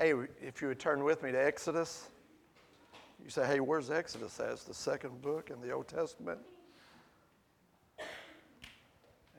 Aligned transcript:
Hey, 0.00 0.14
if 0.40 0.62
you 0.62 0.68
would 0.68 0.78
turn 0.78 1.04
with 1.04 1.22
me 1.22 1.30
to 1.30 1.36
Exodus, 1.44 2.08
you 3.22 3.28
say, 3.28 3.46
hey, 3.46 3.60
where's 3.60 3.90
Exodus? 3.90 4.32
That's 4.38 4.64
the 4.64 4.72
second 4.72 5.20
book 5.20 5.50
in 5.50 5.60
the 5.60 5.72
Old 5.72 5.88
Testament. 5.88 6.38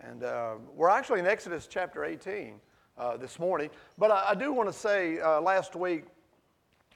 And 0.01 0.23
uh, 0.23 0.57
we're 0.75 0.89
actually 0.89 1.19
in 1.19 1.25
Exodus 1.25 1.65
chapter 1.65 2.05
18 2.05 2.59
uh, 2.95 3.18
this 3.18 3.39
morning. 3.39 3.71
But 3.97 4.11
I, 4.11 4.29
I 4.29 4.36
do 4.36 4.54
want 4.54 4.69
to 4.69 4.77
say 4.77 5.19
uh, 5.19 5.41
last 5.41 5.75
week, 5.75 6.04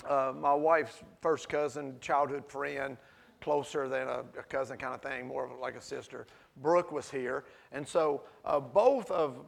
uh, 0.08 0.32
my 0.40 0.54
wife's 0.54 1.02
first 1.24 1.50
cousin, 1.50 1.96
childhood 2.00 2.46
friend, 2.48 2.98
closer 3.42 3.88
than 3.90 4.08
a, 4.08 4.20
a, 4.38 4.44
cousin 4.44 4.78
kind 4.78 4.94
of 4.94 5.02
thing, 5.02 5.26
more 5.26 5.44
of 5.44 5.60
like 5.60 5.76
a 5.76 5.82
sister, 5.82 6.28
Brooke 6.62 6.92
was 6.92 7.10
here. 7.10 7.46
And 7.72 7.88
so 7.88 8.22
uh, 8.46 8.60
both 8.60 9.10
of 9.10 9.40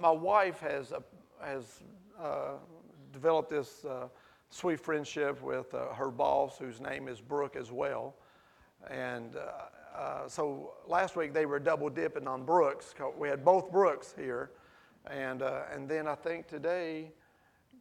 my, 0.00 0.10
wife 0.10 0.58
has, 0.58 0.90
uh, 0.90 0.98
has 1.40 1.82
developed 3.14 3.48
this 3.48 3.86
sweet 4.50 4.78
friendship 4.80 5.40
with 5.42 5.72
her 5.72 6.10
boss, 6.10 6.58
whose 6.58 6.80
name 6.80 7.08
is 7.08 7.20
Brooke 7.20 7.56
as 7.56 7.72
well. 7.72 8.14
And 8.90 9.36
uh, 9.94 10.28
so 10.28 10.72
last 10.86 11.16
week 11.16 11.32
they 11.32 11.46
were 11.46 11.58
double 11.58 11.88
dipping 11.88 12.26
on 12.26 12.44
Brooks. 12.44 12.94
We 13.16 13.28
had 13.28 13.44
both 13.44 13.70
Brooks 13.70 14.14
here. 14.18 14.50
And, 15.10 15.42
uh, 15.42 15.62
and 15.72 15.88
then 15.88 16.08
I 16.08 16.14
think 16.14 16.48
today, 16.48 17.12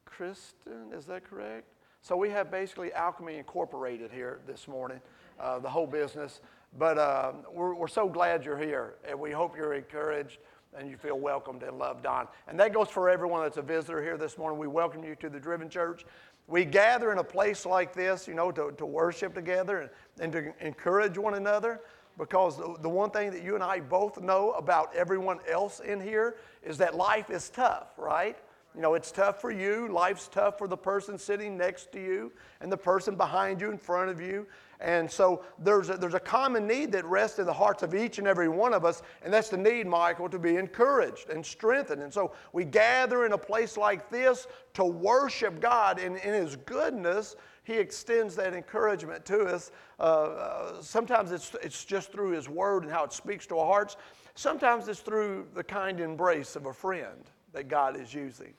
Kristen, 0.06 0.92
is 0.94 1.06
that 1.06 1.24
correct? 1.24 1.68
So 2.02 2.18
we 2.18 2.30
have 2.30 2.52
basically 2.52 2.94
Alchemy 2.94 3.38
Incorporated 3.38 4.12
here 4.12 4.42
this 4.46 4.68
morning, 4.68 5.00
uh, 5.40 5.60
the 5.60 5.70
whole 5.70 5.88
business. 5.88 6.42
But 6.78 6.98
uh, 6.98 7.32
we're, 7.52 7.76
we're 7.76 7.88
so 7.88 8.10
glad 8.10 8.44
you're 8.44 8.58
here, 8.58 8.96
and 9.08 9.20
we 9.20 9.32
hope 9.32 9.56
you're 9.56 9.74
encouraged 9.74 10.40
and 10.78 10.90
you 10.90 10.98
feel 10.98 11.20
welcomed 11.20 11.64
and 11.64 11.78
loved 11.78 12.06
on. 12.06 12.28
And 12.48 12.60
that 12.60 12.74
goes 12.74 12.90
for 12.90 13.10
everyone 13.10 13.44
that's 13.44 13.58
a 13.58 13.62
visitor 13.62 14.02
here 14.02 14.18
this 14.18 14.38
morning. 14.38 14.60
We 14.60 14.68
welcome 14.68 15.04
you 15.04 15.16
to 15.16 15.30
the 15.30 15.40
Driven 15.40 15.70
Church. 15.70 16.06
We 16.48 16.66
gather 16.66 17.12
in 17.12 17.20
a 17.20 17.24
place 17.24 17.66
like 17.66 17.94
this, 17.94 18.28
you 18.28 18.34
know, 18.34 18.52
to, 18.52 18.72
to 18.78 18.86
worship 18.86 19.34
together 19.34 19.82
and, 19.82 19.90
and 20.20 20.32
to 20.34 20.66
encourage 20.66 21.18
one 21.18 21.36
another 21.36 21.82
because 22.18 22.58
the 22.82 22.90
one 22.90 23.10
thing 23.10 23.32
that 23.32 23.44
you 23.44 23.56
and 23.56 23.64
I 23.64 23.80
both 23.80 24.22
know 24.22 24.52
about 24.52 24.94
everyone 24.96 25.40
else 25.50 25.80
in 25.80 26.00
here 26.00 26.36
is 26.64 26.78
that 26.78 26.96
life 26.96 27.30
is 27.30 27.50
tough, 27.50 27.94
right? 27.98 28.38
You 28.76 28.82
know, 28.82 28.96
it's 28.96 29.12
tough 29.12 29.40
for 29.40 29.52
you. 29.52 29.88
Life's 29.88 30.28
tough 30.28 30.58
for 30.58 30.68
the 30.68 30.78
person 30.78 31.18
sitting 31.18 31.58
next 31.58 31.92
to 31.94 32.00
you 32.00 32.32
and 32.60 32.72
the 32.72 32.78
person 32.78 33.16
behind 33.16 33.62
you, 33.62 33.70
in 33.72 33.78
front 33.78 34.10
of 34.10 34.20
you. 34.20 34.48
And 34.84 35.10
so 35.10 35.44
there's 35.58 35.90
a, 35.90 35.98
there's 35.98 36.14
a 36.14 36.20
common 36.20 36.68
need 36.68 36.92
that 36.92 37.06
rests 37.06 37.40
in 37.40 37.46
the 37.46 37.54
hearts 37.54 37.82
of 37.82 37.96
each 37.96 38.20
and 38.20 38.28
every 38.28 38.50
one 38.50 38.74
of 38.74 38.84
us, 38.84 39.02
and 39.24 39.34
that's 39.34 39.50
the 39.50 39.58
need, 39.58 39.88
Michael, 39.88 40.30
to 40.30 40.38
be 40.38 40.58
encouraged 40.58 41.30
and 41.30 41.44
strengthened. 41.44 42.02
And 42.02 42.14
so 42.14 42.34
we 42.52 42.66
gather 42.66 43.26
in 43.26 43.32
a 43.32 43.38
place 43.38 43.78
like 43.78 44.10
this 44.10 44.46
to 44.74 44.84
worship 44.84 45.62
God 45.62 46.00
in, 46.00 46.18
in 46.18 46.34
His 46.34 46.58
goodness 46.58 47.36
he 47.64 47.76
extends 47.76 48.36
that 48.36 48.54
encouragement 48.54 49.26
to 49.26 49.46
us. 49.46 49.72
Uh, 50.00 50.04
uh, 50.04 50.82
sometimes 50.82 51.32
it's, 51.32 51.56
it's 51.64 51.86
just 51.86 52.12
through 52.12 52.32
His 52.32 52.50
Word 52.50 52.84
and 52.84 52.92
how 52.92 53.06
it 53.06 53.14
speaks 53.14 53.48
to 53.48 53.58
our 53.58 53.66
hearts. 53.66 53.96
Sometimes 54.36 54.88
it's 54.88 55.00
through 55.00 55.48
the 55.54 55.64
kind 55.64 56.00
embrace 56.00 56.56
of 56.56 56.66
a 56.66 56.74
friend 56.74 57.30
that 57.54 57.70
God 57.70 58.00
is 58.00 58.14
using, 58.14 58.54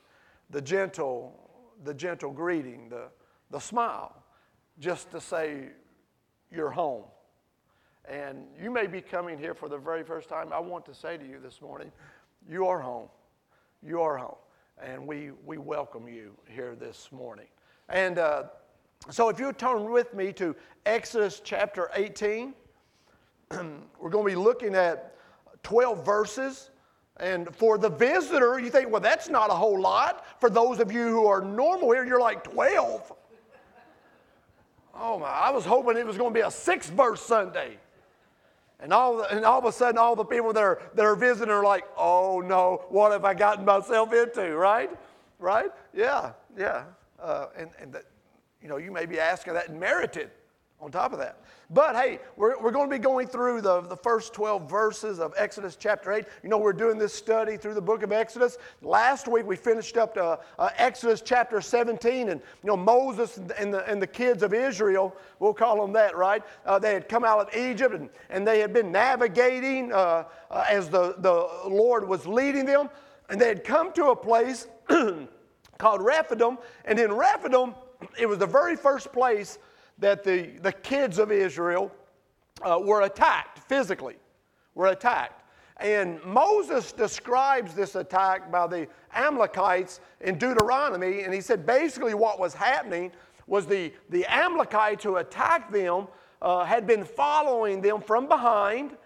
the 0.50 0.62
gentle, 0.62 1.38
the 1.84 1.92
gentle 1.92 2.30
greeting, 2.30 2.88
the, 2.88 3.08
the 3.50 3.58
smile, 3.58 4.22
just 4.78 5.10
to 5.10 5.20
say, 5.20 5.68
You're 6.54 6.70
home. 6.70 7.02
And 8.04 8.46
you 8.62 8.70
may 8.70 8.86
be 8.86 9.00
coming 9.00 9.38
here 9.38 9.54
for 9.54 9.68
the 9.68 9.78
very 9.78 10.04
first 10.04 10.28
time. 10.28 10.52
I 10.52 10.60
want 10.60 10.84
to 10.86 10.94
say 10.94 11.16
to 11.16 11.26
you 11.26 11.40
this 11.42 11.60
morning, 11.60 11.90
You 12.48 12.66
are 12.68 12.78
home. 12.78 13.08
You 13.82 14.00
are 14.02 14.16
home. 14.16 14.36
And 14.80 15.04
we, 15.06 15.30
we 15.44 15.58
welcome 15.58 16.06
you 16.06 16.36
here 16.48 16.76
this 16.76 17.08
morning. 17.10 17.46
And 17.88 18.18
uh, 18.18 18.44
so 19.10 19.28
if 19.30 19.40
you 19.40 19.52
turn 19.52 19.90
with 19.90 20.14
me 20.14 20.32
to 20.34 20.54
Exodus 20.86 21.40
chapter 21.42 21.90
18, 21.94 22.54
we're 23.50 24.10
going 24.10 24.24
to 24.24 24.30
be 24.30 24.36
looking 24.36 24.76
at 24.76 25.16
12 25.64 26.04
verses. 26.04 26.70
And 27.18 27.54
for 27.54 27.78
the 27.78 27.88
visitor, 27.88 28.60
you 28.60 28.70
think, 28.70 28.90
well, 28.90 29.00
that's 29.00 29.28
not 29.28 29.50
a 29.50 29.54
whole 29.54 29.80
lot. 29.80 30.40
For 30.40 30.50
those 30.50 30.78
of 30.78 30.92
you 30.92 31.08
who 31.08 31.26
are 31.26 31.40
normal 31.40 31.90
here, 31.92 32.04
you're 32.04 32.20
like 32.20 32.44
12. 32.44 33.12
Oh 34.96 35.18
my, 35.18 35.26
I 35.26 35.50
was 35.50 35.64
hoping 35.64 35.96
it 35.96 36.06
was 36.06 36.16
going 36.16 36.32
to 36.32 36.34
be 36.34 36.46
a 36.46 36.50
six 36.50 36.88
verse 36.88 37.20
Sunday. 37.20 37.78
And 38.80 38.92
all, 38.92 39.22
and 39.22 39.44
all 39.44 39.58
of 39.58 39.64
a 39.64 39.72
sudden, 39.72 39.98
all 39.98 40.14
the 40.16 40.24
people 40.24 40.52
that 40.52 40.62
are, 40.62 40.82
that 40.94 41.04
are 41.04 41.16
visiting 41.16 41.52
are 41.52 41.64
like, 41.64 41.84
oh 41.96 42.42
no, 42.44 42.84
what 42.88 43.12
have 43.12 43.24
I 43.24 43.34
gotten 43.34 43.64
myself 43.64 44.12
into, 44.12 44.54
right? 44.56 44.90
Right? 45.38 45.70
Yeah, 45.94 46.32
yeah. 46.56 46.84
Uh, 47.20 47.46
and 47.56 47.70
and 47.80 47.92
that, 47.92 48.04
you 48.60 48.68
know, 48.68 48.76
you 48.76 48.90
may 48.90 49.06
be 49.06 49.18
asking 49.18 49.54
that 49.54 49.68
and 49.68 49.80
merited 49.80 50.30
on 50.80 50.90
top 50.90 51.12
of 51.12 51.18
that. 51.18 51.38
But 51.70 51.96
hey, 51.96 52.18
we're, 52.36 52.60
we're 52.60 52.70
going 52.70 52.90
to 52.90 52.94
be 52.94 53.02
going 53.02 53.26
through 53.26 53.62
the, 53.62 53.80
the 53.80 53.96
first 53.96 54.34
12 54.34 54.68
verses 54.68 55.18
of 55.18 55.32
Exodus 55.36 55.76
chapter 55.76 56.12
8. 56.12 56.24
You 56.42 56.50
know, 56.50 56.58
we're 56.58 56.74
doing 56.74 56.98
this 56.98 57.14
study 57.14 57.56
through 57.56 57.74
the 57.74 57.80
book 57.80 58.02
of 58.02 58.12
Exodus. 58.12 58.58
Last 58.82 59.26
week 59.26 59.46
we 59.46 59.56
finished 59.56 59.96
up 59.96 60.14
to 60.14 60.38
uh, 60.58 60.70
Exodus 60.76 61.22
chapter 61.22 61.60
17, 61.60 62.28
and 62.28 62.40
you 62.62 62.66
know, 62.66 62.76
Moses 62.76 63.38
and 63.58 63.72
the, 63.72 63.88
and 63.90 64.00
the 64.00 64.06
kids 64.06 64.42
of 64.42 64.52
Israel, 64.52 65.16
we'll 65.38 65.54
call 65.54 65.80
them 65.80 65.92
that, 65.94 66.16
right? 66.16 66.42
Uh, 66.66 66.78
they 66.78 66.92
had 66.92 67.08
come 67.08 67.24
out 67.24 67.40
of 67.40 67.56
Egypt 67.56 67.94
and, 67.94 68.10
and 68.28 68.46
they 68.46 68.60
had 68.60 68.72
been 68.72 68.92
navigating 68.92 69.92
uh, 69.92 70.24
uh 70.50 70.64
as 70.68 70.88
the, 70.90 71.14
the 71.18 71.48
Lord 71.68 72.06
was 72.06 72.26
leading 72.26 72.66
them, 72.66 72.90
and 73.30 73.40
they 73.40 73.48
had 73.48 73.64
come 73.64 73.92
to 73.94 74.06
a 74.10 74.16
place 74.16 74.66
called 75.78 76.02
Rephidim, 76.02 76.58
and 76.84 76.98
in 76.98 77.12
Rephidim, 77.12 77.74
it 78.18 78.26
was 78.26 78.38
the 78.38 78.46
very 78.46 78.76
first 78.76 79.12
place 79.12 79.58
that 79.98 80.24
the, 80.24 80.52
the 80.62 80.72
kids 80.72 81.18
of 81.18 81.30
Israel 81.30 81.90
uh, 82.62 82.78
were 82.82 83.02
attacked 83.02 83.58
physically, 83.60 84.16
were 84.74 84.88
attacked. 84.88 85.42
And 85.78 86.22
Moses 86.24 86.92
describes 86.92 87.74
this 87.74 87.94
attack 87.94 88.50
by 88.50 88.66
the 88.66 88.88
Amalekites 89.12 90.00
in 90.20 90.38
Deuteronomy, 90.38 91.22
and 91.22 91.34
he 91.34 91.40
said 91.40 91.66
basically 91.66 92.14
what 92.14 92.38
was 92.38 92.54
happening 92.54 93.10
was 93.46 93.66
the, 93.66 93.92
the 94.10 94.24
Amalekites 94.26 95.04
who 95.04 95.16
attacked 95.16 95.72
them 95.72 96.06
uh, 96.40 96.64
had 96.64 96.86
been 96.86 97.04
following 97.04 97.80
them 97.80 98.00
from 98.00 98.28
behind, 98.28 98.96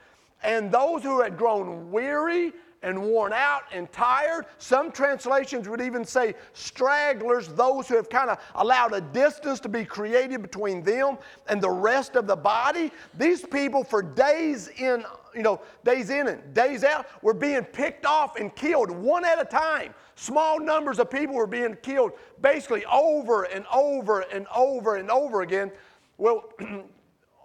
and 0.43 0.71
those 0.71 1.03
who 1.03 1.21
had 1.23 1.37
grown 1.37 1.91
weary 1.91 2.53
and 2.83 3.01
worn 3.01 3.33
out 3.33 3.63
and 3.73 3.91
tired. 3.93 4.47
Some 4.59 4.93
translations 4.93 5.69
would 5.69 5.81
even 5.81 6.05
say 6.05 6.35
stragglers, 6.53 7.49
those 7.49 7.89
who 7.89 7.97
have 7.97 8.09
kind 8.09 8.31
of 8.31 8.39
allowed 8.55 8.93
a 8.93 9.01
distance 9.01 9.61
to 9.61 9.69
be 9.69 9.85
created 9.85 10.43
between 10.43 10.83
them 10.83 11.19
and 11.49 11.61
the 11.61 11.71
rest 11.71 12.17
of 12.17 12.27
the 12.27 12.37
body. 12.37 12.93
These 13.17 13.45
people, 13.47 13.83
for 13.83 14.03
days 14.03 14.69
in, 14.69 15.05
you 15.35 15.43
know, 15.43 15.61
days 15.85 16.11
in 16.11 16.29
and 16.29 16.55
days 16.55 16.85
out, 16.85 17.07
were 17.23 17.35
being 17.35 17.65
picked 17.65 18.07
off 18.07 18.37
and 18.37 18.55
killed 18.55 18.91
one 18.91 19.25
at 19.25 19.41
a 19.41 19.45
time. 19.45 19.95
Small 20.15 20.61
numbers 20.61 20.99
of 20.99 21.11
people 21.11 21.35
were 21.35 21.47
being 21.47 21.77
killed 21.83 22.13
basically 22.41 22.85
over 22.87 23.45
and 23.45 23.65
over 23.73 24.21
and 24.21 24.47
over 24.55 24.97
and 24.97 25.11
over 25.11 25.43
again. 25.43 25.71
Well, 26.17 26.53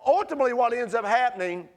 ultimately, 0.06 0.54
what 0.54 0.74
ends 0.74 0.94
up 0.96 1.06
happening 1.06 1.70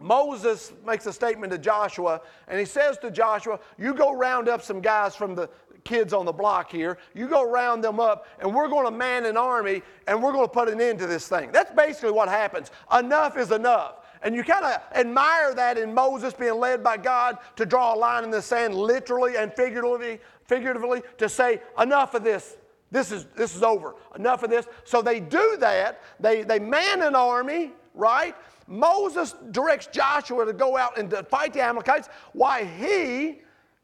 Moses 0.00 0.72
makes 0.84 1.06
a 1.06 1.12
statement 1.12 1.52
to 1.52 1.58
Joshua, 1.58 2.20
and 2.48 2.58
he 2.58 2.64
says 2.64 2.98
to 2.98 3.10
Joshua, 3.10 3.60
You 3.78 3.94
go 3.94 4.12
round 4.12 4.48
up 4.48 4.60
some 4.62 4.80
guys 4.80 5.14
from 5.14 5.34
the 5.34 5.48
kids 5.84 6.12
on 6.12 6.24
the 6.24 6.32
block 6.32 6.70
here. 6.70 6.98
You 7.14 7.28
go 7.28 7.48
round 7.48 7.84
them 7.84 8.00
up, 8.00 8.26
and 8.40 8.54
we're 8.54 8.68
going 8.68 8.86
to 8.86 8.90
man 8.90 9.24
an 9.26 9.36
army, 9.36 9.82
and 10.06 10.22
we're 10.22 10.32
going 10.32 10.46
to 10.46 10.52
put 10.52 10.68
an 10.68 10.80
end 10.80 10.98
to 11.00 11.06
this 11.06 11.28
thing. 11.28 11.52
That's 11.52 11.70
basically 11.70 12.10
what 12.10 12.28
happens. 12.28 12.70
Enough 12.96 13.38
is 13.38 13.52
enough. 13.52 13.96
And 14.22 14.34
you 14.34 14.42
kind 14.42 14.64
of 14.64 14.80
admire 14.94 15.54
that 15.54 15.76
in 15.76 15.92
Moses 15.92 16.32
being 16.32 16.58
led 16.58 16.82
by 16.82 16.96
God 16.96 17.38
to 17.56 17.66
draw 17.66 17.94
a 17.94 17.96
line 17.96 18.24
in 18.24 18.30
the 18.30 18.40
sand, 18.40 18.74
literally 18.74 19.36
and 19.36 19.52
figuratively, 19.52 20.18
figuratively 20.46 21.02
to 21.18 21.28
say, 21.28 21.60
Enough 21.78 22.14
of 22.14 22.24
this. 22.24 22.56
This 22.90 23.10
is, 23.10 23.26
this 23.36 23.56
is 23.56 23.62
over. 23.62 23.96
Enough 24.16 24.44
of 24.44 24.50
this. 24.50 24.66
So 24.84 25.02
they 25.02 25.18
do 25.20 25.56
that. 25.58 26.00
They, 26.20 26.42
they 26.42 26.58
man 26.58 27.02
an 27.02 27.14
army, 27.16 27.72
right? 27.92 28.36
Moses 28.66 29.34
directs 29.50 29.86
Joshua 29.86 30.46
to 30.46 30.52
go 30.52 30.76
out 30.76 30.98
and 30.98 31.10
to 31.10 31.22
fight 31.24 31.52
the 31.52 31.60
Amalekites, 31.60 32.08
why 32.32 32.64
he, 32.64 33.42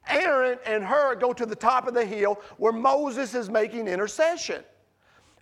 Aaron, 0.09 0.59
and 0.67 0.85
Hur 0.85 1.17
go 1.17 1.33
to 1.33 1.45
the 1.47 1.55
top 1.55 1.87
of 1.87 1.95
the 1.95 2.05
hill 2.05 2.41
where 2.57 2.73
Moses 2.73 3.35
is 3.35 3.51
making 3.51 3.89
intercession. 3.89 4.65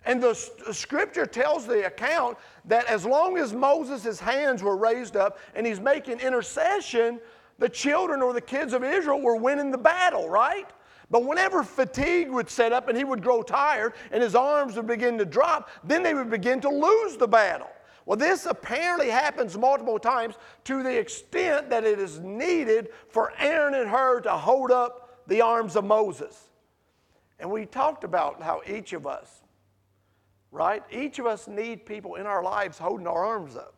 And 0.05 0.23
the 0.23 0.33
scripture 0.71 1.25
tells 1.25 1.67
the 1.67 1.85
account 1.85 2.37
that 2.65 2.85
as 2.85 3.05
long 3.05 3.37
as 3.37 3.53
Moses' 3.53 4.19
hands 4.19 4.63
were 4.63 4.77
raised 4.77 5.15
up 5.15 5.39
and 5.55 5.67
he's 5.67 5.79
making 5.79 6.19
intercession, 6.19 7.19
the 7.57 7.69
children 7.69 8.21
or 8.21 8.33
the 8.33 8.41
kids 8.41 8.73
of 8.73 8.83
Israel 8.83 9.21
were 9.21 9.35
winning 9.35 9.71
the 9.71 9.77
battle, 9.77 10.29
right? 10.29 10.67
But 11.11 11.25
whenever 11.25 11.63
fatigue 11.63 12.29
would 12.29 12.49
set 12.49 12.71
up 12.71 12.87
and 12.87 12.97
he 12.97 13.03
would 13.03 13.21
grow 13.21 13.41
tired 13.41 13.93
and 14.11 14.23
his 14.23 14.35
arms 14.35 14.75
would 14.77 14.87
begin 14.87 15.17
to 15.17 15.25
drop, 15.25 15.69
then 15.83 16.03
they 16.03 16.13
would 16.13 16.29
begin 16.29 16.61
to 16.61 16.69
lose 16.69 17.17
the 17.17 17.27
battle. 17.27 17.69
Well, 18.09 18.17
this 18.17 18.47
apparently 18.47 19.11
happens 19.11 19.55
multiple 19.55 19.99
times 19.99 20.33
to 20.63 20.81
the 20.81 20.97
extent 20.97 21.69
that 21.69 21.83
it 21.83 21.99
is 21.99 22.17
needed 22.19 22.89
for 23.07 23.31
Aaron 23.37 23.75
and 23.75 23.87
Hur 23.87 24.21
to 24.21 24.31
hold 24.31 24.71
up 24.71 25.21
the 25.27 25.41
arms 25.41 25.75
of 25.75 25.85
Moses. 25.85 26.49
And 27.39 27.51
we 27.51 27.67
talked 27.67 28.03
about 28.03 28.41
how 28.41 28.63
each 28.65 28.93
of 28.93 29.05
us, 29.05 29.43
right? 30.51 30.81
Each 30.89 31.19
of 31.19 31.27
us 31.27 31.47
need 31.47 31.85
people 31.85 32.15
in 32.15 32.25
our 32.25 32.41
lives 32.41 32.79
holding 32.79 33.05
our 33.05 33.23
arms 33.23 33.55
up. 33.55 33.75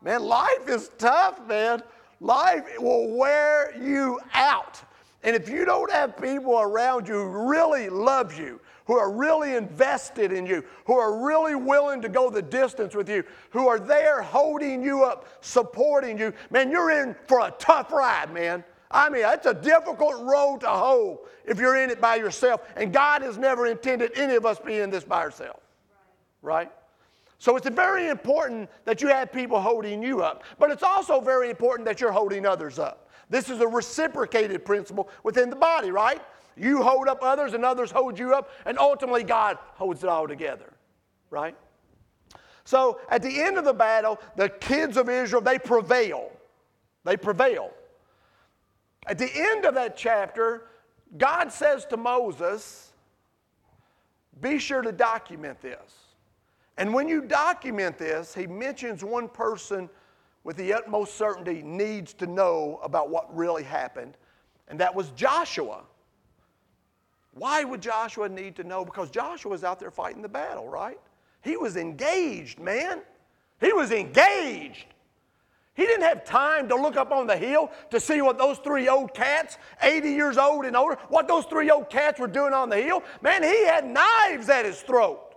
Man, 0.00 0.22
life 0.22 0.66
is 0.66 0.90
tough, 0.96 1.46
man. 1.46 1.82
Life 2.18 2.64
will 2.78 3.14
wear 3.14 3.78
you 3.78 4.20
out. 4.32 4.80
And 5.22 5.36
if 5.36 5.50
you 5.50 5.66
don't 5.66 5.92
have 5.92 6.16
people 6.16 6.58
around 6.58 7.06
you 7.06 7.12
who 7.12 7.50
really 7.50 7.90
love 7.90 8.38
you, 8.38 8.58
who 8.90 8.98
are 8.98 9.12
really 9.12 9.54
invested 9.54 10.32
in 10.32 10.44
you, 10.44 10.64
who 10.84 10.94
are 10.94 11.24
really 11.24 11.54
willing 11.54 12.02
to 12.02 12.08
go 12.08 12.28
the 12.28 12.42
distance 12.42 12.92
with 12.92 13.08
you, 13.08 13.22
who 13.50 13.68
are 13.68 13.78
there 13.78 14.20
holding 14.20 14.82
you 14.82 15.04
up, 15.04 15.28
supporting 15.42 16.18
you, 16.18 16.32
man, 16.50 16.72
you're 16.72 16.90
in 16.90 17.14
for 17.28 17.38
a 17.38 17.54
tough 17.56 17.92
ride, 17.92 18.34
man. 18.34 18.64
I 18.90 19.08
mean, 19.08 19.22
it's 19.24 19.46
a 19.46 19.54
difficult 19.54 20.20
road 20.24 20.62
to 20.62 20.66
hoe 20.66 21.20
if 21.44 21.60
you're 21.60 21.76
in 21.76 21.88
it 21.88 22.00
by 22.00 22.16
yourself. 22.16 22.62
And 22.74 22.92
God 22.92 23.22
has 23.22 23.38
never 23.38 23.68
intended 23.68 24.10
any 24.16 24.34
of 24.34 24.44
us 24.44 24.58
be 24.58 24.80
in 24.80 24.90
this 24.90 25.04
by 25.04 25.20
ourselves. 25.20 25.62
Right? 26.42 26.72
So 27.38 27.54
it's 27.54 27.68
very 27.68 28.08
important 28.08 28.68
that 28.86 29.00
you 29.00 29.06
have 29.06 29.30
people 29.30 29.60
holding 29.60 30.02
you 30.02 30.20
up. 30.20 30.42
But 30.58 30.72
it's 30.72 30.82
also 30.82 31.20
very 31.20 31.48
important 31.48 31.86
that 31.86 32.00
you're 32.00 32.10
holding 32.10 32.44
others 32.44 32.80
up. 32.80 33.08
This 33.28 33.50
is 33.50 33.60
a 33.60 33.68
reciprocated 33.68 34.64
principle 34.64 35.08
within 35.22 35.48
the 35.48 35.54
body, 35.54 35.92
right? 35.92 36.20
You 36.60 36.82
hold 36.82 37.08
up 37.08 37.20
others 37.22 37.54
and 37.54 37.64
others 37.64 37.90
hold 37.90 38.18
you 38.18 38.34
up, 38.34 38.50
and 38.66 38.78
ultimately 38.78 39.24
God 39.24 39.56
holds 39.76 40.04
it 40.04 40.10
all 40.10 40.28
together, 40.28 40.74
right? 41.30 41.56
So 42.64 43.00
at 43.08 43.22
the 43.22 43.40
end 43.40 43.56
of 43.56 43.64
the 43.64 43.72
battle, 43.72 44.20
the 44.36 44.50
kids 44.50 44.98
of 44.98 45.08
Israel, 45.08 45.40
they 45.40 45.58
prevail. 45.58 46.30
They 47.04 47.16
prevail. 47.16 47.70
At 49.06 49.16
the 49.16 49.30
end 49.34 49.64
of 49.64 49.74
that 49.74 49.96
chapter, 49.96 50.66
God 51.16 51.50
says 51.50 51.86
to 51.86 51.96
Moses, 51.96 52.92
Be 54.42 54.58
sure 54.58 54.82
to 54.82 54.92
document 54.92 55.62
this. 55.62 55.94
And 56.76 56.92
when 56.92 57.08
you 57.08 57.22
document 57.22 57.96
this, 57.96 58.34
he 58.34 58.46
mentions 58.46 59.02
one 59.02 59.28
person 59.28 59.88
with 60.44 60.58
the 60.58 60.74
utmost 60.74 61.14
certainty 61.16 61.62
needs 61.62 62.12
to 62.14 62.26
know 62.26 62.80
about 62.82 63.08
what 63.08 63.34
really 63.34 63.62
happened, 63.62 64.18
and 64.68 64.78
that 64.80 64.94
was 64.94 65.10
Joshua. 65.12 65.84
Why 67.32 67.64
would 67.64 67.80
Joshua 67.80 68.28
need 68.28 68.56
to 68.56 68.64
know? 68.64 68.84
Because 68.84 69.10
Joshua 69.10 69.50
was 69.50 69.64
out 69.64 69.78
there 69.78 69.90
fighting 69.90 70.22
the 70.22 70.28
battle, 70.28 70.68
right? 70.68 70.98
He 71.42 71.56
was 71.56 71.76
engaged, 71.76 72.58
man. 72.58 73.00
He 73.60 73.72
was 73.72 73.92
engaged. 73.92 74.86
He 75.74 75.86
didn't 75.86 76.02
have 76.02 76.24
time 76.24 76.68
to 76.68 76.74
look 76.74 76.96
up 76.96 77.12
on 77.12 77.26
the 77.26 77.36
hill 77.36 77.70
to 77.90 78.00
see 78.00 78.20
what 78.20 78.36
those 78.36 78.58
three 78.58 78.88
old 78.88 79.14
cats, 79.14 79.56
80 79.80 80.10
years 80.10 80.36
old 80.36 80.64
and 80.64 80.76
older, 80.76 80.98
what 81.08 81.28
those 81.28 81.44
three 81.46 81.70
old 81.70 81.88
cats 81.88 82.18
were 82.18 82.26
doing 82.26 82.52
on 82.52 82.68
the 82.68 82.76
hill. 82.76 83.02
Man, 83.22 83.42
he 83.42 83.64
had 83.64 83.86
knives 83.86 84.48
at 84.48 84.64
his 84.64 84.82
throat. 84.82 85.30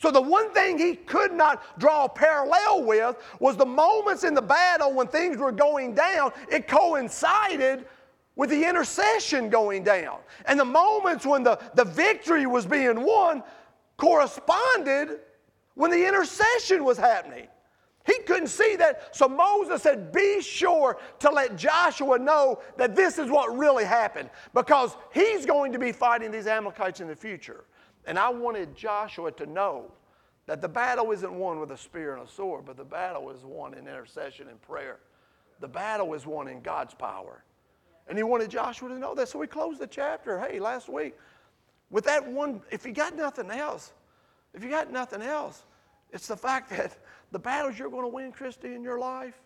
So, 0.00 0.12
the 0.12 0.22
one 0.22 0.54
thing 0.54 0.78
he 0.78 0.94
could 0.94 1.32
not 1.32 1.78
draw 1.80 2.04
a 2.04 2.08
parallel 2.08 2.84
with 2.84 3.16
was 3.40 3.56
the 3.56 3.66
moments 3.66 4.22
in 4.22 4.32
the 4.32 4.40
battle 4.40 4.92
when 4.92 5.08
things 5.08 5.38
were 5.38 5.50
going 5.50 5.94
down, 5.94 6.30
it 6.48 6.68
coincided 6.68 7.84
with 8.38 8.50
the 8.50 8.66
intercession 8.66 9.50
going 9.50 9.82
down. 9.82 10.20
And 10.46 10.58
the 10.58 10.64
moments 10.64 11.26
when 11.26 11.42
the, 11.42 11.58
the 11.74 11.84
victory 11.84 12.46
was 12.46 12.64
being 12.64 13.02
won 13.02 13.42
corresponded 13.98 15.18
when 15.74 15.90
the 15.90 16.06
intercession 16.06 16.84
was 16.84 16.96
happening. 16.96 17.48
He 18.06 18.20
couldn't 18.20 18.46
see 18.46 18.76
that. 18.76 19.14
So 19.14 19.28
Moses 19.28 19.82
said, 19.82 20.12
Be 20.12 20.40
sure 20.40 20.98
to 21.18 21.30
let 21.30 21.56
Joshua 21.56 22.18
know 22.18 22.60
that 22.78 22.94
this 22.94 23.18
is 23.18 23.28
what 23.28 23.54
really 23.54 23.84
happened 23.84 24.30
because 24.54 24.96
he's 25.12 25.44
going 25.44 25.72
to 25.72 25.78
be 25.78 25.92
fighting 25.92 26.30
these 26.30 26.46
Amalekites 26.46 27.00
in 27.00 27.08
the 27.08 27.16
future. 27.16 27.64
And 28.06 28.18
I 28.18 28.30
wanted 28.30 28.74
Joshua 28.74 29.32
to 29.32 29.46
know 29.46 29.90
that 30.46 30.62
the 30.62 30.68
battle 30.68 31.10
isn't 31.10 31.32
won 31.32 31.58
with 31.58 31.72
a 31.72 31.76
spear 31.76 32.14
and 32.14 32.26
a 32.26 32.30
sword, 32.30 32.64
but 32.64 32.76
the 32.76 32.84
battle 32.84 33.30
is 33.30 33.44
won 33.44 33.74
in 33.74 33.80
intercession 33.80 34.48
and 34.48 34.62
prayer. 34.62 35.00
The 35.60 35.68
battle 35.68 36.14
is 36.14 36.24
won 36.24 36.46
in 36.46 36.60
God's 36.60 36.94
power. 36.94 37.42
And 38.08 38.16
he 38.16 38.24
wanted 38.24 38.50
Joshua 38.50 38.88
to 38.88 38.98
know 38.98 39.14
that. 39.14 39.28
So 39.28 39.38
we 39.38 39.46
closed 39.46 39.80
the 39.80 39.86
chapter, 39.86 40.38
hey, 40.38 40.58
last 40.60 40.88
week, 40.88 41.14
with 41.90 42.04
that 42.04 42.26
one, 42.26 42.62
if 42.70 42.86
you 42.86 42.92
got 42.92 43.16
nothing 43.16 43.50
else, 43.50 43.92
if 44.54 44.62
you 44.62 44.70
got 44.70 44.90
nothing 44.90 45.22
else, 45.22 45.64
it's 46.12 46.26
the 46.26 46.36
fact 46.36 46.70
that 46.76 46.96
the 47.32 47.38
battles 47.38 47.78
you're 47.78 47.90
going 47.90 48.02
to 48.02 48.08
win, 48.08 48.32
Christy, 48.32 48.74
in 48.74 48.82
your 48.82 48.98
life, 48.98 49.40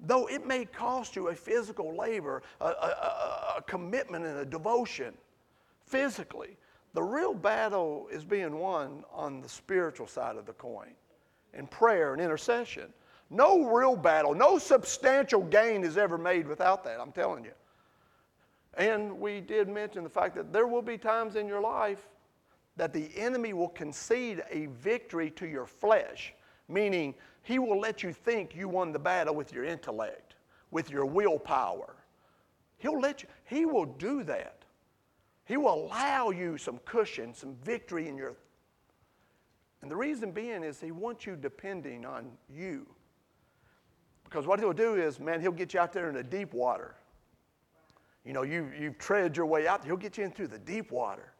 though 0.00 0.26
it 0.26 0.46
may 0.46 0.64
cost 0.64 1.14
you 1.14 1.28
a 1.28 1.34
physical 1.34 1.94
labor, 1.96 2.42
a, 2.60 2.64
a, 2.64 2.68
a, 2.68 3.54
a 3.58 3.62
commitment, 3.62 4.24
and 4.24 4.38
a 4.38 4.44
devotion 4.44 5.14
physically, 5.84 6.56
the 6.94 7.02
real 7.02 7.34
battle 7.34 8.08
is 8.10 8.24
being 8.24 8.58
won 8.58 9.04
on 9.12 9.40
the 9.40 9.48
spiritual 9.48 10.06
side 10.06 10.36
of 10.36 10.46
the 10.46 10.52
coin 10.54 10.90
in 11.54 11.66
prayer 11.66 12.12
and 12.12 12.22
intercession. 12.22 12.92
No 13.28 13.70
real 13.70 13.94
battle, 13.94 14.34
no 14.34 14.58
substantial 14.58 15.42
gain 15.42 15.84
is 15.84 15.96
ever 15.96 16.18
made 16.18 16.48
without 16.48 16.82
that, 16.84 16.98
I'm 17.00 17.12
telling 17.12 17.44
you. 17.44 17.52
And 18.76 19.18
we 19.18 19.40
did 19.40 19.68
mention 19.68 20.04
the 20.04 20.10
fact 20.10 20.34
that 20.36 20.52
there 20.52 20.66
will 20.66 20.82
be 20.82 20.96
times 20.96 21.36
in 21.36 21.48
your 21.48 21.60
life 21.60 22.08
that 22.76 22.92
the 22.92 23.10
enemy 23.16 23.52
will 23.52 23.68
concede 23.68 24.42
a 24.50 24.66
victory 24.66 25.30
to 25.32 25.46
your 25.46 25.66
flesh, 25.66 26.32
meaning 26.68 27.14
he 27.42 27.58
will 27.58 27.78
let 27.78 28.02
you 28.02 28.12
think 28.12 28.54
you 28.54 28.68
won 28.68 28.92
the 28.92 28.98
battle 28.98 29.34
with 29.34 29.52
your 29.52 29.64
intellect, 29.64 30.36
with 30.70 30.90
your 30.90 31.04
willpower. 31.04 31.96
He'll 32.78 33.00
let 33.00 33.22
you, 33.22 33.28
he 33.44 33.66
will 33.66 33.84
do 33.84 34.22
that. 34.24 34.64
He 35.44 35.56
will 35.56 35.86
allow 35.86 36.30
you 36.30 36.56
some 36.56 36.78
cushion, 36.84 37.34
some 37.34 37.56
victory 37.64 38.08
in 38.08 38.16
your. 38.16 38.34
And 39.82 39.90
the 39.90 39.96
reason 39.96 40.30
being 40.30 40.62
is 40.62 40.80
he 40.80 40.92
wants 40.92 41.26
you 41.26 41.36
depending 41.36 42.04
on 42.04 42.30
you. 42.48 42.86
Because 44.24 44.46
what 44.46 44.60
he'll 44.60 44.72
do 44.72 44.94
is, 44.94 45.18
man, 45.18 45.40
he'll 45.40 45.50
get 45.50 45.74
you 45.74 45.80
out 45.80 45.92
there 45.92 46.08
in 46.08 46.14
the 46.14 46.22
deep 46.22 46.54
water. 46.54 46.94
You 48.24 48.32
know, 48.32 48.42
you, 48.42 48.70
you've 48.78 48.98
tread 48.98 49.36
your 49.36 49.46
way 49.46 49.66
out. 49.66 49.84
He'll 49.84 49.96
get 49.96 50.18
you 50.18 50.24
into 50.24 50.46
the 50.46 50.58
deep 50.58 50.90
water 50.90 51.32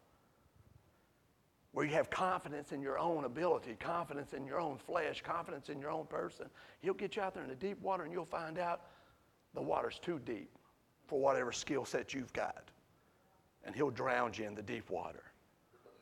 where 1.72 1.86
you 1.86 1.92
have 1.92 2.10
confidence 2.10 2.72
in 2.72 2.82
your 2.82 2.98
own 2.98 3.24
ability, 3.24 3.76
confidence 3.78 4.32
in 4.32 4.44
your 4.44 4.58
own 4.58 4.76
flesh, 4.76 5.22
confidence 5.22 5.68
in 5.68 5.80
your 5.80 5.90
own 5.90 6.06
person. 6.06 6.46
He'll 6.80 6.94
get 6.94 7.16
you 7.16 7.22
out 7.22 7.34
there 7.34 7.44
in 7.44 7.48
the 7.48 7.54
deep 7.54 7.80
water 7.80 8.04
and 8.04 8.12
you'll 8.12 8.24
find 8.24 8.58
out 8.58 8.82
the 9.54 9.62
water's 9.62 9.98
too 9.98 10.20
deep 10.24 10.50
for 11.06 11.20
whatever 11.20 11.52
skill 11.52 11.84
set 11.84 12.12
you've 12.14 12.32
got 12.32 12.70
and 13.64 13.74
he'll 13.74 13.90
drown 13.90 14.32
you 14.34 14.46
in 14.46 14.54
the 14.54 14.62
deep 14.62 14.90
water. 14.90 15.22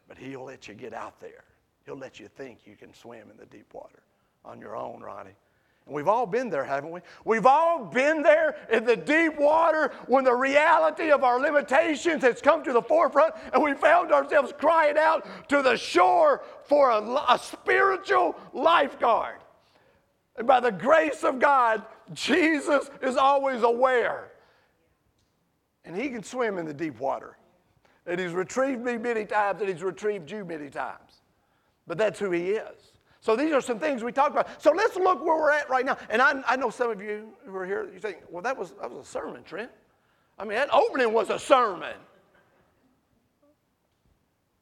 But 0.07 0.17
he'll 0.17 0.45
let 0.45 0.69
you 0.69 0.75
get 0.75 0.95
out 0.95 1.21
there. 1.21 1.45
He'll 1.85 1.99
let 1.99 2.19
you 2.19 2.29
think 2.29 2.61
you 2.67 2.76
can 2.76 2.95
swim 2.95 3.31
in 3.31 3.37
the 3.37 3.47
deep 3.47 3.73
water 3.75 4.03
on 4.45 4.61
your 4.61 4.76
own, 4.76 5.00
Ronnie. 5.00 5.37
And 5.88 5.95
we've 5.95 6.07
all 6.07 6.26
been 6.26 6.50
there, 6.50 6.64
haven't 6.64 6.90
we? 6.90 7.00
We've 7.25 7.47
all 7.47 7.83
been 7.83 8.23
there 8.23 8.57
in 8.71 8.85
the 8.85 8.95
deep 8.95 9.38
water 9.38 9.90
when 10.07 10.23
the 10.23 10.35
reality 10.35 11.11
of 11.11 11.25
our 11.25 11.40
limitations 11.40 12.23
has 12.23 12.42
come 12.42 12.62
to 12.64 12.75
the 12.75 12.83
forefront 12.83 13.35
and 13.54 13.62
we 13.62 13.73
found 13.73 14.12
ourselves 14.12 14.52
crying 14.59 14.99
out 14.99 15.26
to 15.49 15.62
the 15.62 15.76
shore 15.76 16.42
for 16.64 16.90
a, 16.90 17.00
a 17.00 17.40
spiritual 17.42 18.37
lifeguard. 18.52 19.38
And 20.37 20.47
by 20.47 20.61
the 20.61 20.71
grace 20.71 21.25
of 21.25 21.38
God, 21.38 21.83
Jesus 22.12 22.90
is 23.00 23.16
always 23.16 23.62
aware. 23.62 24.33
And 25.87 25.97
he 25.97 26.11
can 26.11 26.23
swim 26.23 26.59
in 26.59 26.66
the 26.66 26.75
deep 26.75 27.00
water. 27.00 27.38
And 28.07 28.21
he's 28.21 28.33
retrieved 28.33 28.83
me 28.83 28.99
many 28.99 29.25
times, 29.25 29.61
and 29.61 29.71
he's 29.71 29.83
retrieved 29.83 30.30
you 30.30 30.45
many 30.45 30.68
times. 30.68 31.23
But 31.87 31.97
that's 31.97 32.18
who 32.18 32.30
he 32.30 32.50
is. 32.50 32.92
So 33.21 33.35
these 33.35 33.53
are 33.53 33.61
some 33.61 33.79
things 33.79 34.05
we 34.05 34.13
talked 34.13 34.31
about. 34.31 34.63
So 34.63 34.71
let's 34.71 34.97
look 34.97 35.25
where 35.25 35.37
we're 35.37 35.51
at 35.51 35.69
right 35.69 35.85
now. 35.85 35.97
And 36.09 36.23
I, 36.23 36.43
I 36.47 36.57
know 36.57 36.71
some 36.71 36.91
of 36.91 37.03
you 37.03 37.33
who 37.45 37.57
are 37.57 37.67
here, 37.67 37.89
you 37.93 37.99
think, 37.99 38.19
well, 38.31 38.43
that 38.43 38.57
was, 38.57 38.73
that 38.81 38.91
was 38.91 39.07
a 39.07 39.11
sermon, 39.11 39.43
Trent. 39.43 39.71
I 40.39 40.45
mean, 40.45 40.55
that 40.55 40.73
opening 40.73 41.13
was 41.13 41.31
a 41.31 41.39
sermon. 41.39 41.97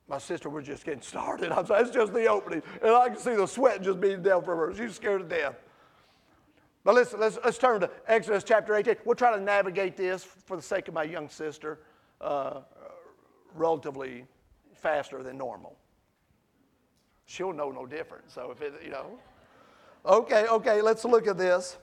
My 0.09 0.19
sister 0.19 0.49
was 0.49 0.65
just 0.65 0.85
getting 0.85 1.03
started. 1.03 1.53
I'm 1.53 1.67
it's 1.69 1.91
just 1.91 2.13
the 2.15 2.27
opening. 2.27 2.63
And 2.81 2.93
I 2.93 3.09
can 3.09 3.19
see 3.19 3.35
the 3.35 3.47
sweat 3.47 3.83
just 3.83 4.01
being 4.01 4.23
down 4.23 4.43
from 4.43 4.59
her. 4.59 4.75
She's 4.75 4.95
scared 4.95 5.29
to 5.29 5.37
death. 5.37 5.57
But 6.83 6.95
listen, 6.95 7.21
let's, 7.21 7.39
let's 7.45 7.59
turn 7.59 7.81
to 7.81 7.91
Exodus 8.07 8.45
chapter 8.45 8.75
18. 8.75 8.97
We'll 9.05 9.17
try 9.17 9.37
to 9.37 9.43
navigate 9.43 9.97
this 9.97 10.25
for 10.25 10.57
the 10.57 10.63
sake 10.63 10.89
of 10.89 10.95
my 10.95 11.03
young 11.03 11.29
sister. 11.29 11.81
Uh, 12.21 12.61
relatively 13.57 14.25
faster 14.75 15.23
than 15.23 15.37
normal. 15.37 15.77
She'll 17.27 17.53
know 17.53 17.71
no 17.71 17.87
different. 17.87 18.31
So 18.31 18.51
if 18.51 18.63
it, 18.63 18.75
you 18.83 18.91
know. 18.91 19.19
Okay, 20.07 20.47
okay, 20.47 20.81
let's 20.81 21.05
look 21.05 21.27
at 21.27 21.37
this. 21.37 21.77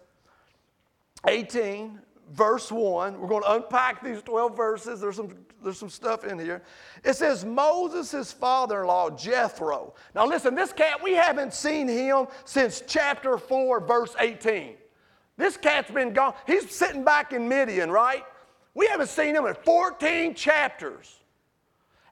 18, 1.28 2.00
verse 2.32 2.72
1. 2.72 3.20
We're 3.20 3.28
going 3.28 3.44
to 3.44 3.54
unpack 3.54 4.02
these 4.04 4.22
12 4.22 4.56
verses. 4.56 5.02
There's 5.02 5.18
some, 5.18 5.36
there's 5.62 5.78
some 5.78 5.90
stuff 5.90 6.24
in 6.24 6.40
here. 6.40 6.64
It 7.04 7.16
says, 7.16 7.44
Moses' 7.44 8.32
father 8.32 8.82
in 8.82 8.88
law, 8.88 9.10
Jethro. 9.10 9.94
Now, 10.16 10.26
listen, 10.26 10.56
this 10.56 10.72
cat, 10.72 11.04
we 11.04 11.14
haven't 11.14 11.54
seen 11.54 11.88
him 11.88 12.28
since 12.46 12.82
chapter 12.88 13.38
4, 13.38 13.82
verse 13.82 14.16
18. 14.18 14.76
This 15.36 15.58
cat's 15.58 15.92
been 15.92 16.14
gone. 16.14 16.36
He's 16.48 16.70
sitting 16.74 17.04
back 17.04 17.34
in 17.34 17.50
Midian, 17.50 17.92
right? 17.92 18.24
We 18.74 18.88
haven't 18.88 19.10
seen 19.10 19.36
him 19.36 19.46
in 19.46 19.56
14 19.56 20.36
chapters. 20.36 21.20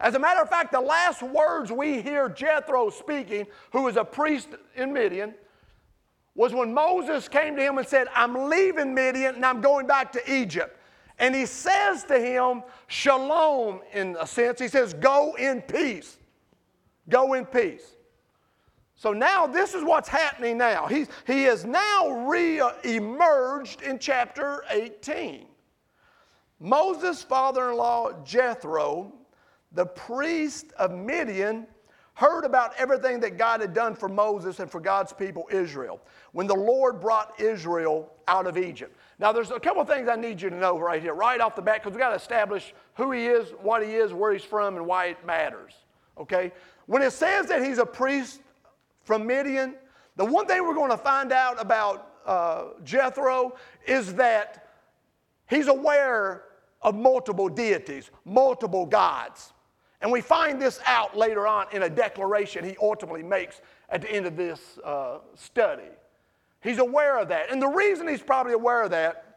As 0.01 0.15
a 0.15 0.19
matter 0.19 0.41
of 0.41 0.49
fact, 0.49 0.71
the 0.71 0.81
last 0.81 1.21
words 1.21 1.71
we 1.71 2.01
hear 2.01 2.27
Jethro 2.27 2.89
speaking, 2.89 3.45
who 3.71 3.83
was 3.83 3.97
a 3.97 4.03
priest 4.03 4.49
in 4.75 4.91
Midian, 4.91 5.35
was 6.33 6.53
when 6.53 6.73
Moses 6.73 7.27
came 7.27 7.55
to 7.55 7.61
him 7.61 7.77
and 7.77 7.87
said, 7.87 8.07
I'm 8.15 8.49
leaving 8.49 8.95
Midian 8.95 9.35
and 9.35 9.45
I'm 9.45 9.61
going 9.61 9.85
back 9.85 10.11
to 10.13 10.33
Egypt. 10.33 10.75
And 11.19 11.35
he 11.35 11.45
says 11.45 12.03
to 12.05 12.19
him, 12.19 12.63
Shalom, 12.87 13.81
in 13.93 14.17
a 14.19 14.25
sense. 14.25 14.59
He 14.59 14.67
says, 14.67 14.93
Go 14.95 15.35
in 15.35 15.61
peace. 15.61 16.17
Go 17.07 17.33
in 17.33 17.45
peace. 17.45 17.95
So 18.95 19.13
now 19.13 19.45
this 19.45 19.75
is 19.75 19.83
what's 19.83 20.09
happening 20.09 20.57
now. 20.57 20.87
He's, 20.87 21.09
he 21.27 21.45
is 21.45 21.63
now 21.63 22.25
re 22.27 22.61
emerged 22.83 23.81
in 23.83 23.99
chapter 23.99 24.63
18. 24.71 25.45
Moses' 26.59 27.23
father 27.23 27.71
in 27.71 27.77
law, 27.77 28.13
Jethro, 28.23 29.13
the 29.73 29.85
priest 29.85 30.73
of 30.77 30.91
Midian, 30.91 31.67
heard 32.13 32.43
about 32.43 32.73
everything 32.77 33.19
that 33.21 33.37
God 33.37 33.61
had 33.61 33.73
done 33.73 33.95
for 33.95 34.09
Moses 34.09 34.59
and 34.59 34.69
for 34.69 34.79
God's 34.79 35.13
people, 35.13 35.47
Israel, 35.49 36.01
when 36.33 36.45
the 36.45 36.55
Lord 36.55 36.99
brought 36.99 37.39
Israel 37.39 38.11
out 38.27 38.47
of 38.47 38.57
Egypt. 38.57 38.95
Now, 39.17 39.31
there's 39.31 39.51
a 39.51 39.59
couple 39.59 39.81
of 39.81 39.87
things 39.87 40.09
I 40.09 40.15
need 40.15 40.41
you 40.41 40.49
to 40.49 40.55
know 40.55 40.77
right 40.77 41.01
here, 41.01 41.13
right 41.13 41.39
off 41.39 41.55
the 41.55 41.61
bat, 41.61 41.81
because 41.81 41.93
we've 41.93 41.99
got 41.99 42.09
to 42.09 42.15
establish 42.15 42.73
who 42.95 43.11
he 43.11 43.27
is, 43.27 43.49
what 43.61 43.83
he 43.83 43.93
is, 43.93 44.13
where 44.13 44.33
he's 44.33 44.43
from, 44.43 44.75
and 44.75 44.85
why 44.85 45.05
it 45.07 45.25
matters. 45.25 45.73
Okay? 46.17 46.51
When 46.85 47.01
it 47.01 47.11
says 47.11 47.47
that 47.47 47.63
he's 47.63 47.77
a 47.77 47.85
priest 47.85 48.41
from 49.03 49.25
Midian, 49.25 49.75
the 50.17 50.25
one 50.25 50.45
thing 50.45 50.63
we're 50.63 50.75
going 50.75 50.91
to 50.91 50.97
find 50.97 51.31
out 51.31 51.59
about 51.61 52.09
uh, 52.25 52.65
Jethro 52.83 53.55
is 53.87 54.13
that 54.15 54.67
he's 55.49 55.67
aware 55.67 56.43
of 56.81 56.95
multiple 56.95 57.47
deities, 57.47 58.11
multiple 58.25 58.85
gods. 58.85 59.50
And 60.01 60.11
we 60.11 60.21
find 60.21 60.61
this 60.61 60.79
out 60.85 61.15
later 61.15 61.45
on 61.47 61.67
in 61.71 61.83
a 61.83 61.89
declaration 61.89 62.63
he 62.63 62.75
ultimately 62.81 63.23
makes 63.23 63.61
at 63.89 64.01
the 64.01 64.11
end 64.11 64.25
of 64.25 64.35
this 64.35 64.79
uh, 64.83 65.19
study. 65.35 65.89
He's 66.61 66.79
aware 66.79 67.19
of 67.19 67.27
that. 67.29 67.51
And 67.51 67.61
the 67.61 67.67
reason 67.67 68.07
he's 68.07 68.21
probably 68.21 68.53
aware 68.53 68.83
of 68.83 68.91
that 68.91 69.31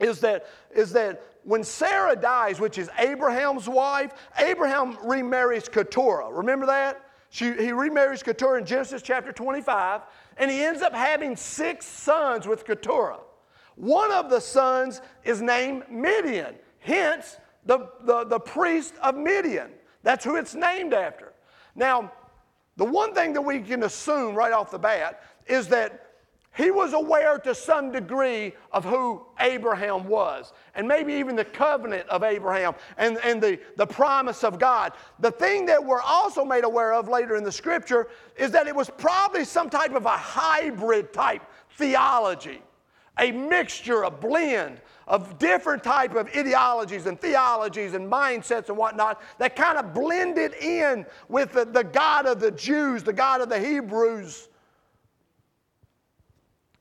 is 0.00 0.20
that, 0.20 0.46
is 0.74 0.92
that 0.92 1.22
when 1.44 1.64
Sarah 1.64 2.16
dies, 2.16 2.60
which 2.60 2.78
is 2.78 2.88
Abraham's 2.98 3.68
wife, 3.68 4.12
Abraham 4.38 4.96
remarries 5.02 5.68
Keturah. 5.68 6.30
Remember 6.30 6.66
that? 6.66 7.04
She, 7.30 7.52
he 7.52 7.72
remarries 7.72 8.22
Keturah 8.22 8.58
in 8.58 8.66
Genesis 8.66 9.02
chapter 9.02 9.32
25, 9.32 10.02
and 10.38 10.50
he 10.50 10.62
ends 10.62 10.82
up 10.82 10.94
having 10.94 11.36
six 11.36 11.84
sons 11.84 12.46
with 12.46 12.64
Keturah. 12.64 13.20
One 13.76 14.10
of 14.12 14.30
the 14.30 14.40
sons 14.40 15.00
is 15.24 15.42
named 15.42 15.84
Midian, 15.90 16.54
hence 16.80 17.36
the, 17.66 17.90
the, 18.04 18.24
the 18.24 18.40
priest 18.40 18.94
of 19.02 19.14
Midian. 19.14 19.70
That's 20.08 20.24
who 20.24 20.36
it's 20.36 20.54
named 20.54 20.94
after. 20.94 21.34
Now, 21.74 22.10
the 22.78 22.84
one 22.86 23.12
thing 23.12 23.34
that 23.34 23.42
we 23.42 23.60
can 23.60 23.82
assume 23.82 24.34
right 24.34 24.54
off 24.54 24.70
the 24.70 24.78
bat 24.78 25.20
is 25.46 25.68
that 25.68 26.06
he 26.56 26.70
was 26.70 26.94
aware 26.94 27.36
to 27.40 27.54
some 27.54 27.92
degree 27.92 28.54
of 28.72 28.86
who 28.86 29.26
Abraham 29.38 30.08
was, 30.08 30.54
and 30.74 30.88
maybe 30.88 31.12
even 31.12 31.36
the 31.36 31.44
covenant 31.44 32.08
of 32.08 32.22
Abraham 32.22 32.74
and, 32.96 33.18
and 33.18 33.38
the, 33.42 33.60
the 33.76 33.86
promise 33.86 34.44
of 34.44 34.58
God. 34.58 34.94
The 35.18 35.30
thing 35.30 35.66
that 35.66 35.84
we're 35.84 36.00
also 36.00 36.42
made 36.42 36.64
aware 36.64 36.94
of 36.94 37.10
later 37.10 37.36
in 37.36 37.44
the 37.44 37.52
scripture 37.52 38.08
is 38.34 38.50
that 38.52 38.66
it 38.66 38.74
was 38.74 38.88
probably 38.88 39.44
some 39.44 39.68
type 39.68 39.92
of 39.92 40.06
a 40.06 40.16
hybrid 40.16 41.12
type 41.12 41.42
theology, 41.72 42.62
a 43.18 43.32
mixture, 43.32 44.02
a 44.02 44.10
blend 44.10 44.80
of 45.06 45.38
different 45.38 45.82
type 45.82 46.14
of 46.14 46.28
ideologies 46.36 47.06
and 47.06 47.20
theologies 47.20 47.94
and 47.94 48.10
mindsets 48.10 48.68
and 48.68 48.76
whatnot 48.76 49.20
that 49.38 49.56
kind 49.56 49.78
of 49.78 49.94
blended 49.94 50.52
in 50.54 51.06
with 51.28 51.52
the, 51.52 51.64
the 51.64 51.82
God 51.82 52.26
of 52.26 52.40
the 52.40 52.50
Jews, 52.50 53.02
the 53.02 53.12
God 53.12 53.40
of 53.40 53.48
the 53.48 53.58
Hebrews. 53.58 54.48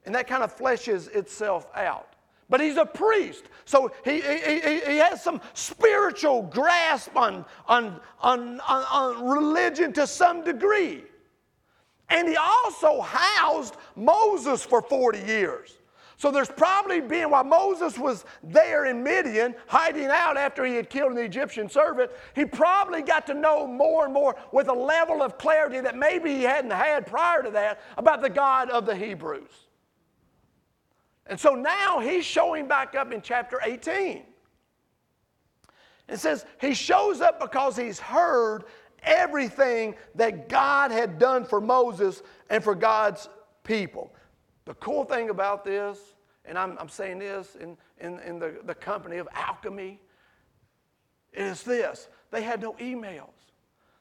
And 0.06 0.14
that 0.16 0.28
kind 0.28 0.44
of 0.44 0.56
fleshes 0.56 1.14
itself 1.14 1.68
out. 1.76 2.14
But 2.50 2.62
he's 2.62 2.78
a 2.78 2.86
priest, 2.86 3.44
so 3.66 3.92
he, 4.06 4.22
he, 4.22 4.80
he, 4.80 4.98
has 4.98 5.22
some 5.22 5.42
spiritual 5.54 6.44
grasp 6.44 7.14
on, 7.18 7.44
on, 7.68 8.00
on, 8.22 8.62
on, 8.62 8.86
on 8.90 9.28
religion 9.28 9.92
to 9.94 10.08
some 10.08 10.46
degree. 10.46 11.04
And 12.10 12.26
he 12.26 12.38
also 12.38 13.02
housed 13.02 13.76
Moses 13.98 14.64
for 14.64 14.82
40 14.82 15.20
years. 15.20 15.74
So 16.18 16.32
there's 16.32 16.50
probably 16.50 17.00
been, 17.00 17.30
while 17.30 17.44
Moses 17.44 17.96
was 17.96 18.26
there 18.44 18.86
in 18.86 19.04
Midian, 19.04 19.54
hiding 19.68 20.08
out 20.08 20.36
after 20.36 20.66
he 20.66 20.74
had 20.76 20.90
killed 20.90 21.12
an 21.12 21.20
Egyptian 21.20 21.70
servant, 21.70 22.10
he 22.34 22.44
probably 22.44 23.04
got 23.04 23.28
to 23.28 23.36
know 23.36 23.68
more 23.68 24.06
and 24.06 24.14
more 24.16 24.36
with 24.52 24.68
a 24.68 24.74
level 24.74 25.22
of 25.22 25.38
clarity 25.38 25.80
that 25.80 25.96
maybe 25.96 26.34
he 26.34 26.42
hadn't 26.42 26.72
had 26.72 27.06
prior 27.06 27.44
to 27.44 27.52
that 27.52 27.82
about 27.98 28.24
the 28.24 28.32
God 28.32 28.72
of 28.72 28.88
the 28.88 28.96
Hebrews. 28.96 29.52
And 31.28 31.40
so 31.40 31.54
now 31.54 32.00
he's 32.00 32.26
showing 32.26 32.68
back 32.68 32.96
up 32.96 33.12
in 33.12 33.22
chapter 33.22 33.60
18. 33.64 34.24
It 36.08 36.20
says 36.20 36.46
he 36.60 36.74
shows 36.74 37.22
up 37.22 37.40
because 37.40 37.76
he's 37.76 38.00
heard 38.00 38.64
everything 39.04 39.94
that 40.16 40.50
God 40.50 40.90
had 40.90 41.20
done 41.20 41.46
for 41.46 41.62
Moses 41.62 42.24
and 42.50 42.64
for 42.64 42.74
God's 42.74 43.30
people. 43.64 44.12
The 44.68 44.74
cool 44.76 45.06
thing 45.06 45.30
about 45.30 45.64
this, 45.64 45.98
and 46.44 46.60
I'm, 46.60 46.78
I'm 46.78 46.90
saying 46.90 47.20
this 47.20 47.56
in, 47.56 47.78
in, 48.02 48.20
in 48.20 48.38
the, 48.38 48.60
the 48.66 48.76
company 48.76 49.16
of 49.16 49.28
alchemy, 49.34 50.02
is 51.32 51.64
this 51.64 52.10
they 52.32 52.44
had 52.44 52.62
no 52.62 52.74
emails, 52.74 53.54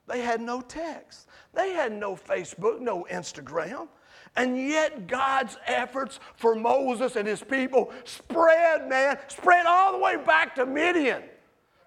they 0.09 0.23
had 0.23 0.41
no 0.41 0.61
text, 0.61 1.29
they 1.55 1.71
had 1.71 1.93
no 1.93 2.17
Facebook, 2.17 2.81
no 2.81 3.07
Instagram. 3.09 3.87
And 4.35 4.59
yet, 4.59 5.07
God's 5.07 5.57
efforts 5.67 6.19
for 6.35 6.57
Moses 6.57 7.15
and 7.15 7.29
his 7.29 7.43
people 7.43 7.93
spread, 8.05 8.89
man, 8.89 9.19
spread 9.29 9.67
all 9.67 9.93
the 9.93 9.99
way 9.99 10.17
back 10.17 10.57
to 10.57 10.67
Midian 10.67 11.23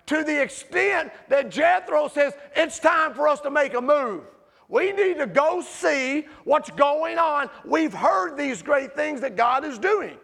to 0.05 0.23
the 0.23 0.41
extent 0.41 1.11
that 1.27 1.51
Jethro 1.51 2.07
says, 2.07 2.33
It's 2.55 2.79
time 2.79 3.13
for 3.13 3.27
us 3.27 3.41
to 3.41 3.51
make 3.51 3.73
a 3.73 3.81
move. 3.81 4.23
We 4.69 4.91
need 4.91 5.17
to 5.17 5.25
go 5.25 5.61
see 5.61 6.27
what's 6.43 6.69
going 6.69 7.17
on. 7.17 7.49
We've 7.65 7.93
heard 7.93 8.37
these 8.37 8.61
great 8.61 8.95
things 8.95 9.19
that 9.21 9.35
God 9.35 9.65
is 9.65 9.79
doing. 9.79 10.15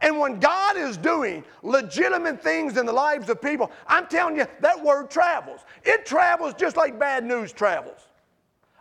And 0.00 0.18
when 0.18 0.38
God 0.38 0.76
is 0.76 0.96
doing 0.96 1.42
legitimate 1.62 2.42
things 2.42 2.76
in 2.76 2.86
the 2.86 2.92
lives 2.92 3.28
of 3.28 3.42
people, 3.42 3.72
I'm 3.88 4.06
telling 4.06 4.36
you, 4.36 4.46
that 4.60 4.82
word 4.82 5.10
travels. 5.10 5.60
It 5.84 6.06
travels 6.06 6.54
just 6.54 6.76
like 6.76 6.98
bad 6.98 7.24
news 7.24 7.52
travels. 7.52 8.08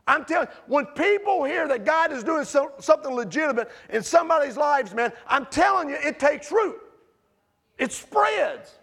I'm 0.08 0.26
telling 0.26 0.48
you, 0.48 0.54
when 0.68 0.86
people 0.88 1.44
hear 1.46 1.68
that 1.68 1.84
God 1.84 2.12
is 2.12 2.24
doing 2.24 2.46
so, 2.46 2.74
something 2.80 3.12
legitimate 3.16 3.72
in 3.90 4.04
somebody's 4.04 4.58
lives, 4.58 4.94
man, 4.94 5.12
I'm 5.26 5.48
telling 5.48 5.90
you, 5.90 5.96
it 5.96 6.20
takes 6.20 6.52
root. 6.52 6.80
It 7.80 7.92
spreads. 7.92 8.78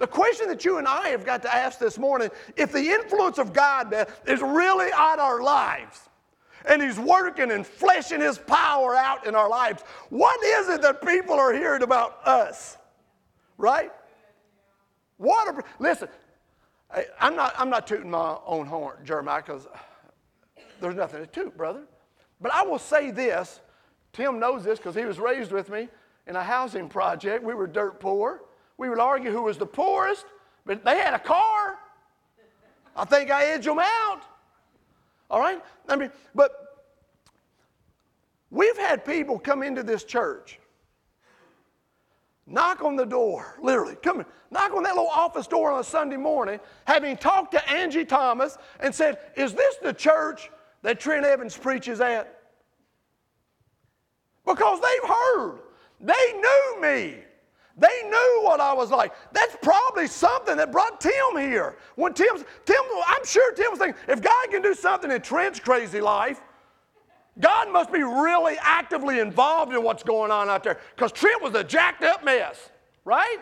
The 0.00 0.06
question 0.06 0.48
that 0.48 0.64
you 0.64 0.78
and 0.78 0.88
I 0.88 1.10
have 1.10 1.26
got 1.26 1.42
to 1.42 1.54
ask 1.54 1.78
this 1.78 1.98
morning 1.98 2.30
if 2.56 2.72
the 2.72 2.82
influence 2.82 3.36
of 3.36 3.52
God 3.52 3.94
is 4.26 4.40
really 4.40 4.90
on 4.92 5.20
our 5.20 5.42
lives, 5.42 6.08
and 6.66 6.80
He's 6.80 6.98
working 6.98 7.50
and 7.50 7.66
fleshing 7.66 8.22
His 8.22 8.38
power 8.38 8.96
out 8.96 9.26
in 9.26 9.34
our 9.34 9.48
lives, 9.48 9.82
what 10.08 10.42
is 10.42 10.70
it 10.70 10.80
that 10.80 11.06
people 11.06 11.34
are 11.34 11.52
hearing 11.52 11.82
about 11.82 12.26
us? 12.26 12.78
Right? 13.58 13.92
What 15.18 15.54
a, 15.54 15.62
listen, 15.78 16.08
I'm 17.20 17.36
not, 17.36 17.52
I'm 17.58 17.68
not 17.68 17.86
tooting 17.86 18.10
my 18.10 18.38
own 18.46 18.66
horn, 18.66 18.96
Jeremiah, 19.04 19.42
because 19.42 19.68
there's 20.80 20.96
nothing 20.96 21.20
to 21.20 21.26
toot, 21.26 21.54
brother. 21.58 21.82
But 22.40 22.54
I 22.54 22.62
will 22.62 22.78
say 22.78 23.10
this 23.10 23.60
Tim 24.14 24.40
knows 24.40 24.64
this 24.64 24.78
because 24.78 24.94
he 24.94 25.04
was 25.04 25.18
raised 25.18 25.52
with 25.52 25.68
me 25.68 25.88
in 26.26 26.36
a 26.36 26.42
housing 26.42 26.88
project. 26.88 27.44
We 27.44 27.52
were 27.52 27.66
dirt 27.66 28.00
poor. 28.00 28.40
We 28.80 28.88
would 28.88 28.98
argue 28.98 29.30
who 29.30 29.42
was 29.42 29.58
the 29.58 29.66
poorest, 29.66 30.24
but 30.64 30.86
they 30.86 30.96
had 30.96 31.12
a 31.12 31.18
car. 31.18 31.78
I 32.96 33.04
think 33.04 33.30
I 33.30 33.44
edged 33.44 33.66
them 33.66 33.78
out. 33.78 34.22
All 35.30 35.38
right? 35.38 35.62
I 35.86 35.96
mean, 35.96 36.10
but 36.34 36.50
we've 38.50 38.78
had 38.78 39.04
people 39.04 39.38
come 39.38 39.62
into 39.62 39.82
this 39.82 40.02
church, 40.02 40.58
knock 42.46 42.82
on 42.82 42.96
the 42.96 43.04
door, 43.04 43.58
literally, 43.62 43.96
come 43.96 44.24
knock 44.50 44.72
on 44.72 44.82
that 44.84 44.94
little 44.94 45.10
office 45.10 45.46
door 45.46 45.72
on 45.72 45.80
a 45.80 45.84
Sunday 45.84 46.16
morning, 46.16 46.58
having 46.86 47.18
talked 47.18 47.52
to 47.52 47.70
Angie 47.70 48.06
Thomas 48.06 48.56
and 48.80 48.94
said, 48.94 49.18
Is 49.36 49.52
this 49.52 49.76
the 49.82 49.92
church 49.92 50.50
that 50.80 50.98
Trent 50.98 51.26
Evans 51.26 51.54
preaches 51.54 52.00
at? 52.00 52.34
Because 54.46 54.80
they've 54.80 55.10
heard, 55.10 55.58
they 56.00 56.32
knew 56.32 56.80
me. 56.80 57.24
They 57.76 58.02
knew 58.04 58.40
what 58.42 58.60
I 58.60 58.72
was 58.72 58.90
like. 58.90 59.12
That's 59.32 59.56
probably 59.62 60.06
something 60.06 60.56
that 60.56 60.72
brought 60.72 61.00
Tim 61.00 61.38
here. 61.38 61.76
When 61.94 62.12
Tim's, 62.12 62.44
Tim, 62.64 62.76
I'm 63.06 63.24
sure 63.24 63.52
Tim 63.54 63.70
was 63.70 63.78
thinking, 63.78 64.00
if 64.08 64.20
God 64.20 64.50
can 64.50 64.60
do 64.62 64.74
something 64.74 65.10
in 65.10 65.22
Trent's 65.22 65.60
crazy 65.60 66.00
life, 66.00 66.40
God 67.38 67.72
must 67.72 67.92
be 67.92 68.02
really 68.02 68.56
actively 68.60 69.20
involved 69.20 69.72
in 69.72 69.82
what's 69.82 70.02
going 70.02 70.30
on 70.30 70.48
out 70.48 70.62
there. 70.62 70.78
Because 70.94 71.12
Trent 71.12 71.42
was 71.42 71.54
a 71.54 71.64
jacked 71.64 72.02
up 72.02 72.24
mess, 72.24 72.70
right? 73.04 73.38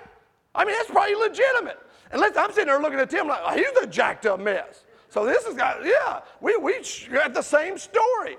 I 0.54 0.64
mean, 0.64 0.74
that's 0.74 0.90
probably 0.90 1.16
legitimate. 1.16 1.78
And 2.10 2.20
listen, 2.20 2.38
I'm 2.38 2.50
sitting 2.52 2.66
there 2.66 2.80
looking 2.80 3.00
at 3.00 3.10
Tim 3.10 3.26
like, 3.26 3.40
oh, 3.44 3.54
he's 3.54 3.76
a 3.82 3.86
jacked 3.86 4.26
up 4.26 4.40
mess. 4.40 4.84
So 5.08 5.24
this 5.24 5.44
is, 5.46 5.56
uh, 5.58 5.80
yeah, 5.82 6.20
we, 6.40 6.56
we 6.58 6.74
got 7.10 7.34
the 7.34 7.42
same 7.42 7.78
story. 7.78 8.36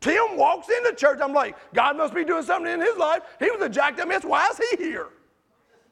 Tim 0.00 0.36
walks 0.36 0.68
into 0.68 0.94
church. 0.94 1.18
I'm 1.22 1.32
like, 1.32 1.56
God 1.74 1.96
must 1.96 2.14
be 2.14 2.24
doing 2.24 2.42
something 2.42 2.72
in 2.72 2.80
his 2.80 2.96
life. 2.96 3.22
He 3.38 3.50
was 3.50 3.60
a 3.60 3.68
jacked 3.68 3.98
up 4.00 4.08
mess. 4.08 4.24
Why 4.24 4.48
is 4.48 4.60
he 4.70 4.84
here? 4.84 5.08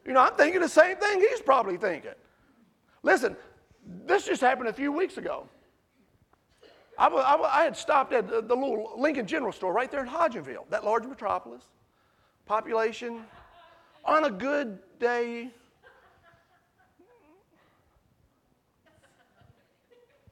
You 0.07 0.13
know, 0.13 0.21
I'm 0.21 0.35
thinking 0.35 0.61
the 0.61 0.69
same 0.69 0.97
thing 0.97 1.21
he's 1.21 1.41
probably 1.41 1.77
thinking. 1.77 2.13
Listen, 3.03 3.37
this 4.07 4.27
just 4.27 4.41
happened 4.41 4.69
a 4.69 4.73
few 4.73 4.93
weeks 4.93 5.17
ago. 5.17 5.49
I, 6.97 7.65
had 7.65 7.77
stopped 7.77 8.13
at 8.13 8.29
the, 8.29 8.41
the, 8.41 8.55
little 8.55 8.93
Lincoln 8.97 9.27
General 9.27 9.53
Store 9.53 9.73
right 9.73 9.91
there 9.91 10.03
in 10.03 10.09
Hodgenville, 10.09 10.69
that 10.71 10.85
large 10.85 11.05
metropolis. 11.05 11.65
Population, 12.47 13.25
on 14.05 14.25
a 14.25 14.31
good 14.31 14.79
day, 15.01 15.51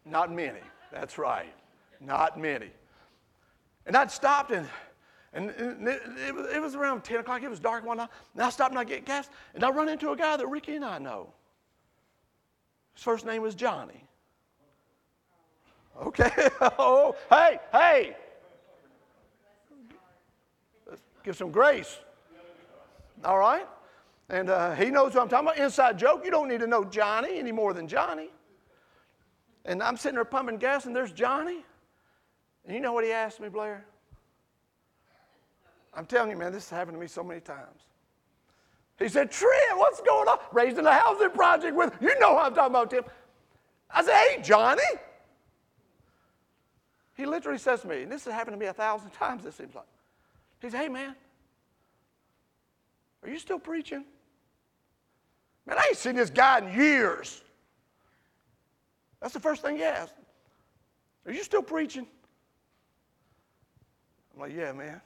not 0.05 0.31
many. 0.31 0.61
That's 0.93 1.19
right, 1.19 1.53
not 2.01 2.39
many. 2.39 2.71
And 3.87 3.97
I'd 3.97 4.11
stopped 4.11 4.53
and, 4.53 4.69
and 5.35 5.51
it, 5.51 6.61
was 6.61 6.75
around 6.75 7.05
10 7.05 7.21
o'clock. 7.21 7.43
It 7.43 7.49
was 7.49 7.59
dark 7.59 7.87
one 7.87 7.97
night. 7.97 8.11
And 8.35 8.43
I 8.43 8.51
stopped 8.51 8.73
and 8.73 8.79
I 8.79 8.85
get 8.85 9.07
gas. 9.07 9.31
And 9.55 9.65
I 9.65 9.71
run 9.71 9.89
into 9.89 10.11
a 10.11 10.17
guy 10.17 10.37
that 10.37 10.47
Ricky 10.47 10.77
and 10.77 10.85
I 10.85 10.99
know. 10.99 11.33
His 12.95 13.03
first 13.03 13.25
name 13.25 13.41
was 13.41 13.55
Johnny. 13.55 14.05
Okay. 16.03 16.31
oh, 16.79 17.17
hey, 17.31 17.59
hey. 17.73 18.17
Let's 20.87 21.03
give 21.25 21.37
some 21.37 21.51
grace. 21.51 21.99
All 23.25 23.39
right? 23.39 23.67
And 24.29 24.51
uh, 24.51 24.75
he 24.75 24.91
knows 24.91 25.15
what 25.15 25.23
I'm 25.23 25.29
talking 25.29 25.49
about. 25.49 25.59
Inside 25.59 25.99
joke, 25.99 26.25
you 26.25 26.31
don't 26.31 26.49
need 26.49 26.61
to 26.61 26.67
know 26.67 26.85
Johnny 26.85 27.39
any 27.39 27.53
more 27.53 27.73
than 27.73 27.89
Johnny. 27.89 28.29
And 29.65 29.83
I'm 29.83 29.97
sitting 29.97 30.17
there 30.17 30.25
pumping 30.25 30.59
gas, 30.59 30.87
and 30.87 30.95
there's 30.95 31.13
Johnny. 31.13 31.65
And 32.67 32.75
you 32.75 32.81
know 32.81 32.93
what 32.93 33.05
he 33.05 33.13
asked 33.13 33.41
me, 33.41 33.49
Blair? 33.49 33.87
I'm 35.95 36.07
telling 36.07 36.31
you, 36.31 36.37
man, 36.37 36.53
this 36.53 36.71
has 36.71 36.79
happened 36.79 36.97
to 36.97 37.01
me 37.01 37.07
so 37.07 37.23
many 37.23 37.41
times. 37.41 37.83
He 38.99 39.09
said, 39.09 39.31
Trent, 39.31 39.77
what's 39.77 40.01
going 40.01 40.29
on? 40.29 40.39
Raising 40.53 40.87
a 40.87 40.93
housing 40.93 41.31
project 41.31 41.77
with, 41.77 41.93
you 42.01 42.19
know 42.19 42.35
what 42.35 42.47
I'm 42.47 42.55
talking 42.55 42.73
about, 42.73 42.91
Tim. 42.91 43.05
I 43.91 44.05
said, 44.05 44.15
hey, 44.15 44.43
Johnny. 44.43 44.83
He 47.15 47.27
literally 47.27 47.59
says 47.59 47.83
to 47.83 47.89
me, 47.89 48.03
and 48.03 48.13
this 48.13 48.25
has 48.25 48.33
happened 48.33 48.55
to 48.55 48.59
me 48.59 48.67
a 48.67 48.73
thousand 48.73 49.11
times, 49.19 49.45
it 49.45 49.55
seems 49.55 49.75
like. 49.75 49.85
He 50.61 50.71
said, 50.71 50.81
hey, 50.81 50.89
man, 50.89 51.15
are 53.23 53.29
you 53.29 53.39
still 53.39 53.59
preaching? 53.59 54.05
Man, 55.67 55.79
I 55.79 55.87
ain't 55.89 55.97
seen 55.97 56.17
this 56.17 56.31
guy 56.31 56.59
in 56.59 56.75
years. 56.75 57.43
That's 59.21 59.35
the 59.35 59.41
first 59.41 59.63
thing 59.63 59.77
he 59.77 59.85
asked. 59.85 60.15
Are 61.27 61.33
you 61.33 61.45
still 61.45 61.63
preaching? 61.63 62.07
I'm 64.35 64.41
like, 64.41 64.53
yeah, 64.55 64.73
man. 64.73 65.01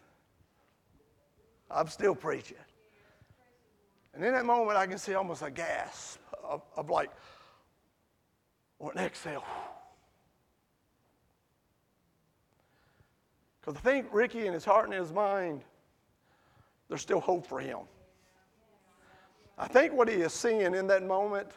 I'm 1.71 1.89
still 1.89 2.15
preaching. 2.15 2.59
And 4.15 4.25
in 4.25 4.33
that 4.33 4.47
moment, 4.47 4.79
I 4.79 4.87
can 4.87 4.99
see 4.99 5.15
almost 5.15 5.43
a 5.43 5.51
gasp 5.51 6.21
of, 6.43 6.63
of 6.77 6.89
like, 6.89 7.11
or 8.79 8.93
an 8.93 8.99
exhale. 8.99 9.45
Because 13.61 13.77
I 13.77 13.81
think 13.81 14.07
Ricky 14.13 14.47
in 14.47 14.53
his 14.53 14.65
heart 14.65 14.85
and 14.85 14.95
his 14.95 15.13
mind, 15.13 15.63
there's 16.89 17.03
still 17.03 17.21
hope 17.21 17.47
for 17.47 17.61
him. 17.61 17.81
I 19.59 19.67
think 19.67 19.93
what 19.93 20.09
he 20.09 20.17
is 20.17 20.33
seeing 20.33 20.75
in 20.75 20.87
that 20.87 21.03
moment, 21.03 21.49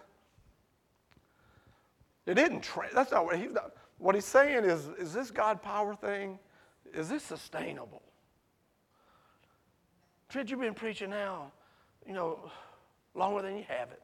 it 2.26 2.34
didn't, 2.34 2.62
tra- 2.62 2.90
that's 2.94 3.12
not 3.12 3.26
what 3.26 3.38
he's 3.38 3.52
not, 3.52 3.74
what 4.00 4.16
he's 4.16 4.26
saying 4.26 4.64
is, 4.64 4.88
is 4.98 5.14
this 5.14 5.30
God 5.30 5.62
power 5.62 5.94
thing, 5.94 6.40
is 6.94 7.10
this 7.10 7.24
sustainable? 7.24 8.02
Trent, 10.30 10.52
you've 10.52 10.60
been 10.60 10.76
preaching 10.76 11.10
now, 11.10 11.52
you 12.06 12.14
know, 12.14 12.52
longer 13.16 13.42
than 13.42 13.58
you 13.58 13.66
have 13.68 13.90
it. 13.92 14.02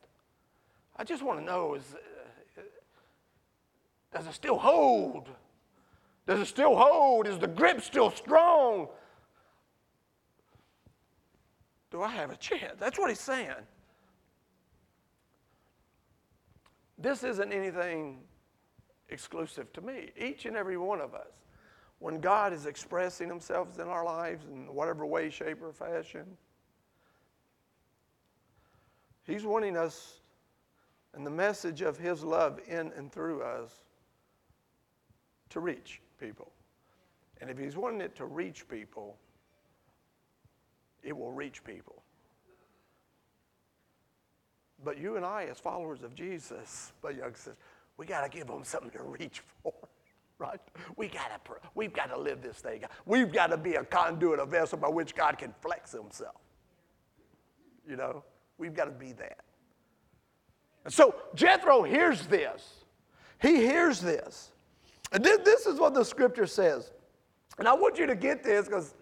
I 0.98 1.04
just 1.04 1.22
want 1.22 1.40
to 1.40 1.46
know 1.46 1.76
is, 1.76 1.84
uh, 2.58 2.62
does 4.12 4.26
it 4.26 4.34
still 4.34 4.58
hold? 4.58 5.30
Does 6.26 6.40
it 6.40 6.48
still 6.48 6.76
hold? 6.76 7.28
Is 7.28 7.38
the 7.38 7.48
grip 7.48 7.82
still 7.82 8.10
strong? 8.10 8.88
Do 11.92 12.02
I 12.02 12.10
have 12.10 12.32
a 12.32 12.36
chance? 12.38 12.74
That's 12.80 12.98
what 12.98 13.10
he's 13.10 13.20
saying. 13.20 13.52
This 16.98 17.24
isn't 17.24 17.52
anything 17.54 18.22
exclusive 19.10 19.72
to 19.74 19.82
me. 19.82 20.10
Each 20.18 20.46
and 20.46 20.58
every 20.58 20.78
one 20.78 21.02
of 21.02 21.14
us, 21.14 21.45
when 22.00 22.20
God 22.20 22.54
is 22.54 22.66
expressing 22.66 23.30
Himself 23.30 23.80
in 23.80 23.88
our 23.88 24.06
lives 24.06 24.46
in 24.46 24.74
whatever 24.74 25.06
way, 25.06 25.30
shape, 25.30 25.62
or 25.62 25.72
fashion, 25.72 26.26
He's 29.24 29.44
wanting 29.44 29.76
us 29.76 30.20
and 31.14 31.26
the 31.26 31.32
message 31.32 31.82
of 31.82 31.98
His 31.98 32.24
love 32.24 32.60
in 32.68 32.92
and 32.96 33.12
through 33.12 33.42
us 33.42 33.72
to 35.50 35.60
reach 35.60 36.02
people. 36.20 36.52
And 37.42 37.50
if 37.50 37.58
He's 37.58 37.76
wanting 37.76 38.02
it 38.02 38.16
to 38.18 38.26
reach 38.26 38.68
people, 38.68 39.18
it 41.04 41.16
will 41.16 41.32
reach 41.32 41.64
people. 41.64 42.02
But 44.84 45.00
you 45.00 45.16
and 45.16 45.26
I, 45.26 45.46
as 45.50 45.58
followers 45.58 46.04
of 46.04 46.14
Jesus, 46.14 46.92
but 47.02 47.16
young 47.16 47.34
says, 47.34 47.56
we 47.98 48.06
got 48.06 48.30
to 48.30 48.38
give 48.38 48.48
them 48.48 48.64
something 48.64 48.92
to 48.92 49.04
reach 49.04 49.42
for, 49.64 49.74
right? 50.40 50.60
We 50.96 51.08
got 51.08 51.46
to, 51.46 51.54
we've 51.76 51.94
got 51.94 52.10
to 52.10 52.18
live 52.18 52.42
this 52.42 52.58
thing. 52.58 52.84
We've 53.06 53.32
got 53.32 53.48
to 53.48 53.58
be 53.58 53.76
a 53.76 53.84
conduit, 53.84 54.40
a 54.40 54.46
vessel 54.46 54.78
by 54.78 54.90
which 54.90 55.16
God 55.16 55.38
can 55.38 55.54
flex 55.62 55.92
Himself. 55.92 56.36
You 57.88 57.96
know, 57.96 58.24
we've 58.58 58.74
got 58.74 58.86
to 58.86 58.92
be 58.92 59.14
that. 59.14 59.42
And 60.84 60.94
so 60.94 61.16
Jethro 61.34 61.84
hears 61.84 62.28
this. 62.28 62.84
He 63.42 63.58
hears 63.58 64.02
this. 64.02 64.52
And 65.12 65.24
this 65.24 65.66
is 65.66 65.80
what 65.80 65.94
the 65.94 66.04
scripture 66.04 66.48
says. 66.48 66.92
And 67.58 67.68
I 67.68 67.74
want 67.74 67.98
you 67.98 68.06
to 68.08 68.16
get 68.16 68.44
this 68.44 68.66
because 68.66 68.96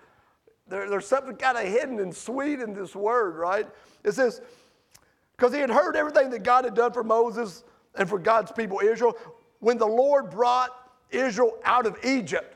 there, 0.67 0.89
there's 0.89 1.07
something 1.07 1.35
kind 1.35 1.57
of 1.57 1.65
hidden 1.65 1.99
and 1.99 2.15
sweet 2.15 2.59
in 2.59 2.73
this 2.73 2.95
word, 2.95 3.35
right? 3.35 3.67
It 4.03 4.11
says, 4.13 4.41
because 5.35 5.53
he 5.53 5.59
had 5.59 5.69
heard 5.69 5.95
everything 5.95 6.29
that 6.31 6.43
God 6.43 6.65
had 6.65 6.75
done 6.75 6.93
for 6.93 7.03
Moses 7.03 7.63
and 7.95 8.07
for 8.07 8.19
God's 8.19 8.51
people 8.51 8.79
Israel 8.79 9.17
when 9.59 9.77
the 9.77 9.87
Lord 9.87 10.29
brought 10.29 10.69
Israel 11.13 11.57
out 11.63 11.85
of 11.85 11.97
Egypt. 12.03 12.55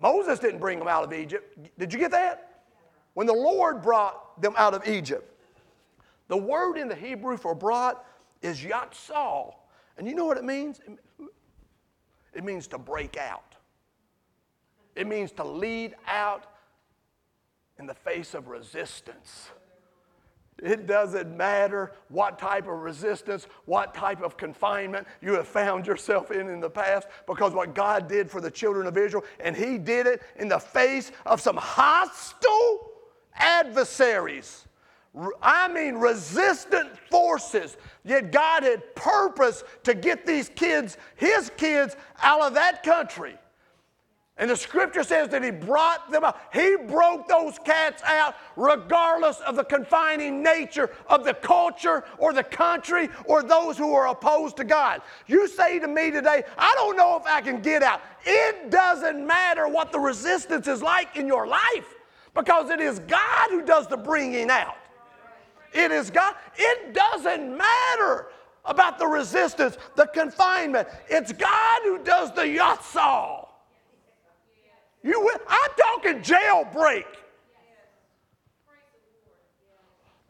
Moses 0.00 0.38
didn't 0.38 0.60
bring 0.60 0.78
them 0.78 0.88
out 0.88 1.04
of 1.04 1.12
Egypt. 1.12 1.58
Did 1.78 1.92
you 1.92 1.98
get 1.98 2.10
that? 2.12 2.62
When 3.14 3.26
the 3.26 3.32
Lord 3.32 3.82
brought 3.82 4.40
them 4.40 4.54
out 4.56 4.74
of 4.74 4.86
Egypt. 4.86 5.34
The 6.28 6.36
word 6.36 6.76
in 6.76 6.88
the 6.88 6.94
Hebrew 6.94 7.36
for 7.36 7.54
brought 7.54 8.04
is 8.42 8.60
yatsal. 8.60 9.54
And 9.96 10.06
you 10.06 10.14
know 10.14 10.26
what 10.26 10.36
it 10.36 10.44
means? 10.44 10.80
It 12.34 12.44
means 12.44 12.66
to 12.68 12.78
break 12.78 13.16
out. 13.16 13.56
It 14.94 15.06
means 15.06 15.32
to 15.32 15.44
lead 15.44 15.94
out 16.06 16.44
in 17.78 17.86
the 17.86 17.94
face 17.94 18.34
of 18.34 18.48
resistance. 18.48 19.50
It 20.62 20.86
doesn't 20.86 21.36
matter 21.36 21.92
what 22.08 22.38
type 22.38 22.64
of 22.64 22.78
resistance, 22.78 23.46
what 23.64 23.94
type 23.94 24.22
of 24.22 24.36
confinement 24.36 25.06
you 25.20 25.34
have 25.34 25.46
found 25.46 25.86
yourself 25.86 26.30
in 26.30 26.48
in 26.48 26.58
the 26.60 26.70
past, 26.70 27.06
because 27.26 27.52
what 27.52 27.74
God 27.74 28.08
did 28.08 28.30
for 28.30 28.40
the 28.40 28.50
children 28.50 28.86
of 28.86 28.96
Israel, 28.96 29.24
and 29.38 29.54
He 29.56 29.78
did 29.78 30.06
it 30.06 30.22
in 30.36 30.48
the 30.48 30.58
face 30.58 31.12
of 31.26 31.40
some 31.40 31.56
hostile 31.56 32.90
adversaries. 33.34 34.64
I 35.40 35.68
mean, 35.68 35.94
resistant 35.96 36.96
forces. 37.10 37.76
Yet 38.04 38.30
God 38.30 38.62
had 38.62 38.94
purpose 38.94 39.64
to 39.84 39.94
get 39.94 40.26
these 40.26 40.48
kids, 40.48 40.96
His 41.16 41.50
kids, 41.56 41.96
out 42.22 42.42
of 42.42 42.54
that 42.54 42.82
country. 42.82 43.36
And 44.38 44.48
the 44.48 44.56
scripture 44.56 45.02
says 45.02 45.28
that 45.30 45.42
he 45.42 45.50
brought 45.50 46.12
them 46.12 46.22
out. 46.22 46.38
He 46.52 46.76
broke 46.76 47.26
those 47.26 47.58
cats 47.58 48.02
out 48.04 48.36
regardless 48.54 49.40
of 49.40 49.56
the 49.56 49.64
confining 49.64 50.44
nature 50.44 50.90
of 51.08 51.24
the 51.24 51.34
culture 51.34 52.04
or 52.18 52.32
the 52.32 52.44
country 52.44 53.08
or 53.24 53.42
those 53.42 53.76
who 53.76 53.94
are 53.94 54.06
opposed 54.06 54.56
to 54.58 54.64
God. 54.64 55.02
You 55.26 55.48
say 55.48 55.80
to 55.80 55.88
me 55.88 56.12
today, 56.12 56.44
I 56.56 56.72
don't 56.76 56.96
know 56.96 57.16
if 57.16 57.26
I 57.26 57.40
can 57.40 57.60
get 57.60 57.82
out. 57.82 58.00
It 58.24 58.70
doesn't 58.70 59.26
matter 59.26 59.66
what 59.66 59.90
the 59.90 59.98
resistance 59.98 60.68
is 60.68 60.82
like 60.82 61.16
in 61.16 61.26
your 61.26 61.48
life 61.48 61.96
because 62.32 62.70
it 62.70 62.80
is 62.80 63.00
God 63.00 63.50
who 63.50 63.64
does 63.64 63.88
the 63.88 63.96
bringing 63.96 64.50
out. 64.50 64.76
It 65.72 65.90
is 65.90 66.10
God. 66.10 66.36
It 66.56 66.94
doesn't 66.94 67.56
matter 67.56 68.28
about 68.64 69.00
the 69.00 69.06
resistance, 69.06 69.76
the 69.96 70.06
confinement. 70.06 70.86
It's 71.08 71.32
God 71.32 71.80
who 71.82 72.04
does 72.04 72.32
the 72.32 72.42
yatsal. 72.42 73.47
You, 75.02 75.30
I'm 75.48 75.70
talking 75.76 76.22
jailbreak. 76.22 77.04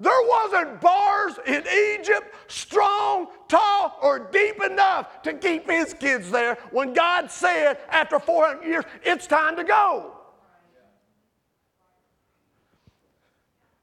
There 0.01 0.13
wasn't 0.29 0.81
bars 0.81 1.35
in 1.45 1.65
Egypt 1.67 2.33
strong, 2.47 3.29
tall, 3.49 3.99
or 4.01 4.21
deep 4.31 4.63
enough 4.63 5.23
to 5.23 5.35
keep 5.35 5.69
his 5.69 5.93
kids 5.93 6.31
there 6.31 6.57
when 6.71 6.93
God 6.93 7.31
said 7.31 7.79
after 7.89 8.21
400 8.21 8.65
years, 8.65 8.85
it's 9.03 9.27
time 9.27 9.57
to 9.57 9.65
go. 9.65 10.13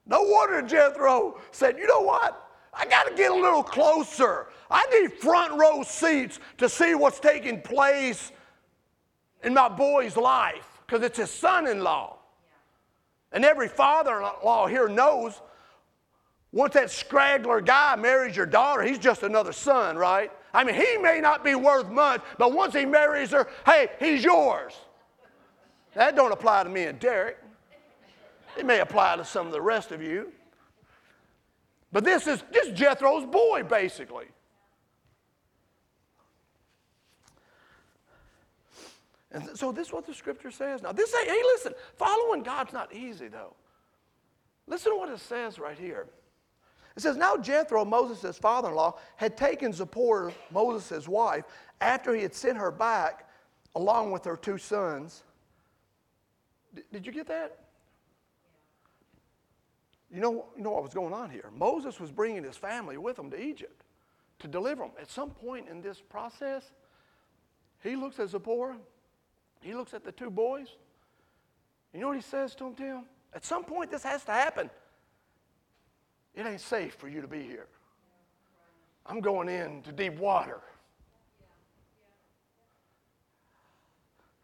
No 0.06 0.22
wonder 0.22 0.62
Jethro 0.62 1.40
said, 1.52 1.78
you 1.78 1.88
know 1.88 2.02
what? 2.02 2.42
I 2.74 2.86
got 2.86 3.08
to 3.08 3.16
get 3.16 3.32
a 3.32 3.36
little 3.36 3.64
closer. 3.64 4.48
I 4.70 4.86
need 4.88 5.14
front 5.14 5.60
row 5.60 5.84
seats 5.84 6.40
to 6.60 6.70
see 6.70 6.96
what's 6.96 7.20
taking 7.20 7.62
place 7.62 8.32
in 9.44 9.54
my 9.54 9.68
boy's 9.68 10.16
life 10.16 10.75
because 10.86 11.04
it's 11.04 11.18
his 11.18 11.32
son 11.32 11.68
in 11.68 11.84
law. 11.84 12.18
And 13.32 13.44
every 13.44 13.68
father 13.68 14.18
in 14.18 14.24
law 14.44 14.68
here 14.68 14.88
knows 14.88 15.42
once 16.52 16.74
that 16.74 16.90
scraggler 16.90 17.60
guy 17.60 17.98
marries 17.98 18.36
your 18.36 18.46
daughter, 18.46 18.82
he's 18.82 18.98
just 18.98 19.24
another 19.24 19.52
son, 19.52 19.98
right? 19.98 20.32
I 20.54 20.64
mean, 20.64 20.76
he 20.76 20.98
may 20.98 21.20
not 21.20 21.44
be 21.44 21.54
worth 21.54 21.90
much, 21.90 22.22
but 22.38 22.54
once 22.54 22.74
he 22.74 22.86
marries 22.86 23.32
her, 23.32 23.48
hey, 23.66 23.90
he's 24.00 24.24
yours. 24.24 24.74
That 25.96 26.16
don't 26.16 26.32
apply 26.32 26.64
to 26.64 26.70
me 26.70 26.84
and 26.84 26.98
Derek. 26.98 27.38
It 28.58 28.66
may 28.66 28.80
apply 28.80 29.18
to 29.18 29.26
some 29.26 29.48
of 29.48 29.52
the 29.52 29.62
rest 29.62 29.92
of 29.92 30.02
you. 30.02 30.32
But 31.92 32.06
this 32.06 32.26
is 32.26 32.42
just 32.54 32.74
Jethro's 32.74 33.26
boy, 33.26 33.64
basically. 33.64 34.28
And 39.36 39.50
so 39.54 39.74
this 39.74 39.88
is 39.88 39.94
what 39.94 40.08
the 40.08 40.14
scripture 40.14 40.50
says. 40.50 40.82
Now, 40.82 40.94
this 40.94 41.14
hey, 41.14 41.42
listen, 41.44 41.74
following 41.98 42.42
God's 42.42 42.72
not 42.72 42.94
easy 42.94 43.28
though. 43.28 43.54
Listen 44.66 44.94
to 44.94 44.98
what 44.98 45.10
it 45.10 45.20
says 45.20 45.60
right 45.60 45.78
here. 45.78 46.08
It 46.96 47.02
says, 47.02 47.18
Now 47.18 47.36
Jethro, 47.36 47.84
Moses' 47.84 48.38
father 48.38 48.70
in 48.70 48.76
law, 48.76 48.98
had 49.18 49.36
taken 49.36 49.74
Zipporah, 49.74 50.32
Moses' 50.52 51.06
wife, 51.10 51.44
after 51.82 52.16
he 52.16 52.22
had 52.22 52.34
sent 52.34 52.58
her 52.58 52.72
back 52.72 53.30
along 53.76 54.12
with 54.12 54.24
her 54.24 54.38
two 54.38 54.58
sons. 54.58 55.24
D- 56.74 56.84
did 56.94 57.06
you 57.06 57.12
get 57.12 57.28
that? 57.28 57.60
You 60.10 60.22
know, 60.22 60.46
you 60.56 60.64
know 60.64 60.72
what 60.72 60.84
was 60.84 60.94
going 60.94 61.14
on 61.14 61.30
here? 61.30 61.52
Moses 61.54 62.00
was 62.00 62.10
bringing 62.10 62.46
his 62.46 62.56
family 62.56 62.98
with 62.98 63.20
him 63.20 63.30
to 63.32 63.42
Egypt 63.42 63.84
to 64.40 64.48
deliver 64.48 64.84
them. 64.84 64.92
At 65.00 65.12
some 65.12 65.32
point 65.32 65.68
in 65.68 65.82
this 65.82 66.00
process, 66.00 66.72
he 67.84 67.98
looks 67.98 68.18
at 68.20 68.30
Zipporah, 68.30 68.78
he 69.62 69.74
looks 69.74 69.94
at 69.94 70.04
the 70.04 70.12
two 70.12 70.30
boys. 70.30 70.68
You 71.94 72.02
know 72.02 72.08
what 72.08 72.18
he 72.18 72.22
says 72.22 72.56
to 72.56 72.66
them, 72.66 72.76
Tim? 72.76 73.04
At 73.34 73.46
some 73.46 73.64
point, 73.64 73.92
this 73.92 74.04
has 74.04 74.24
to 74.26 74.32
happen. 74.32 74.70
It 76.36 76.46
ain't 76.46 76.62
safe 76.62 76.96
for 76.96 77.08
you 77.08 77.22
to 77.22 77.28
be 77.28 77.42
here. 77.42 77.68
I'm 79.06 79.22
going 79.22 79.50
into 79.50 79.92
deep 79.92 80.18
water. 80.18 80.60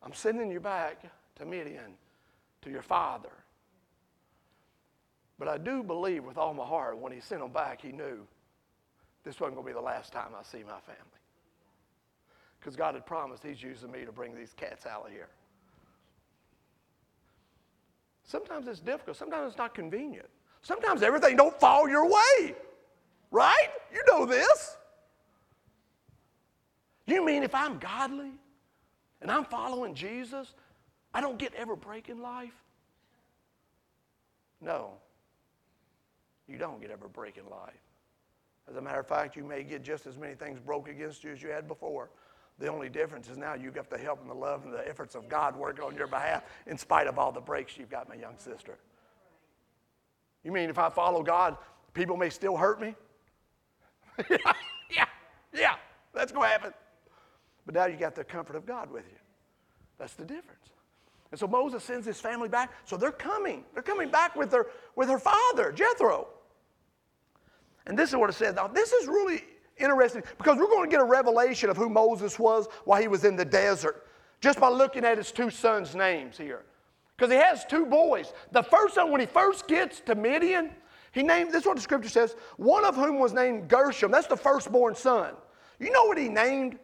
I'm 0.04 0.14
sending 0.14 0.52
you 0.52 0.60
back 0.60 1.04
to 1.36 1.46
Midian, 1.46 1.94
to 2.62 2.70
your 2.70 2.82
father. 2.82 3.32
But 5.38 5.48
I 5.48 5.58
do 5.58 5.84
believe 5.84 6.24
with 6.24 6.38
all 6.38 6.54
my 6.54 6.66
heart 6.66 6.98
when 6.98 7.12
he 7.12 7.20
sent 7.20 7.42
them 7.42 7.52
back, 7.52 7.82
he 7.82 7.92
knew 7.92 8.26
this 9.24 9.40
wasn't 9.40 9.56
going 9.56 9.68
to 9.68 9.74
be 9.74 9.74
the 9.74 9.82
last 9.82 10.12
time 10.14 10.30
I 10.40 10.44
see 10.44 10.64
my 10.64 10.80
family. 10.80 11.21
Because 12.62 12.78
God 12.78 12.94
had 12.94 13.06
promised 13.06 13.44
he's 13.44 13.62
using 13.62 13.92
me 13.92 14.06
to 14.06 14.12
bring 14.14 14.34
these 14.34 14.54
cats 14.56 14.86
out 14.86 15.08
of 15.08 15.12
here. 15.12 15.28
Sometimes 18.24 18.68
it's 18.68 18.80
difficult. 18.80 19.18
Sometimes 19.18 19.50
it's 19.50 19.58
not 19.58 19.76
convenient. 19.76 20.30
Sometimes 20.62 21.02
everything 21.02 21.36
don't 21.36 21.60
fall 21.60 21.90
your 21.90 22.08
way. 22.08 22.56
Right? 23.32 23.70
You 23.94 24.02
know 24.08 24.26
this. 24.26 24.78
You 27.06 27.26
mean 27.26 27.44
if 27.44 27.54
I'm 27.54 27.78
godly 27.80 28.32
and 29.22 29.30
I'm 29.30 29.44
following 29.44 29.94
Jesus, 29.94 30.54
I 31.14 31.20
don't 31.20 31.38
get 31.38 31.54
ever 31.56 31.76
break 31.76 32.08
in 32.08 32.22
life? 32.22 32.54
No 34.62 34.94
you 36.52 36.58
don't 36.58 36.82
get 36.82 36.92
ever 36.92 37.08
break 37.08 37.38
in 37.38 37.50
life. 37.50 37.74
As 38.70 38.76
a 38.76 38.82
matter 38.82 39.00
of 39.00 39.08
fact, 39.08 39.36
you 39.36 39.44
may 39.44 39.64
get 39.64 39.84
just 39.84 40.06
as 40.06 40.18
many 40.18 40.36
things 40.36 40.60
broke 40.60 40.88
against 40.88 41.24
you 41.24 41.32
as 41.32 41.42
you 41.42 41.50
had 41.50 41.68
before. 41.68 42.10
The 42.62 42.68
only 42.68 42.90
difference 42.90 43.28
is 43.28 43.38
now 43.38 43.56
you've 43.56 43.74
got 43.74 43.90
the 43.90 43.98
help 43.98 44.22
and 44.22 44.30
the 44.30 44.36
love 44.36 44.66
and 44.66 44.72
the 44.72 44.88
efforts 44.88 45.16
of 45.16 45.28
God 45.28 45.56
working 45.56 45.84
on 45.84 45.96
your 45.96 46.06
behalf 46.06 46.44
in 46.68 46.78
spite 46.78 47.08
of 47.08 47.18
all 47.18 47.32
the 47.32 47.42
breaks 47.42 47.76
you've 47.76 47.90
got, 47.90 48.08
my 48.08 48.14
young 48.14 48.38
sister. 48.38 48.78
You 50.44 50.52
mean 50.52 50.70
if 50.70 50.78
I 50.78 50.92
follow 50.92 51.24
God, 51.24 51.58
people 51.96 52.18
may 52.18 52.30
still 52.30 52.56
hurt 52.56 52.80
me? 52.80 52.94
yeah, 54.92 55.06
yeah, 55.52 55.76
that's 56.14 56.32
going 56.32 56.50
to 56.50 56.52
happen. 56.52 56.74
But 57.66 57.74
now 57.74 57.86
you 57.86 57.98
got 57.98 58.14
the 58.14 58.24
comfort 58.24 58.56
of 58.56 58.68
God 58.68 58.92
with 58.92 59.06
you. 59.10 59.18
That's 59.98 60.14
the 60.14 60.26
difference. 60.26 60.70
And 61.32 61.40
so 61.40 61.48
Moses 61.48 61.84
sends 61.84 62.06
his 62.06 62.20
family 62.20 62.48
back. 62.48 62.72
So 62.86 62.96
they're 62.96 63.12
coming. 63.12 63.64
They're 63.74 63.82
coming 63.82 64.12
back 64.12 64.36
with 64.36 64.52
their, 64.52 64.68
with 64.96 65.10
her 65.10 65.20
father, 65.20 65.72
Jethro. 65.72 66.28
And 67.88 67.98
this 67.98 68.10
is 68.10 68.18
what 68.18 68.30
it 68.30 68.34
says. 68.34 68.54
Now, 68.54 68.68
this 68.68 68.92
is 68.92 69.08
really 69.08 69.46
interesting 69.82 70.24
because 70.38 70.58
we're 70.58 70.68
going 70.68 70.90
to 70.90 70.94
get 70.94 71.02
a 71.02 71.06
revelation 71.06 71.70
of 71.70 71.78
who 71.78 71.90
Moses 71.90 72.38
was 72.40 72.68
while 72.86 73.02
he 73.02 73.08
was 73.08 73.26
in 73.26 73.36
the 73.36 73.46
desert 73.46 74.08
just 74.40 74.60
by 74.60 74.70
looking 74.70 75.06
at 75.06 75.18
his 75.18 75.32
two 75.32 75.50
sons' 75.50 75.96
names 75.96 76.38
here. 76.38 76.64
Because 77.16 77.32
he 77.32 77.38
has 77.38 77.66
two 77.66 77.86
boys. 77.86 78.34
The 78.52 78.64
first 78.64 78.96
son, 78.96 79.12
when 79.12 79.22
he 79.22 79.28
first 79.28 79.68
gets 79.68 80.00
to 80.02 80.16
Midian, 80.16 80.72
he 81.12 81.22
named, 81.22 81.52
this 81.52 81.62
is 81.62 81.68
what 81.68 81.76
the 81.76 81.82
scripture 81.82 82.10
says, 82.10 82.36
one 82.58 82.84
of 82.84 82.96
whom 82.96 83.20
was 83.20 83.34
named 83.34 83.68
Gershom. 83.68 84.12
That's 84.12 84.28
the 84.28 84.38
firstborn 84.38 84.96
son. 84.96 85.34
You 85.80 85.92
know 85.92 86.06
what 86.06 86.18
he 86.18 86.30
named? 86.30 86.80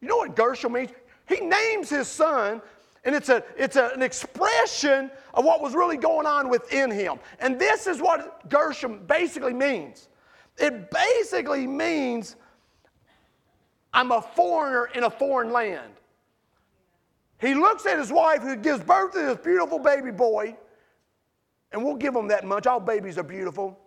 You 0.00 0.08
know 0.08 0.18
what 0.18 0.36
Gershom 0.36 0.74
means? 0.74 0.90
He 1.28 1.40
names 1.40 1.88
his 1.88 2.06
son 2.06 2.62
and 3.06 3.14
it's, 3.14 3.28
a, 3.28 3.42
it's 3.56 3.76
a, 3.76 3.90
an 3.94 4.02
expression 4.02 5.12
of 5.32 5.44
what 5.44 5.62
was 5.62 5.74
really 5.74 5.96
going 5.96 6.26
on 6.26 6.48
within 6.48 6.90
him. 6.90 7.18
And 7.38 7.58
this 7.58 7.86
is 7.86 8.00
what 8.00 8.48
Gershom 8.48 9.06
basically 9.06 9.54
means 9.54 10.08
it 10.58 10.90
basically 10.90 11.66
means 11.66 12.36
I'm 13.92 14.12
a 14.12 14.20
foreigner 14.20 14.90
in 14.94 15.04
a 15.04 15.10
foreign 15.10 15.52
land. 15.52 15.92
He 17.40 17.54
looks 17.54 17.84
at 17.86 17.98
his 17.98 18.10
wife 18.10 18.42
who 18.42 18.56
gives 18.56 18.82
birth 18.82 19.12
to 19.12 19.18
this 19.20 19.38
beautiful 19.38 19.78
baby 19.78 20.10
boy, 20.10 20.56
and 21.72 21.84
we'll 21.84 21.96
give 21.96 22.14
him 22.14 22.28
that 22.28 22.44
much. 22.44 22.66
All 22.66 22.80
babies 22.80 23.18
are 23.18 23.22
beautiful. 23.22 23.78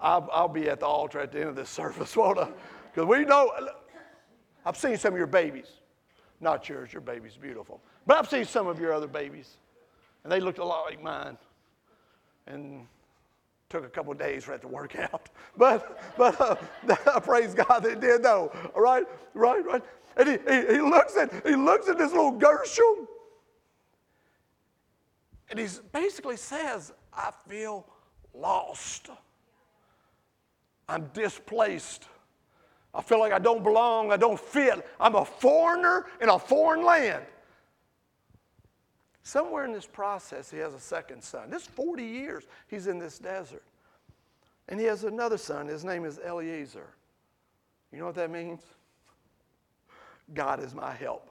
I'll, 0.00 0.28
I'll 0.32 0.48
be 0.48 0.68
at 0.68 0.80
the 0.80 0.86
altar 0.86 1.20
at 1.20 1.32
the 1.32 1.40
end 1.40 1.48
of 1.48 1.56
this 1.56 1.70
service, 1.82 2.16
won't 2.16 2.38
I? 2.38 2.48
Because 2.92 3.06
we 3.08 3.24
know, 3.24 3.50
I've 4.64 4.76
seen 4.76 4.96
some 4.96 5.14
of 5.14 5.18
your 5.18 5.26
babies. 5.26 5.68
Not 6.40 6.68
yours, 6.68 6.92
your 6.92 7.00
baby's 7.00 7.36
beautiful. 7.36 7.80
But 8.06 8.18
I've 8.18 8.28
seen 8.28 8.44
some 8.44 8.66
of 8.66 8.78
your 8.78 8.92
other 8.92 9.06
babies, 9.06 9.56
and 10.22 10.32
they 10.32 10.40
looked 10.40 10.58
a 10.58 10.64
lot 10.64 10.84
like 10.84 11.02
mine. 11.02 11.38
And 12.46 12.86
took 13.68 13.84
a 13.84 13.88
couple 13.88 14.12
days 14.14 14.44
for 14.44 14.54
it 14.54 14.62
to 14.62 14.68
work 14.68 14.96
out. 15.12 15.28
But, 15.56 16.16
but 16.16 16.40
uh, 16.40 17.20
praise 17.20 17.54
God 17.54 17.80
that 17.80 17.92
it 17.92 18.00
did 18.00 18.22
though. 18.22 18.52
All 18.74 18.82
right, 18.82 19.06
right, 19.34 19.64
right. 19.64 19.82
And 20.16 20.28
he, 20.28 20.38
he, 20.48 20.74
he, 20.74 20.80
looks 20.80 21.16
at, 21.16 21.30
he 21.46 21.54
looks 21.54 21.88
at 21.88 21.98
this 21.98 22.12
little 22.12 22.30
Gershom, 22.32 23.06
and 25.50 25.58
he 25.58 25.66
basically 25.92 26.36
says, 26.36 26.92
I 27.12 27.30
feel 27.48 27.86
lost. 28.34 29.10
I'm 30.88 31.10
displaced. 31.12 32.06
I 32.94 33.02
feel 33.02 33.20
like 33.20 33.32
I 33.32 33.38
don't 33.38 33.62
belong, 33.62 34.10
I 34.10 34.16
don't 34.16 34.40
fit. 34.40 34.86
I'm 34.98 35.16
a 35.16 35.24
foreigner 35.24 36.06
in 36.20 36.30
a 36.30 36.38
foreign 36.38 36.82
land. 36.84 37.24
Somewhere 39.26 39.64
in 39.64 39.72
this 39.72 39.88
process, 39.88 40.52
he 40.52 40.58
has 40.58 40.72
a 40.72 40.78
second 40.78 41.20
son. 41.20 41.50
This 41.50 41.66
40 41.66 42.04
years 42.04 42.46
he's 42.68 42.86
in 42.86 43.00
this 43.00 43.18
desert. 43.18 43.64
And 44.68 44.78
he 44.78 44.86
has 44.86 45.02
another 45.02 45.36
son. 45.36 45.66
His 45.66 45.84
name 45.84 46.04
is 46.04 46.20
Eliezer. 46.20 46.86
You 47.90 47.98
know 47.98 48.06
what 48.06 48.14
that 48.14 48.30
means? 48.30 48.60
God 50.32 50.62
is 50.62 50.76
my 50.76 50.92
help. 50.92 51.28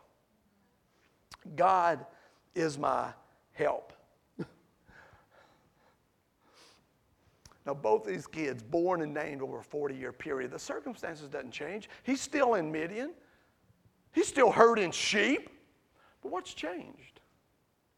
God 1.55 2.05
is 2.53 2.77
my 2.77 3.13
help. 3.53 3.93
Now, 7.65 7.75
both 7.75 8.03
these 8.03 8.27
kids, 8.27 8.62
born 8.62 9.03
and 9.03 9.13
named 9.13 9.41
over 9.41 9.60
a 9.60 9.63
40 9.63 9.95
year 9.95 10.12
period, 10.12 10.51
the 10.51 10.60
circumstances 10.60 11.29
doesn't 11.29 11.51
change. 11.51 11.89
He's 12.03 12.19
still 12.19 12.55
in 12.55 12.73
Midian. 12.73 13.12
He's 14.12 14.27
still 14.27 14.51
herding 14.51 14.91
sheep. 14.91 15.49
But 16.21 16.34
what's 16.34 16.53
changed 16.53 17.14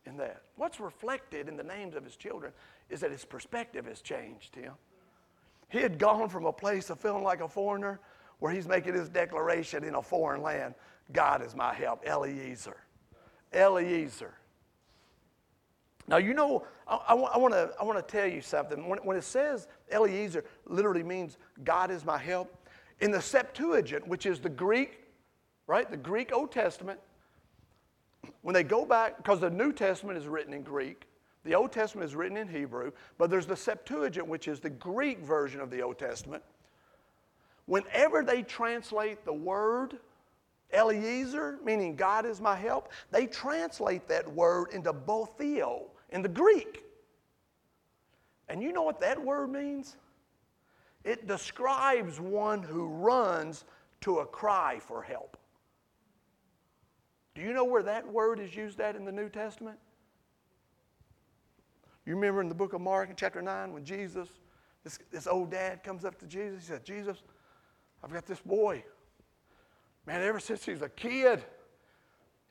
in 0.07 0.17
that? 0.17 0.41
What's 0.55 0.79
reflected 0.79 1.47
in 1.47 1.57
the 1.57 1.63
names 1.63 1.95
of 1.95 2.03
his 2.03 2.15
children 2.15 2.53
is 2.89 3.01
that 3.01 3.11
his 3.11 3.25
perspective 3.25 3.85
has 3.85 4.01
changed, 4.01 4.53
Tim. 4.53 4.73
He 5.69 5.79
had 5.79 5.99
gone 5.99 6.29
from 6.29 6.45
a 6.45 6.53
place 6.53 6.89
of 6.89 6.99
feeling 6.99 7.23
like 7.23 7.41
a 7.41 7.47
foreigner 7.47 7.99
where 8.39 8.51
he's 8.51 8.67
making 8.67 8.93
his 8.93 9.09
declaration 9.09 9.83
in 9.83 9.95
a 9.95 10.01
foreign 10.01 10.41
land 10.41 10.73
God 11.11 11.45
is 11.45 11.55
my 11.55 11.73
help, 11.73 12.05
Eliezer. 12.05 12.77
Eliezer. 13.53 14.33
Now, 16.07 16.17
you 16.17 16.33
know, 16.33 16.65
I, 16.87 16.95
I, 16.95 17.15
I 17.15 17.37
want 17.83 17.97
to 17.97 18.03
tell 18.07 18.27
you 18.27 18.41
something. 18.41 18.87
When, 18.87 18.99
when 18.99 19.17
it 19.17 19.23
says 19.23 19.67
Eliezer 19.91 20.43
literally 20.65 21.03
means 21.03 21.37
God 21.63 21.91
is 21.91 22.05
my 22.05 22.17
help, 22.17 22.53
in 22.99 23.11
the 23.11 23.21
Septuagint, 23.21 24.07
which 24.07 24.25
is 24.25 24.39
the 24.39 24.49
Greek, 24.49 25.03
right? 25.67 25.89
The 25.89 25.97
Greek 25.97 26.33
Old 26.33 26.51
Testament, 26.51 26.99
when 28.41 28.53
they 28.53 28.63
go 28.63 28.85
back, 28.85 29.17
because 29.17 29.39
the 29.39 29.49
New 29.49 29.71
Testament 29.71 30.17
is 30.17 30.27
written 30.27 30.53
in 30.53 30.63
Greek, 30.63 31.03
the 31.43 31.55
Old 31.55 31.71
Testament 31.71 32.05
is 32.05 32.15
written 32.15 32.37
in 32.37 32.47
Hebrew, 32.47 32.91
but 33.17 33.29
there's 33.29 33.45
the 33.45 33.55
Septuagint, 33.55 34.27
which 34.27 34.47
is 34.47 34.59
the 34.59 34.69
Greek 34.69 35.19
version 35.19 35.61
of 35.61 35.69
the 35.69 35.81
Old 35.81 35.97
Testament. 35.97 36.43
Whenever 37.65 38.23
they 38.23 38.43
translate 38.43 39.23
the 39.25 39.33
word 39.33 39.97
Eliezer, 40.73 41.59
meaning 41.63 41.95
God 41.95 42.25
is 42.25 42.41
my 42.41 42.55
help, 42.55 42.91
they 43.11 43.27
translate 43.27 44.07
that 44.07 44.27
word 44.33 44.69
into 44.73 44.91
Boetheo 44.91 45.83
in 46.09 46.21
the 46.21 46.29
Greek. 46.29 46.83
And 48.49 48.61
you 48.61 48.73
know 48.73 48.83
what 48.83 48.99
that 49.01 49.21
word 49.21 49.49
means? 49.51 49.95
It 51.03 51.27
describes 51.27 52.19
one 52.19 52.61
who 52.63 52.87
runs 52.87 53.63
to 54.01 54.19
a 54.19 54.25
cry 54.25 54.79
for 54.79 55.01
help. 55.01 55.36
Do 57.37 57.43
you 57.43 57.53
know 57.53 57.65
where 57.65 57.83
that 57.83 58.11
word 58.11 58.39
is 58.39 58.55
used 58.55 58.79
at 58.79 58.95
in 58.95 59.05
the 59.05 59.11
New 59.11 59.29
Testament? 59.29 59.77
You 62.03 62.15
remember 62.15 62.41
in 62.41 62.49
the 62.49 62.55
book 62.55 62.73
of 62.73 62.81
Mark 62.81 63.11
in 63.11 63.15
chapter 63.15 63.43
9 63.43 63.73
when 63.73 63.85
Jesus, 63.85 64.27
this, 64.83 64.97
this 65.11 65.27
old 65.27 65.51
dad 65.51 65.83
comes 65.83 66.03
up 66.03 66.17
to 66.17 66.25
Jesus, 66.25 66.61
he 66.61 66.65
said, 66.65 66.83
Jesus, 66.83 67.21
I've 68.03 68.11
got 68.11 68.25
this 68.25 68.39
boy. 68.39 68.83
Man, 70.07 70.23
ever 70.23 70.39
since 70.39 70.65
he's 70.65 70.81
a 70.81 70.89
kid, 70.89 71.43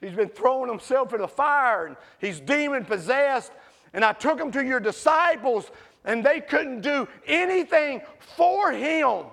he's 0.01 0.13
been 0.13 0.29
throwing 0.29 0.71
himself 0.71 1.13
in 1.13 1.21
the 1.21 1.27
fire 1.27 1.87
and 1.87 1.97
he's 2.21 2.39
demon 2.39 2.85
possessed. 2.85 3.51
And 3.93 4.05
I 4.05 4.13
took 4.13 4.39
him 4.39 4.53
to 4.53 4.65
your 4.65 4.79
disciples 4.79 5.69
and 6.05 6.25
they 6.25 6.41
couldn't 6.41 6.83
do 6.83 7.09
anything 7.27 8.03
for 8.21 8.71
him. 8.71 9.25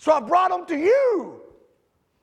So 0.00 0.12
I 0.12 0.20
brought 0.20 0.50
him 0.50 0.64
to 0.64 0.78
you. 0.78 1.42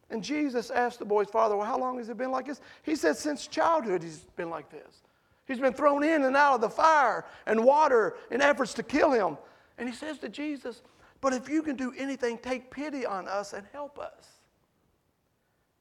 And 0.10 0.24
Jesus 0.24 0.72
asked 0.72 0.98
the 0.98 1.06
boy's 1.06 1.30
father, 1.30 1.56
Well, 1.56 1.68
how 1.68 1.78
long 1.78 2.00
has 2.00 2.10
it 2.10 2.18
been 2.18 2.32
like 2.32 2.48
this? 2.48 2.60
He 2.82 2.96
said, 2.96 3.16
Since 3.16 3.46
childhood, 3.46 4.02
he's 4.02 4.26
been 4.36 4.50
like 4.50 4.72
this. 4.72 5.04
He's 5.46 5.60
been 5.60 5.74
thrown 5.74 6.04
in 6.04 6.24
and 6.24 6.36
out 6.36 6.56
of 6.56 6.62
the 6.62 6.72
fire 6.72 7.26
and 7.46 7.64
water 7.64 8.18
in 8.32 8.42
efforts 8.42 8.74
to 8.76 8.84
kill 8.84 9.12
him. 9.12 9.38
And 9.78 9.88
he 9.88 9.94
says 9.94 10.18
to 10.20 10.30
Jesus, 10.30 10.82
But 11.22 11.34
if 11.34 11.48
you 11.48 11.62
can 11.62 11.76
do 11.76 11.94
anything, 11.96 12.40
take 12.40 12.72
pity 12.72 13.06
on 13.06 13.28
us 13.28 13.54
and 13.54 13.64
help 13.72 14.00
us. 14.00 14.26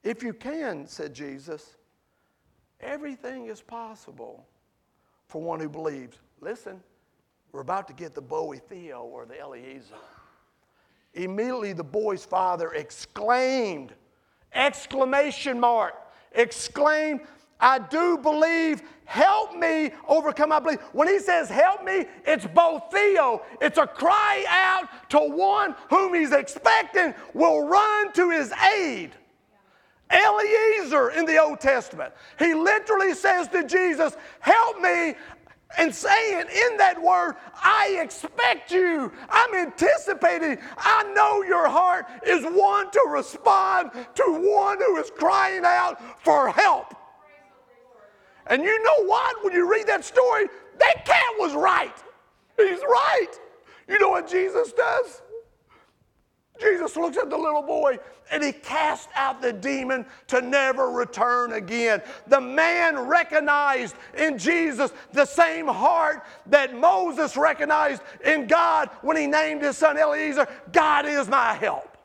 If 0.05 0.23
you 0.23 0.35
can, 0.35 0.87
said 0.87 1.15
Jesus, 1.15 1.77
everything 2.79 3.47
is 3.47 3.63
possible 3.63 4.47
for 5.29 5.41
one 5.41 5.61
who 5.61 5.71
believes. 5.71 6.19
Listen, 6.43 6.83
we're 7.53 7.63
about 7.63 7.89
to 7.89 7.95
get 7.95 8.15
the 8.15 8.23
Boetheo 8.23 9.01
or 9.01 9.25
the 9.25 9.41
Eliezer. 9.41 9.95
Immediately 11.17 11.73
the 11.73 11.85
boy's 11.85 12.25
father 12.25 12.73
exclaimed, 12.73 13.93
exclamation 14.53 15.59
mark, 15.59 15.95
exclaimed, 16.33 17.23
I 17.59 17.79
do 17.79 18.19
believe, 18.19 18.83
help 19.07 19.57
me 19.57 19.93
overcome 20.07 20.51
my 20.51 20.61
belief. 20.61 20.81
When 20.93 21.09
he 21.09 21.19
says 21.19 21.49
help 21.49 21.85
me, 21.85 22.05
it's 22.27 22.45
Boetheo. 22.45 23.43
It's 23.63 23.79
a 23.79 23.87
cry 23.87 24.45
out 24.49 25.11
to 25.11 25.19
one 25.19 25.75
whom 25.89 26.13
he's 26.13 26.33
expecting 26.33 27.15
will 27.33 27.67
run 27.67 28.13
to 28.13 28.31
his 28.31 28.53
aid. 28.53 29.13
Eliezer 30.11 31.11
in 31.11 31.25
the 31.25 31.43
Old 31.43 31.61
Testament. 31.61 32.13
He 32.39 32.55
literally 32.55 33.15
says 33.15 33.49
to 33.49 33.65
Jesus, 33.65 34.17
Help 34.41 34.81
me 34.81 35.15
and 35.79 35.95
saying 35.95 36.47
in 36.49 36.77
that 36.79 37.01
word, 37.03 37.37
I 37.55 37.99
expect 38.01 38.71
you. 38.71 39.13
I'm 39.29 39.55
anticipating. 39.55 40.59
I 40.79 41.03
know 41.15 41.43
your 41.43 41.69
heart 41.69 42.07
is 42.27 42.45
one 42.45 42.91
to 42.93 43.05
respond 43.09 43.91
to 43.93 44.25
one 44.25 44.79
who 44.79 44.97
is 44.97 45.11
crying 45.11 45.63
out 45.65 46.01
for 46.23 46.51
help. 46.51 46.95
And 48.47 48.63
you 48.63 48.83
know 48.83 49.05
what? 49.07 49.45
When 49.45 49.53
you 49.53 49.71
read 49.71 49.87
that 49.89 50.05
story, 50.05 50.47
that 50.79 51.05
cat 51.05 51.35
was 51.39 51.55
right. 51.55 51.97
He's 52.57 52.81
right. 52.81 53.33
You 53.89 53.99
know 53.99 54.11
what 54.11 54.29
Jesus 54.29 54.73
does? 54.73 55.23
Jesus 56.61 56.97
looks 56.97 57.17
at 57.17 57.31
the 57.31 57.37
little 57.37 57.63
boy 57.63 57.99
and 58.31 58.43
he 58.43 58.53
cast 58.53 59.09
out 59.15 59.41
the 59.41 59.53
demon 59.53 60.05
to 60.29 60.41
never 60.41 60.91
return 60.91 61.53
again. 61.53 62.03
The 62.27 62.41
man 62.41 62.99
recognized 62.99 63.97
in 64.17 64.39
Jesus 64.39 64.93
the 65.13 65.25
same 65.25 65.69
heart 65.69 66.25
that 66.47 66.75
Moses 66.75 67.37
recognized 67.37 68.03
in 68.25 68.47
God 68.47 68.91
when 69.03 69.17
he 69.17 69.27
named 69.27 69.63
his 69.63 69.77
son 69.77 69.97
Eliezer 69.97 70.49
God 70.73 71.07
is 71.07 71.29
my 71.29 71.55
help. 71.55 71.97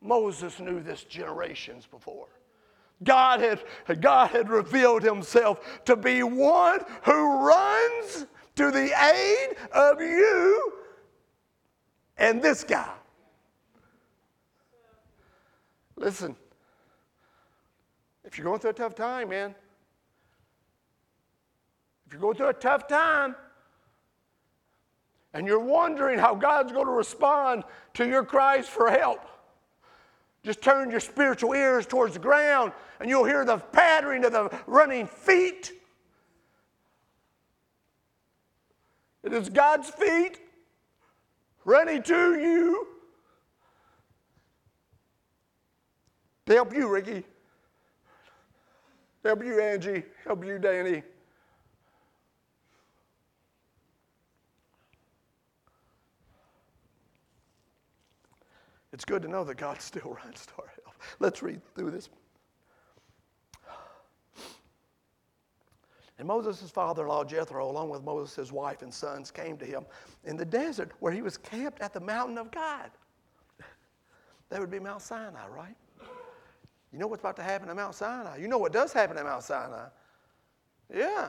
Moses 0.00 0.60
knew 0.60 0.80
this 0.80 1.02
generations 1.04 1.86
before. 1.86 2.28
God 3.02 3.40
had, 3.40 4.00
God 4.00 4.28
had 4.28 4.48
revealed 4.48 5.02
himself 5.02 5.84
to 5.84 5.96
be 5.96 6.22
one 6.22 6.80
who 7.02 7.46
runs 7.46 8.26
to 8.54 8.70
the 8.70 8.90
aid 9.14 9.56
of 9.72 10.00
you 10.00 10.72
and 12.16 12.42
this 12.42 12.64
guy. 12.64 12.92
Listen, 15.96 16.36
if 18.24 18.36
you're 18.36 18.44
going 18.44 18.60
through 18.60 18.70
a 18.70 18.74
tough 18.74 18.94
time, 18.94 19.30
man, 19.30 19.54
if 22.06 22.12
you're 22.12 22.20
going 22.20 22.36
through 22.36 22.48
a 22.48 22.54
tough 22.54 22.86
time 22.86 23.34
and 25.32 25.46
you're 25.46 25.58
wondering 25.58 26.18
how 26.18 26.34
God's 26.34 26.72
going 26.72 26.86
to 26.86 26.92
respond 26.92 27.64
to 27.94 28.06
your 28.06 28.24
cries 28.24 28.68
for 28.68 28.90
help, 28.90 29.26
just 30.42 30.62
turn 30.62 30.90
your 30.90 31.00
spiritual 31.00 31.54
ears 31.54 31.86
towards 31.86 32.14
the 32.14 32.20
ground 32.20 32.72
and 33.00 33.08
you'll 33.08 33.24
hear 33.24 33.44
the 33.44 33.56
pattering 33.56 34.24
of 34.24 34.32
the 34.32 34.56
running 34.66 35.06
feet. 35.06 35.72
It 39.24 39.32
is 39.32 39.48
God's 39.48 39.90
feet 39.90 40.38
ready 41.66 42.00
to 42.00 42.40
you 42.40 42.86
to 46.46 46.54
help 46.54 46.72
you, 46.72 46.88
Ricky. 46.88 47.24
Help 49.24 49.44
you, 49.44 49.60
Angie. 49.60 50.04
Help 50.24 50.44
you, 50.44 50.58
Danny. 50.58 51.02
It's 58.92 59.04
good 59.04 59.20
to 59.22 59.28
know 59.28 59.42
that 59.44 59.56
God 59.56 59.82
still 59.82 60.16
runs 60.24 60.46
to 60.46 60.52
our 60.58 60.72
help. 60.84 60.94
Let's 61.18 61.42
read 61.42 61.60
through 61.74 61.90
this. 61.90 62.08
And 66.18 66.26
Moses' 66.26 66.70
father 66.70 67.02
in 67.02 67.08
law, 67.08 67.24
Jethro, 67.24 67.70
along 67.70 67.90
with 67.90 68.02
Moses' 68.02 68.50
wife 68.50 68.82
and 68.82 68.92
sons, 68.92 69.30
came 69.30 69.58
to 69.58 69.66
him 69.66 69.84
in 70.24 70.36
the 70.36 70.44
desert 70.44 70.92
where 71.00 71.12
he 71.12 71.20
was 71.20 71.36
camped 71.36 71.80
at 71.80 71.92
the 71.92 72.00
mountain 72.00 72.38
of 72.38 72.50
God. 72.50 72.90
That 74.48 74.60
would 74.60 74.70
be 74.70 74.78
Mount 74.78 75.02
Sinai, 75.02 75.46
right? 75.48 75.76
You 76.92 76.98
know 76.98 77.06
what's 77.06 77.20
about 77.20 77.36
to 77.36 77.42
happen 77.42 77.68
at 77.68 77.76
Mount 77.76 77.94
Sinai? 77.94 78.38
You 78.38 78.48
know 78.48 78.58
what 78.58 78.72
does 78.72 78.92
happen 78.92 79.18
at 79.18 79.24
Mount 79.24 79.42
Sinai? 79.42 79.88
Yeah. 80.94 81.28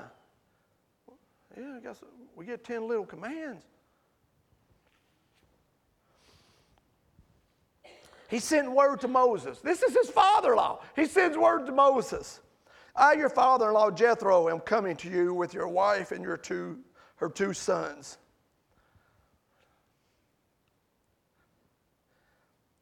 Yeah, 1.57 1.75
I 1.75 1.79
guess 1.81 2.01
we 2.35 2.45
get 2.45 2.63
10 2.63 2.87
little 2.87 3.05
commands. 3.05 3.65
He 8.29 8.39
sent 8.39 8.71
word 8.71 9.01
to 9.01 9.07
Moses. 9.07 9.59
This 9.59 9.81
is 9.81 9.93
his 9.93 10.09
father 10.09 10.51
in 10.51 10.57
law. 10.57 10.81
He 10.95 11.05
sends 11.05 11.37
word 11.37 11.65
to 11.65 11.71
Moses. 11.71 12.41
I, 12.97 13.13
your 13.13 13.29
father 13.29 13.67
in 13.67 13.75
law 13.75 13.91
Jethro, 13.91 14.49
am 14.49 14.59
coming 14.59 14.95
to 14.97 15.09
you 15.09 15.33
with 15.33 15.53
your 15.53 15.67
wife 15.67 16.11
and 16.11 16.23
your 16.23 16.35
two, 16.35 16.79
her 17.17 17.29
two 17.29 17.53
sons. 17.53 18.17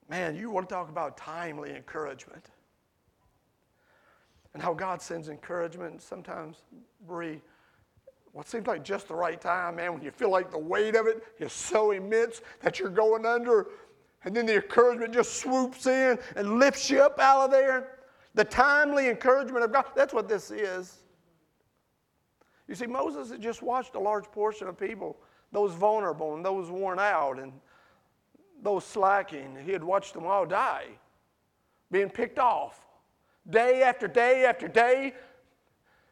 Man, 0.07 0.35
you 0.35 0.49
want 0.49 0.69
to 0.69 0.73
talk 0.73 0.89
about 0.89 1.17
timely 1.17 1.75
encouragement 1.75 2.45
and 4.53 4.63
how 4.63 4.73
God 4.73 5.01
sends 5.01 5.27
encouragement. 5.27 6.01
Sometimes, 6.01 6.61
Bree, 7.05 7.41
what 8.31 8.47
seems 8.47 8.67
like 8.67 8.85
just 8.85 9.09
the 9.09 9.15
right 9.15 9.39
time, 9.39 9.75
man, 9.75 9.93
when 9.93 10.01
you 10.01 10.11
feel 10.11 10.29
like 10.29 10.49
the 10.49 10.57
weight 10.57 10.95
of 10.95 11.07
it 11.07 11.23
is 11.39 11.51
so 11.51 11.91
immense 11.91 12.41
that 12.61 12.79
you're 12.79 12.89
going 12.89 13.25
under, 13.25 13.67
and 14.23 14.33
then 14.35 14.45
the 14.45 14.55
encouragement 14.55 15.13
just 15.13 15.41
swoops 15.41 15.87
in 15.87 16.17
and 16.37 16.59
lifts 16.59 16.89
you 16.89 17.01
up 17.01 17.19
out 17.19 17.45
of 17.45 17.51
there. 17.51 17.94
The 18.35 18.43
timely 18.43 19.09
encouragement 19.09 19.65
of 19.65 19.73
God. 19.73 19.85
That's 19.95 20.13
what 20.13 20.27
this 20.27 20.51
is. 20.51 20.97
You 22.67 22.75
see, 22.75 22.85
Moses 22.85 23.31
had 23.31 23.41
just 23.41 23.61
watched 23.61 23.95
a 23.95 23.99
large 23.99 24.25
portion 24.25 24.67
of 24.67 24.77
people, 24.77 25.17
those 25.51 25.73
vulnerable 25.73 26.35
and 26.35 26.45
those 26.45 26.69
worn 26.69 26.99
out 26.99 27.39
and 27.39 27.53
those 28.61 28.83
slacking. 28.85 29.57
He 29.63 29.71
had 29.71 29.83
watched 29.83 30.13
them 30.13 30.25
all 30.25 30.45
die, 30.45 30.87
being 31.91 32.09
picked 32.09 32.39
off. 32.39 32.85
day 33.49 33.83
after 33.83 34.07
day 34.07 34.45
after 34.45 34.67
day. 34.67 35.13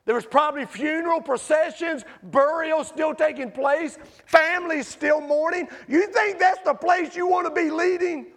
There 0.06 0.16
was 0.16 0.26
probably 0.26 0.66
funeral 0.66 1.22
processions, 1.22 2.04
burials 2.24 2.90
still 2.90 3.16
taking 3.16 3.52
place, 3.52 3.98
families 4.26 4.88
still 4.88 5.22
mourning. 5.22 5.68
You 5.88 6.08
think 6.08 6.40
that's 6.40 6.60
the 6.66 6.74
place 6.74 7.16
you 7.16 7.26
want 7.26 7.48
to 7.48 7.54
be 7.54 7.70
leading? 7.70 8.33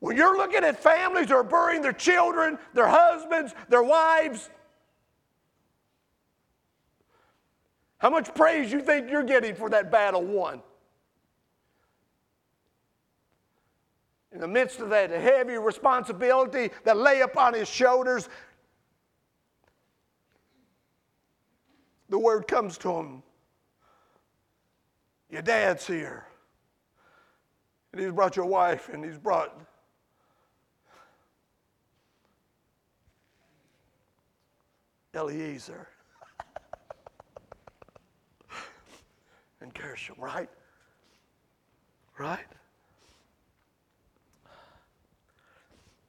When 0.00 0.16
you're 0.16 0.36
looking 0.36 0.64
at 0.64 0.82
families 0.82 1.28
that 1.28 1.34
are 1.34 1.44
burying 1.44 1.82
their 1.82 1.92
children, 1.92 2.58
their 2.72 2.88
husbands, 2.88 3.54
their 3.68 3.82
wives, 3.82 4.48
how 7.98 8.08
much 8.08 8.34
praise 8.34 8.72
you 8.72 8.80
think 8.80 9.10
you're 9.10 9.22
getting 9.22 9.54
for 9.54 9.68
that 9.70 9.90
battle 9.90 10.24
won? 10.24 10.62
In 14.32 14.40
the 14.40 14.48
midst 14.48 14.80
of 14.80 14.88
that 14.90 15.10
heavy 15.10 15.58
responsibility 15.58 16.70
that 16.84 16.96
lay 16.96 17.20
upon 17.20 17.52
his 17.52 17.68
shoulders, 17.68 18.28
the 22.08 22.18
word 22.18 22.48
comes 22.48 22.78
to 22.78 22.90
him 22.90 23.22
Your 25.30 25.42
dad's 25.42 25.86
here. 25.86 26.26
And 27.92 28.00
he's 28.00 28.12
brought 28.12 28.36
your 28.36 28.46
wife, 28.46 28.88
and 28.88 29.04
he's 29.04 29.18
brought 29.18 29.54
Eliezer 35.14 35.88
and 39.60 39.74
Gershom, 39.74 40.16
right? 40.18 40.48
Right? 42.18 42.46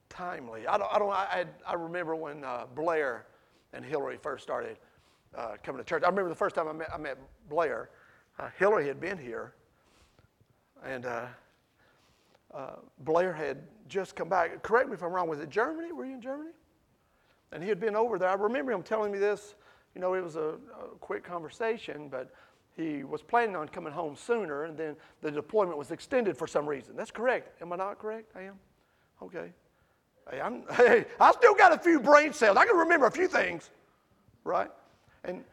Timely. 0.08 0.66
I 0.66 0.78
don't, 0.78 0.92
I, 0.92 0.98
don't, 0.98 1.10
I, 1.10 1.44
I 1.66 1.74
remember 1.74 2.14
when 2.14 2.44
uh, 2.44 2.66
Blair 2.74 3.26
and 3.72 3.84
Hillary 3.84 4.18
first 4.20 4.42
started 4.42 4.76
uh, 5.36 5.52
coming 5.62 5.78
to 5.78 5.84
church. 5.84 6.02
I 6.04 6.08
remember 6.08 6.28
the 6.28 6.34
first 6.34 6.54
time 6.54 6.68
I 6.68 6.72
met, 6.72 6.88
I 6.92 6.98
met 6.98 7.18
Blair. 7.48 7.90
Uh, 8.38 8.48
Hillary 8.58 8.86
had 8.86 9.00
been 9.00 9.18
here, 9.18 9.54
and 10.84 11.06
uh, 11.06 11.26
uh, 12.54 12.76
Blair 13.00 13.32
had 13.32 13.58
just 13.88 14.14
come 14.14 14.28
back. 14.28 14.62
Correct 14.62 14.88
me 14.88 14.94
if 14.94 15.02
I'm 15.02 15.12
wrong. 15.12 15.28
Was 15.28 15.40
it 15.40 15.48
Germany? 15.48 15.92
Were 15.92 16.04
you 16.04 16.14
in 16.14 16.20
Germany? 16.20 16.50
And 17.52 17.62
he 17.62 17.68
had 17.68 17.78
been 17.78 17.94
over 17.94 18.18
there. 18.18 18.30
I 18.30 18.34
remember 18.34 18.72
him 18.72 18.82
telling 18.82 19.12
me 19.12 19.18
this. 19.18 19.54
You 19.94 20.00
know, 20.00 20.14
it 20.14 20.22
was 20.22 20.36
a, 20.36 20.54
a 20.80 20.96
quick 21.00 21.22
conversation, 21.22 22.08
but 22.08 22.32
he 22.74 23.04
was 23.04 23.20
planning 23.20 23.54
on 23.56 23.68
coming 23.68 23.92
home 23.92 24.16
sooner, 24.16 24.64
and 24.64 24.76
then 24.76 24.96
the 25.20 25.30
deployment 25.30 25.76
was 25.76 25.90
extended 25.90 26.36
for 26.36 26.46
some 26.46 26.66
reason. 26.66 26.96
That's 26.96 27.10
correct. 27.10 27.60
Am 27.60 27.72
I 27.72 27.76
not 27.76 27.98
correct? 27.98 28.32
I 28.34 28.42
am. 28.42 28.54
Okay. 29.20 29.52
Hey, 30.30 30.40
I'm, 30.40 30.64
hey, 30.72 31.04
I 31.20 31.32
still 31.32 31.54
got 31.54 31.72
a 31.72 31.78
few 31.78 32.00
brain 32.00 32.32
cells. 32.32 32.56
I 32.56 32.64
can 32.64 32.76
remember 32.76 33.06
a 33.06 33.10
few 33.10 33.28
things, 33.28 33.70
right? 34.44 34.70
And 35.24 35.44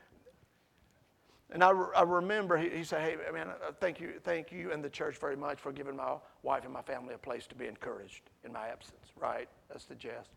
and 1.51 1.63
I, 1.63 1.71
I 1.71 2.03
remember 2.03 2.57
he, 2.57 2.69
he 2.69 2.83
said, 2.83 3.01
"Hey, 3.01 3.17
man, 3.33 3.47
uh, 3.49 3.71
thank 3.79 3.99
you, 3.99 4.13
thank 4.23 4.51
you, 4.51 4.71
and 4.71 4.83
the 4.83 4.89
church 4.89 5.17
very 5.17 5.35
much 5.35 5.59
for 5.59 5.71
giving 5.71 5.95
my 5.95 6.15
wife 6.43 6.63
and 6.63 6.71
my 6.71 6.83
family 6.83 7.15
a 7.15 7.17
place 7.17 7.47
to 7.47 7.55
be 7.55 7.65
encouraged 7.65 8.29
in 8.45 8.53
my 8.53 8.67
absence." 8.67 9.07
Right? 9.19 9.49
That's 9.67 9.85
the 9.85 9.95
jest. 9.95 10.29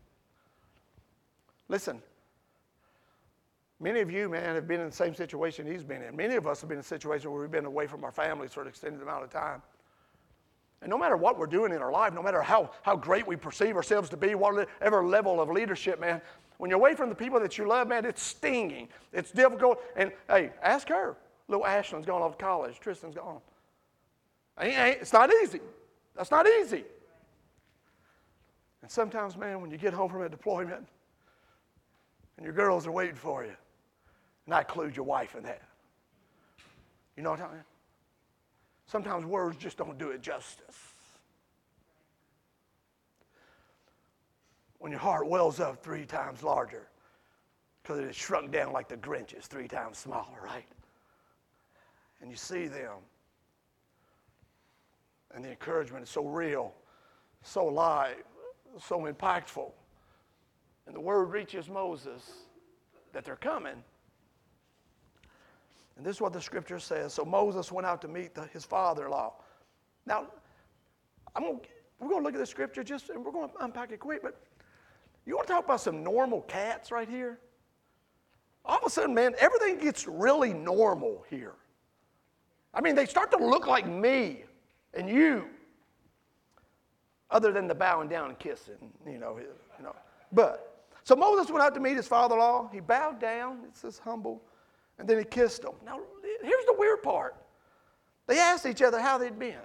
Listen, 1.69 2.01
many 3.79 4.01
of 4.01 4.11
you, 4.11 4.29
man, 4.29 4.55
have 4.55 4.67
been 4.67 4.79
in 4.79 4.87
the 4.87 4.95
same 4.95 5.15
situation 5.15 5.65
he's 5.65 5.83
been 5.83 6.01
in. 6.01 6.15
Many 6.15 6.35
of 6.35 6.47
us 6.47 6.61
have 6.61 6.69
been 6.69 6.77
in 6.77 6.81
a 6.81 6.83
situation 6.83 7.31
where 7.31 7.41
we've 7.41 7.51
been 7.51 7.65
away 7.65 7.87
from 7.87 8.03
our 8.03 8.11
families 8.11 8.53
for 8.53 8.61
an 8.61 8.67
extended 8.67 9.01
amount 9.01 9.23
of 9.23 9.29
time. 9.29 9.61
And 10.81 10.89
no 10.89 10.97
matter 10.97 11.15
what 11.15 11.37
we're 11.37 11.47
doing 11.47 11.71
in 11.71 11.81
our 11.81 11.91
life, 11.91 12.13
no 12.13 12.21
matter 12.21 12.41
how, 12.41 12.71
how 12.81 12.95
great 12.97 13.25
we 13.25 13.37
perceive 13.37 13.77
ourselves 13.77 14.09
to 14.09 14.17
be, 14.17 14.35
whatever 14.35 15.05
level 15.05 15.39
of 15.39 15.49
leadership, 15.49 15.99
man, 15.99 16.21
when 16.57 16.69
you're 16.69 16.79
away 16.79 16.93
from 16.93 17.09
the 17.09 17.15
people 17.15 17.39
that 17.39 17.57
you 17.57 17.67
love, 17.67 17.87
man, 17.87 18.05
it's 18.05 18.21
stinging. 18.21 18.89
It's 19.13 19.31
difficult. 19.31 19.79
And 19.95 20.11
hey, 20.27 20.51
ask 20.61 20.89
her. 20.89 21.15
Little 21.47 21.65
Ashlyn's 21.65 22.05
gone 22.05 22.21
off 22.21 22.37
to 22.37 22.43
college. 22.43 22.79
Tristan's 22.79 23.15
gone. 23.15 23.39
It's 24.59 25.13
not 25.13 25.31
easy. 25.41 25.59
That's 26.15 26.31
not 26.31 26.47
easy. 26.47 26.83
And 28.81 28.91
sometimes, 28.91 29.35
man, 29.35 29.61
when 29.61 29.71
you 29.71 29.77
get 29.77 29.93
home 29.93 30.09
from 30.09 30.21
a 30.21 30.29
deployment 30.29 30.85
and 32.43 32.47
your 32.53 32.55
girls 32.55 32.85
are 32.85 32.91
waiting 32.91 33.15
for 33.15 33.45
you, 33.45 33.55
and 34.45 34.53
I 34.53 34.59
include 34.59 34.97
your 34.97 35.05
wife 35.05 35.33
in 35.33 35.43
that. 35.43 35.61
You 37.15 37.23
know 37.23 37.29
what 37.29 37.39
I'm 37.39 37.45
talking 37.45 37.63
Sometimes 38.85 39.25
words 39.25 39.55
just 39.55 39.77
don't 39.77 39.97
do 39.97 40.09
it 40.09 40.21
justice. 40.21 40.75
When 44.79 44.91
your 44.91 44.99
heart 44.99 45.29
wells 45.29 45.61
up 45.61 45.81
three 45.81 46.03
times 46.03 46.43
larger, 46.43 46.89
because 47.81 47.99
it 47.99 48.07
is 48.07 48.15
shrunk 48.17 48.51
down 48.51 48.73
like 48.73 48.89
the 48.89 48.97
Grinch's, 48.97 49.47
three 49.47 49.69
times 49.69 49.97
smaller, 49.97 50.41
right? 50.43 50.67
And 52.19 52.29
you 52.29 52.35
see 52.35 52.67
them, 52.67 52.97
and 55.33 55.45
the 55.45 55.51
encouragement 55.51 56.03
is 56.03 56.09
so 56.09 56.25
real, 56.25 56.73
so 57.41 57.63
live, 57.63 58.21
so 58.85 58.99
impactful. 58.99 59.71
And 60.85 60.95
the 60.95 60.99
word 60.99 61.25
reaches 61.25 61.69
Moses 61.69 62.31
that 63.13 63.23
they're 63.23 63.35
coming. 63.35 63.83
And 65.95 66.05
this 66.05 66.17
is 66.17 66.21
what 66.21 66.33
the 66.33 66.41
scripture 66.41 66.79
says. 66.79 67.13
So 67.13 67.23
Moses 67.23 67.71
went 67.71 67.85
out 67.85 68.01
to 68.01 68.07
meet 68.07 68.33
the, 68.33 68.45
his 68.47 68.65
father 68.65 69.05
in 69.05 69.11
law. 69.11 69.33
Now, 70.05 70.27
I'm 71.35 71.43
gonna, 71.43 71.59
we're 71.99 72.09
going 72.09 72.21
to 72.21 72.25
look 72.25 72.33
at 72.33 72.39
the 72.39 72.45
scripture 72.45 72.83
just, 72.83 73.09
and 73.09 73.23
we're 73.23 73.31
going 73.31 73.49
to 73.49 73.63
unpack 73.63 73.91
it 73.91 73.99
quick, 73.99 74.21
but 74.21 74.39
you 75.25 75.35
want 75.35 75.47
to 75.47 75.53
talk 75.53 75.65
about 75.65 75.81
some 75.81 76.03
normal 76.03 76.41
cats 76.41 76.91
right 76.91 77.07
here? 77.07 77.39
All 78.65 78.77
of 78.77 78.83
a 78.85 78.89
sudden, 78.89 79.13
man, 79.13 79.33
everything 79.39 79.77
gets 79.77 80.07
really 80.07 80.53
normal 80.53 81.23
here. 81.29 81.53
I 82.73 82.81
mean, 82.81 82.95
they 82.95 83.05
start 83.05 83.29
to 83.31 83.37
look 83.37 83.67
like 83.67 83.87
me 83.87 84.43
and 84.93 85.09
you, 85.09 85.45
other 87.29 87.51
than 87.51 87.67
the 87.67 87.75
bowing 87.75 88.09
down 88.09 88.29
and 88.29 88.39
kissing, 88.39 88.91
you 89.05 89.17
know, 89.17 89.37
you 89.37 89.83
know. 89.83 89.95
But 90.31 90.72
so 91.03 91.15
Moses 91.15 91.51
went 91.51 91.63
out 91.63 91.73
to 91.73 91.79
meet 91.79 91.97
his 91.97 92.07
father-in-law. 92.07 92.69
He 92.71 92.79
bowed 92.79 93.19
down. 93.19 93.59
It 93.67 93.75
says 93.75 93.99
humble 93.99 94.41
and 94.99 95.07
then 95.07 95.17
he 95.17 95.23
kissed 95.23 95.63
him. 95.63 95.73
Now, 95.85 95.99
here's 96.41 96.65
the 96.65 96.75
weird 96.77 97.03
part 97.03 97.35
they 98.27 98.39
asked 98.39 98.65
each 98.65 98.81
other 98.81 99.01
how 99.01 99.17
they'd 99.17 99.37
been. 99.37 99.55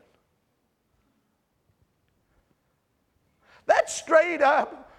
That's 3.66 3.94
straight 3.94 4.42
up. 4.42 4.90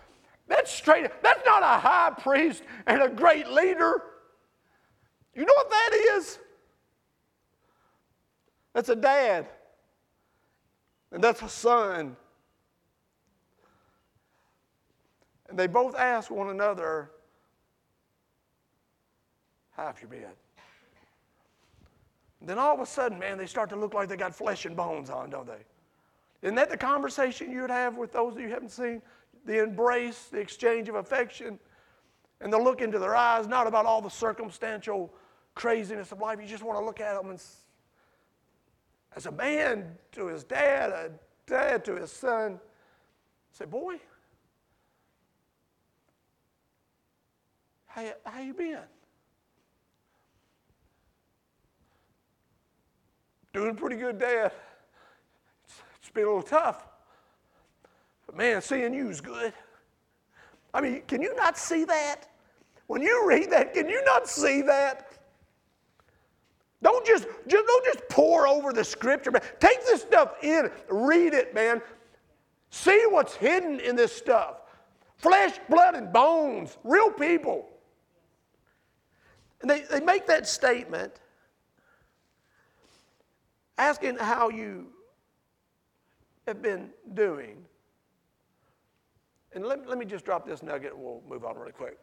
That's 0.47 0.71
straight 0.71 1.06
up. 1.06 1.21
That's 1.21 1.45
not 1.45 1.62
a 1.63 1.80
high 1.80 2.13
priest 2.17 2.63
and 2.88 3.02
a 3.02 3.10
great 3.10 3.47
leader. 3.47 4.04
You 5.36 5.45
know 5.45 5.54
what 5.56 5.69
that 5.69 6.15
is? 6.15 6.39
That's 8.73 8.89
a 8.89 8.95
dad. 8.95 9.47
And 11.12 11.23
that's 11.23 11.41
a 11.41 11.49
son. 11.49 12.15
And 15.49 15.57
they 15.57 15.67
both 15.67 15.95
ask 15.95 16.29
one 16.29 16.49
another, 16.49 17.12
half 19.75 20.01
your 20.01 20.09
bed. 20.09 20.31
Then 22.41 22.57
all 22.57 22.73
of 22.73 22.79
a 22.79 22.85
sudden, 22.85 23.19
man, 23.19 23.38
they 23.38 23.47
start 23.47 23.69
to 23.71 23.75
look 23.75 23.93
like 23.93 24.07
they 24.07 24.15
got 24.15 24.33
flesh 24.33 24.65
and 24.65 24.75
bones 24.75 25.09
on, 25.09 25.29
don't 25.29 25.47
they? 25.47 25.65
Isn't 26.41 26.55
that 26.55 26.69
the 26.69 26.77
conversation 26.77 27.51
you 27.51 27.62
would 27.62 27.71
have 27.71 27.97
with 27.97 28.13
those 28.13 28.35
that 28.35 28.41
you 28.41 28.49
haven't 28.49 28.71
seen? 28.71 29.01
The 29.45 29.62
embrace, 29.62 30.25
the 30.31 30.39
exchange 30.39 30.88
of 30.88 30.95
affection, 30.95 31.59
and 32.39 32.53
the 32.53 32.57
look 32.57 32.81
into 32.81 32.99
their 32.99 33.15
eyes, 33.15 33.47
not 33.47 33.67
about 33.67 33.85
all 33.85 34.01
the 34.01 34.09
circumstantial 34.09 35.13
craziness 35.55 36.12
of 36.12 36.21
life. 36.21 36.39
You 36.41 36.47
just 36.47 36.63
want 36.63 36.80
to 36.80 36.86
look 36.86 37.01
at 37.01 37.15
them 37.15 37.32
and, 37.32 37.41
as 39.15 39.26
a 39.26 39.32
man 39.32 39.97
to 40.13 40.28
his 40.28 40.43
dad, 40.43 40.91
a 40.91 41.11
dad 41.45 41.84
to 41.86 41.95
his 41.95 42.11
son, 42.11 42.59
say, 43.51 43.65
boy, 43.65 43.99
how, 47.89 48.05
how 48.25 48.41
you 48.41 48.53
been? 48.53 48.79
Doing 53.53 53.75
pretty 53.75 53.95
good, 53.95 54.19
Dad. 54.19 54.51
It's, 55.65 55.81
it's 55.99 56.09
been 56.09 56.23
a 56.23 56.27
little 56.27 56.41
tough. 56.41 56.87
But 58.25 58.37
man, 58.37 58.61
seeing 58.61 58.93
you 58.93 59.09
is 59.09 59.21
good. 59.21 59.53
I 60.73 60.81
mean, 60.81 61.01
can 61.07 61.21
you 61.21 61.35
not 61.35 61.57
see 61.57 61.83
that? 61.85 62.27
When 62.87 63.01
you 63.01 63.27
read 63.27 63.51
that, 63.51 63.73
can 63.73 63.89
you 63.89 64.03
not 64.05 64.27
see 64.27 64.61
that? 64.61 65.11
Don't 66.81 67.05
just, 67.05 67.25
just 67.47 67.67
don't 67.67 67.85
just 67.85 68.07
pore 68.09 68.47
over 68.47 68.71
the 68.71 68.83
scripture, 68.83 69.31
man. 69.31 69.41
Take 69.59 69.85
this 69.85 70.01
stuff 70.01 70.43
in, 70.43 70.71
read 70.89 71.33
it, 71.33 71.53
man. 71.53 71.81
See 72.69 73.03
what's 73.09 73.35
hidden 73.35 73.79
in 73.79 73.95
this 73.95 74.15
stuff. 74.15 74.61
Flesh, 75.17 75.59
blood, 75.69 75.95
and 75.95 76.13
bones, 76.13 76.77
real 76.83 77.11
people. 77.11 77.67
And 79.62 79.70
they, 79.70 79.82
they 79.82 79.99
make 79.99 80.28
that 80.28 80.47
statement 80.47 81.14
asking 83.78 84.18
how 84.18 84.49
you 84.49 84.88
have 86.47 86.62
been 86.62 86.89
doing. 87.14 87.66
and 89.53 89.66
let, 89.66 89.88
let 89.88 89.97
me 89.97 90.05
just 90.05 90.26
drop 90.26 90.45
this 90.45 90.62
nugget 90.64 90.93
and 90.93 91.01
we'll 91.01 91.22
move 91.28 91.43
on 91.43 91.57
really 91.57 91.72
quick. 91.72 91.97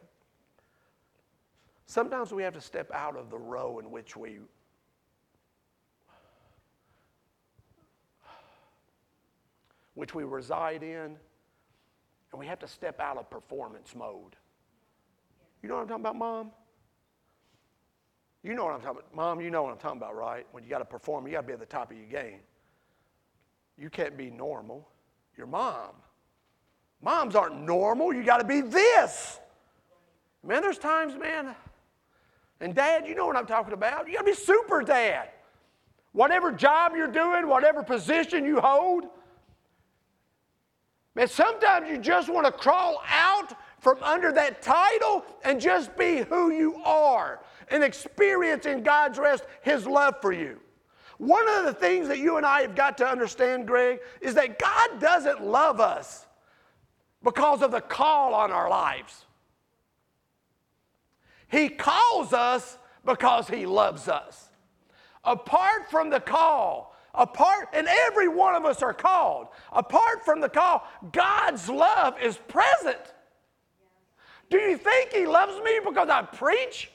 Sometimes 1.85 2.33
we 2.33 2.43
have 2.43 2.53
to 2.53 2.61
step 2.61 2.91
out 2.93 3.15
of 3.15 3.29
the 3.29 3.37
row 3.37 3.79
in 3.79 3.91
which 3.91 4.15
we 4.17 4.39
which 9.95 10.13
we 10.13 10.23
reside 10.23 10.83
in, 10.83 11.17
and 12.31 12.39
we 12.39 12.45
have 12.45 12.59
to 12.59 12.67
step 12.67 12.99
out 12.99 13.17
of 13.17 13.27
performance 13.31 13.95
mode. 13.95 14.35
You 15.63 15.69
know 15.69 15.75
what 15.75 15.81
I'm 15.81 15.87
talking 15.87 16.03
about, 16.03 16.15
Mom? 16.15 16.51
You 18.43 18.53
know 18.53 18.65
what 18.65 18.73
I'm 18.73 18.81
talking 18.81 18.99
about. 18.99 19.15
Mom, 19.15 19.41
you 19.41 19.49
know 19.49 19.63
what 19.63 19.71
I'm 19.71 19.77
talking 19.77 19.97
about, 19.97 20.15
right? 20.15 20.45
When 20.51 20.63
you 20.63 20.69
got 20.69 20.79
to 20.79 20.85
perform, 20.85 21.25
you 21.27 21.33
got 21.33 21.41
to 21.41 21.47
be 21.47 21.53
at 21.53 21.59
the 21.59 21.65
top 21.65 21.91
of 21.91 21.97
your 21.97 22.07
game. 22.07 22.39
You 23.77 23.89
can't 23.89 24.17
be 24.17 24.29
normal. 24.29 24.87
You're 25.35 25.47
mom. 25.47 25.91
Moms 27.01 27.35
aren't 27.35 27.61
normal. 27.61 28.13
You 28.13 28.23
got 28.23 28.37
to 28.37 28.43
be 28.43 28.61
this. 28.61 29.39
Man, 30.43 30.61
there's 30.61 30.77
times, 30.77 31.15
man, 31.15 31.55
and 32.59 32.73
dad, 32.73 33.07
you 33.07 33.15
know 33.15 33.25
what 33.25 33.35
I'm 33.35 33.45
talking 33.45 33.73
about. 33.73 34.07
You 34.07 34.13
got 34.13 34.19
to 34.19 34.25
be 34.25 34.33
super 34.33 34.81
dad. 34.81 35.29
Whatever 36.13 36.51
job 36.51 36.93
you're 36.95 37.07
doing, 37.11 37.47
whatever 37.47 37.83
position 37.83 38.45
you 38.45 38.59
hold, 38.59 39.05
man, 41.13 41.27
sometimes 41.27 41.89
you 41.89 41.97
just 41.97 42.29
want 42.29 42.45
to 42.47 42.51
crawl 42.51 43.03
out 43.07 43.53
from 43.79 44.01
under 44.01 44.31
that 44.31 44.61
title 44.61 45.23
and 45.43 45.61
just 45.61 45.95
be 45.95 46.19
who 46.19 46.51
you 46.51 46.75
are 46.83 47.41
and 47.69 47.83
experience 47.83 48.65
in 48.65 48.83
God's 48.83 49.19
rest 49.19 49.45
His 49.61 49.85
love 49.85 50.15
for 50.21 50.31
you. 50.31 50.59
One 51.17 51.47
of 51.49 51.65
the 51.65 51.73
things 51.73 52.07
that 52.09 52.19
you 52.19 52.37
and 52.37 52.45
I 52.45 52.61
have 52.61 52.75
got 52.75 52.97
to 52.99 53.07
understand, 53.07 53.67
Greg, 53.67 53.99
is 54.21 54.35
that 54.35 54.59
God 54.59 54.99
doesn't 54.99 55.43
love 55.43 55.79
us 55.79 56.25
because 57.23 57.61
of 57.61 57.71
the 57.71 57.81
call 57.81 58.33
on 58.33 58.51
our 58.51 58.69
lives. 58.69 59.25
He 61.47 61.69
calls 61.69 62.33
us 62.33 62.77
because 63.05 63.47
He 63.47 63.65
loves 63.65 64.07
us. 64.07 64.49
Apart 65.23 65.89
from 65.89 66.09
the 66.09 66.19
call, 66.19 66.95
apart, 67.15 67.69
and 67.73 67.87
every 67.87 68.27
one 68.27 68.53
of 68.53 68.65
us 68.65 68.81
are 68.81 68.93
called, 68.93 69.47
apart 69.71 70.23
from 70.23 70.39
the 70.39 70.49
call, 70.49 70.87
God's 71.11 71.67
love 71.67 72.15
is 72.21 72.37
present. 72.47 73.13
Do 74.49 74.57
you 74.57 74.77
think 74.77 75.11
He 75.11 75.25
loves 75.25 75.59
me 75.63 75.79
because 75.83 76.09
I 76.09 76.21
preach? 76.21 76.91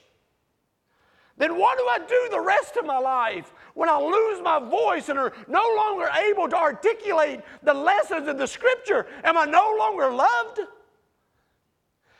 Then 1.37 1.57
what 1.57 1.77
do 1.77 1.85
I 1.85 1.99
do 2.07 2.27
the 2.29 2.39
rest 2.39 2.77
of 2.77 2.85
my 2.85 2.99
life 2.99 3.53
when 3.73 3.89
I 3.89 3.97
lose 3.97 4.41
my 4.41 4.59
voice 4.59 5.09
and 5.09 5.17
are 5.17 5.33
no 5.47 5.63
longer 5.75 6.09
able 6.29 6.47
to 6.47 6.55
articulate 6.55 7.41
the 7.63 7.73
lessons 7.73 8.27
of 8.27 8.37
the 8.37 8.45
scripture? 8.45 9.07
Am 9.23 9.37
I 9.37 9.45
no 9.45 9.75
longer 9.79 10.11
loved? 10.11 10.59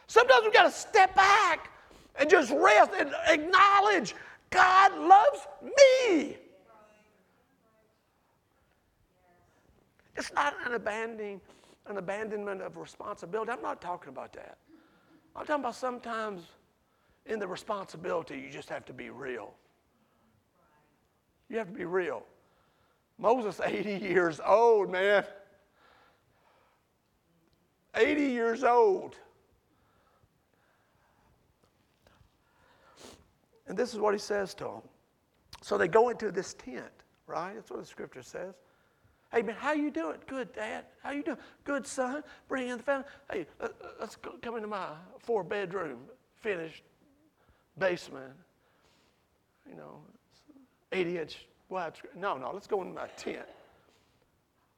Sometimes 0.07 0.43
we've 0.43 0.53
got 0.53 0.63
to 0.63 0.71
step 0.71 1.15
back 1.15 1.69
and 2.15 2.29
just 2.29 2.51
rest 2.51 2.91
and 2.97 3.13
acknowledge 3.27 4.15
God 4.49 4.97
loves 4.97 5.47
me. 5.63 6.37
It's 10.15 10.31
not 10.33 10.55
an 10.65 10.73
abandoning, 10.73 11.41
an 11.87 11.97
abandonment 11.97 12.61
of 12.61 12.77
responsibility. 12.77 13.51
I'm 13.51 13.61
not 13.61 13.81
talking 13.81 14.09
about 14.09 14.33
that. 14.33 14.57
I'm 15.35 15.45
talking 15.45 15.63
about 15.63 15.75
sometimes 15.75 16.43
in 17.25 17.39
the 17.39 17.47
responsibility, 17.47 18.37
you 18.37 18.49
just 18.49 18.69
have 18.69 18.85
to 18.85 18.93
be 18.93 19.09
real. 19.09 19.53
You 21.49 21.57
have 21.57 21.67
to 21.67 21.73
be 21.73 21.85
real. 21.85 22.23
Moses, 23.17 23.59
80 23.63 24.05
years 24.05 24.41
old, 24.45 24.91
man. 24.91 25.23
80 27.95 28.23
years 28.23 28.63
old. 28.63 29.15
And 33.67 33.77
this 33.77 33.93
is 33.93 33.99
what 33.99 34.13
he 34.13 34.19
says 34.19 34.53
to 34.55 34.63
them. 34.65 34.81
So 35.61 35.77
they 35.77 35.87
go 35.87 36.09
into 36.09 36.31
this 36.31 36.53
tent, 36.55 36.91
right? 37.27 37.53
That's 37.55 37.69
what 37.69 37.79
the 37.79 37.85
scripture 37.85 38.23
says. 38.23 38.55
Hey, 39.31 39.41
man, 39.41 39.55
how 39.57 39.73
you 39.73 39.89
doing? 39.89 40.17
Good, 40.27 40.53
Dad. 40.53 40.85
How 41.01 41.11
you 41.11 41.23
doing? 41.23 41.37
Good, 41.63 41.87
son. 41.87 42.23
Bring 42.47 42.67
in 42.67 42.77
the 42.77 42.83
family. 42.83 43.05
Hey, 43.31 43.47
uh, 43.59 43.65
uh, 43.65 43.87
let's 43.99 44.17
come 44.41 44.55
into 44.57 44.67
my 44.67 44.89
four-bedroom, 45.19 45.99
finished 46.35 46.83
basement. 47.77 48.33
You 49.69 49.75
know, 49.75 49.99
80-inch 50.91 51.45
wide. 51.69 51.93
No, 52.15 52.37
no, 52.37 52.51
let's 52.53 52.67
go 52.67 52.81
in 52.81 52.93
my 52.93 53.07
tent. 53.17 53.45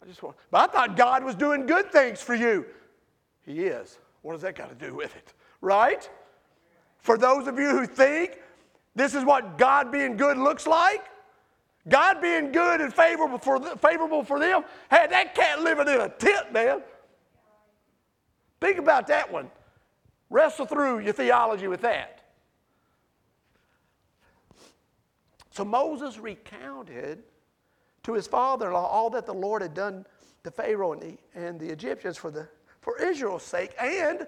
I 0.01 0.05
just 0.07 0.21
want. 0.21 0.35
But 0.51 0.69
I 0.69 0.73
thought 0.73 0.97
God 0.97 1.23
was 1.23 1.35
doing 1.35 1.65
good 1.65 1.91
things 1.91 2.21
for 2.21 2.35
you. 2.35 2.65
He 3.45 3.65
is. 3.65 3.99
What 4.21 4.33
does 4.33 4.41
that 4.41 4.55
got 4.55 4.69
to 4.69 4.87
do 4.87 4.95
with 4.95 5.15
it? 5.15 5.33
Right? 5.61 6.09
For 6.99 7.17
those 7.17 7.47
of 7.47 7.59
you 7.59 7.69
who 7.69 7.85
think 7.85 8.39
this 8.95 9.13
is 9.13 9.23
what 9.23 9.57
God 9.57 9.91
being 9.91 10.17
good 10.17 10.37
looks 10.37 10.65
like. 10.65 11.03
God 11.87 12.19
being 12.21 12.51
good 12.51 12.81
and 12.81 12.91
favorable 12.91 13.37
for, 13.37 13.59
favorable 13.77 14.23
for 14.23 14.39
them. 14.39 14.63
Hey, 14.89 15.05
that 15.07 15.35
cat 15.35 15.61
living 15.61 15.87
in 15.87 16.01
a 16.01 16.09
tent, 16.09 16.51
man. 16.51 16.81
Think 18.59 18.79
about 18.79 19.05
that 19.07 19.31
one. 19.31 19.51
Wrestle 20.31 20.65
through 20.65 20.99
your 20.99 21.13
theology 21.13 21.67
with 21.67 21.81
that. 21.81 22.14
So 25.55 25.63
Moses 25.63 26.17
recounted 26.17 27.23
to 28.03 28.13
his 28.13 28.27
father 28.27 28.67
in 28.67 28.73
law 28.73 28.85
all 28.85 29.09
that 29.11 29.25
the 29.25 29.33
Lord 29.33 29.61
had 29.61 29.73
done 29.73 30.05
to 30.43 30.51
Pharaoh 30.51 30.93
and 30.93 31.01
the, 31.01 31.17
and 31.33 31.59
the 31.59 31.69
Egyptians 31.69 32.17
for, 32.17 32.29
the, 32.29 32.47
for 32.81 33.01
Israel's 33.01 33.43
sake. 33.43 33.73
And 33.79 34.27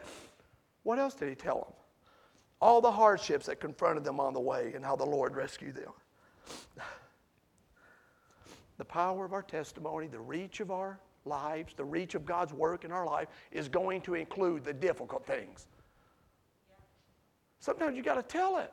what 0.84 1.00
else 1.00 1.16
did 1.16 1.30
he 1.30 1.36
tell 1.36 1.60
them? 1.60 1.74
all 2.60 2.82
the 2.82 2.92
hardships 2.92 3.46
that 3.46 3.60
confronted 3.60 4.04
them 4.04 4.20
on 4.20 4.34
the 4.34 4.40
way 4.40 4.72
and 4.76 4.84
how 4.84 4.96
the 4.96 5.06
Lord 5.06 5.36
rescued 5.36 5.76
them. 5.76 5.92
The 8.78 8.86
power 8.86 9.26
of 9.26 9.34
our 9.34 9.44
testimony, 9.44 10.08
the 10.08 10.20
reach 10.20 10.60
of 10.60 10.72
our 10.72 11.00
lives, 11.26 11.74
the 11.76 11.86
reach 11.86 12.16
of 12.16 12.26
God's 12.26 12.54
work 12.54 12.86
in 12.86 12.92
our 12.92 13.06
life 13.06 13.28
is 13.52 13.68
going 13.68 14.02
to 14.02 14.16
include 14.16 14.64
the 14.64 14.74
difficult 14.74 15.26
things. 15.26 15.68
Sometimes 17.60 17.98
you 17.98 18.04
got 18.04 18.16
to 18.16 18.24
tell 18.24 18.58
it. 18.58 18.72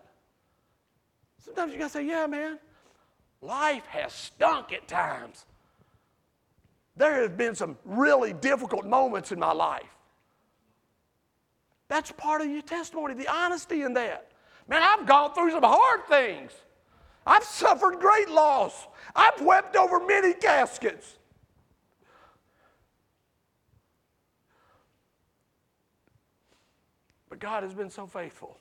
Sometimes 1.45 1.73
you 1.75 1.79
got 1.79 1.87
to 1.87 1.91
say, 1.91 2.07
yeah, 2.07 2.27
man, 2.27 2.59
life 3.43 3.85
has 3.87 4.15
stunk 4.15 4.73
at 4.73 4.89
times. 4.89 5.45
There 6.97 7.21
have 7.21 7.37
been 7.37 7.55
some 7.55 7.77
really 7.85 8.33
difficult 8.33 8.87
moments 8.87 9.31
in 9.31 9.39
my 9.39 9.53
life. 9.53 9.83
That's 11.89 12.11
part 12.13 12.41
of 12.41 12.49
your 12.49 12.63
testimony, 12.63 13.13
the 13.13 13.29
honesty 13.29 13.83
in 13.83 13.93
that. 13.95 14.31
Man, 14.69 14.83
I've 14.83 15.07
gone 15.07 15.35
through 15.35 15.51
some 15.51 15.63
hard 15.63 16.07
things. 16.09 16.53
I've 17.27 17.45
suffered 17.45 18.01
great 18.01 18.31
loss. 18.31 18.87
I've 19.15 19.41
wept 19.43 19.77
over 19.77 20.01
many 20.01 20.33
caskets. 20.33 21.19
But 27.29 27.39
God 27.39 27.65
has 27.65 27.75
been 27.75 27.91
so 27.91 28.07
faithful. 28.07 28.57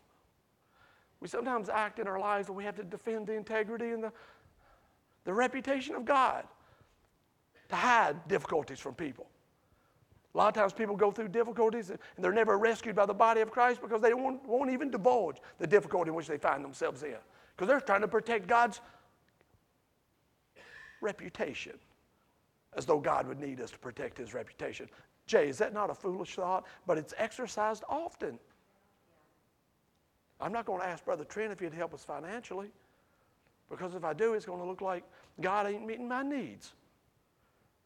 We 1.24 1.30
sometimes 1.30 1.70
act 1.70 2.00
in 2.00 2.08
our 2.10 2.20
lives 2.20 2.48
that 2.48 2.54
we 2.54 2.66
have 2.66 2.76
to 2.76 2.84
defend 2.84 3.28
the 3.28 3.34
integrity 3.34 3.92
and 3.92 4.04
the, 4.04 4.12
the 5.24 5.34
reputation 5.34 5.96
of 5.96 6.04
God 6.04 6.44
to 7.70 7.76
hide 7.78 8.28
difficulties 8.28 8.82
from 8.82 8.94
people. 8.94 9.28
A 10.36 10.38
lot 10.38 10.50
of 10.50 10.54
times 10.54 10.74
people 10.74 10.98
go 10.98 11.12
through 11.12 11.30
difficulties 11.30 11.92
and 11.92 12.00
they're 12.18 12.34
never 12.34 12.58
rescued 12.58 12.94
by 12.94 13.06
the 13.06 13.14
body 13.14 13.40
of 13.40 13.52
Christ 13.52 13.82
because 13.82 14.02
they 14.02 14.14
won't, 14.14 14.46
won't 14.46 14.70
even 14.70 14.92
divulge 14.92 15.38
the 15.60 15.66
difficulty 15.66 16.10
in 16.10 16.16
which 16.16 16.28
they 16.28 16.38
find 16.38 16.62
themselves 16.62 17.04
in. 17.04 17.16
Because 17.56 17.70
they're 17.70 17.80
trying 17.80 18.02
to 18.02 18.10
protect 18.10 18.46
God's 18.46 18.82
reputation 21.00 21.80
as 22.76 22.86
though 22.86 23.00
God 23.00 23.28
would 23.30 23.40
need 23.40 23.62
us 23.62 23.72
to 23.72 23.80
protect 23.80 24.18
his 24.18 24.34
reputation. 24.34 24.90
Jay, 25.26 25.48
is 25.48 25.58
that 25.60 25.74
not 25.74 25.90
a 25.90 25.96
foolish 25.96 26.36
thought? 26.36 26.66
But 26.86 26.98
it's 26.98 27.14
exercised 27.18 27.86
often. 27.88 28.40
I'm 30.40 30.52
not 30.52 30.66
going 30.66 30.82
to 30.82 30.88
ask 30.88 31.06
Brother 31.06 31.24
Trent 31.24 31.52
if 31.52 31.60
he'd 31.60 31.74
help 31.74 31.94
us 31.94 32.04
financially 32.04 32.70
because 33.70 33.96
if 33.96 34.04
I 34.04 34.14
do, 34.14 34.34
it's 34.34 34.46
going 34.46 34.60
to 34.60 34.66
look 34.66 34.82
like 34.82 35.04
God 35.42 35.68
ain't 35.68 35.86
meeting 35.86 36.08
my 36.08 36.24
needs. 36.24 36.74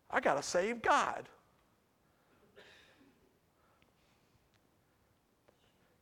I 0.09 0.19
got 0.19 0.35
to 0.35 0.43
save 0.43 0.81
God. 0.81 1.27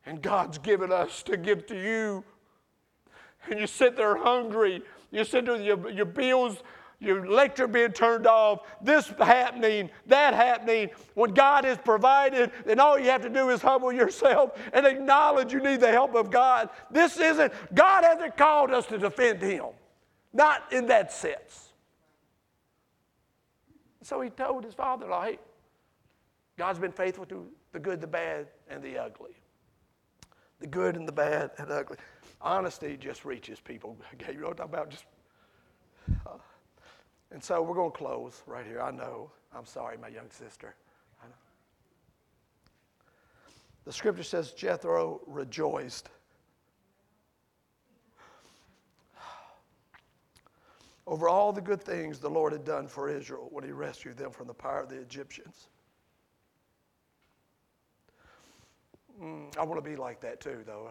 and 0.06 0.22
God's 0.22 0.58
given 0.58 0.92
us 0.92 1.22
to 1.24 1.36
give 1.36 1.66
to 1.66 1.74
you. 1.74 2.24
And 3.50 3.60
you 3.60 3.66
sit 3.66 3.96
there 3.96 4.16
hungry. 4.16 4.82
You 5.10 5.24
sit 5.24 5.44
there 5.44 5.54
with 5.54 5.62
your, 5.62 5.90
your 5.90 6.06
bills, 6.06 6.58
your 6.98 7.24
electric 7.26 7.72
being 7.72 7.92
turned 7.92 8.26
off, 8.26 8.60
this 8.80 9.08
happening, 9.18 9.90
that 10.06 10.34
happening. 10.34 10.90
When 11.14 11.34
God 11.34 11.64
has 11.64 11.78
provided, 11.78 12.50
then 12.64 12.80
all 12.80 12.98
you 12.98 13.10
have 13.10 13.22
to 13.22 13.28
do 13.28 13.50
is 13.50 13.60
humble 13.60 13.92
yourself 13.92 14.58
and 14.72 14.86
acknowledge 14.86 15.52
you 15.52 15.60
need 15.60 15.80
the 15.80 15.90
help 15.90 16.14
of 16.14 16.30
God. 16.30 16.70
This 16.90 17.18
isn't, 17.18 17.52
God 17.74 18.04
hasn't 18.04 18.36
called 18.36 18.70
us 18.70 18.86
to 18.86 18.98
defend 18.98 19.42
Him, 19.42 19.66
not 20.32 20.72
in 20.72 20.86
that 20.86 21.12
sense. 21.12 21.66
So 24.06 24.20
he 24.20 24.30
told 24.30 24.64
his 24.64 24.72
father, 24.72 25.08
like, 25.08 25.40
God's 26.56 26.78
been 26.78 26.92
faithful 26.92 27.26
to 27.26 27.48
the 27.72 27.80
good, 27.80 28.00
the 28.00 28.06
bad, 28.06 28.46
and 28.68 28.80
the 28.80 28.96
ugly. 28.96 29.32
The 30.60 30.68
good 30.68 30.96
and 30.96 31.08
the 31.08 31.12
bad 31.12 31.50
and 31.58 31.70
ugly. 31.72 31.96
Honesty 32.40 32.96
just 32.96 33.24
reaches 33.24 33.58
people. 33.58 33.96
Okay, 34.14 34.32
you 34.34 34.40
know 34.40 34.46
what 34.46 34.60
I'm 34.60 34.68
talking 34.68 34.74
about? 34.74 34.90
Just, 34.90 35.04
uh, 36.24 36.38
and 37.30 37.42
so 37.42 37.62
we're 37.62 37.74
going 37.74 37.92
to 37.92 37.96
close 37.96 38.42
right 38.46 38.66
here. 38.66 38.80
I 38.80 38.90
know. 38.90 39.30
I'm 39.54 39.66
sorry, 39.66 39.96
my 39.96 40.08
young 40.08 40.30
sister. 40.30 40.74
The 43.86 43.92
scripture 43.92 44.24
says 44.24 44.50
Jethro 44.50 45.20
rejoiced. 45.28 46.10
Over 51.06 51.28
all 51.28 51.52
the 51.52 51.60
good 51.60 51.80
things 51.80 52.18
the 52.18 52.28
Lord 52.28 52.52
had 52.52 52.64
done 52.64 52.88
for 52.88 53.08
Israel 53.08 53.46
when 53.52 53.62
he 53.62 53.70
rescued 53.70 54.16
them 54.16 54.32
from 54.32 54.48
the 54.48 54.54
power 54.54 54.80
of 54.80 54.88
the 54.88 54.96
Egyptians. 54.96 55.68
Mm, 59.22 59.56
I 59.56 59.62
want 59.62 59.82
to 59.82 59.88
be 59.88 59.94
like 59.94 60.20
that 60.20 60.40
too, 60.40 60.64
though. 60.66 60.90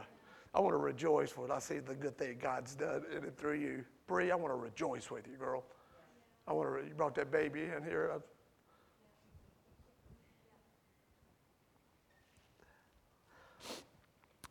I 0.53 0.61
want 0.61 0.71
to 0.71 0.77
rejoice 0.77 1.36
when 1.36 1.51
I 1.51 1.59
see 1.59 1.79
the 1.79 1.95
good 1.95 2.17
thing 2.17 2.38
God's 2.41 2.75
done 2.75 3.03
in 3.11 3.25
and 3.25 3.38
through 3.38 3.59
you. 3.59 3.83
Bree, 4.07 4.31
I 4.31 4.36
want 4.36 4.53
to 4.53 4.57
rejoice 4.57 5.11
with 5.11 5.27
you, 5.27 5.36
girl. 5.36 5.65
I 6.47 6.53
want 6.53 6.81
to. 6.81 6.87
You 6.87 6.93
brought 6.93 7.15
that 7.15 7.31
baby 7.31 7.63
in 7.63 7.83
here. 7.83 8.11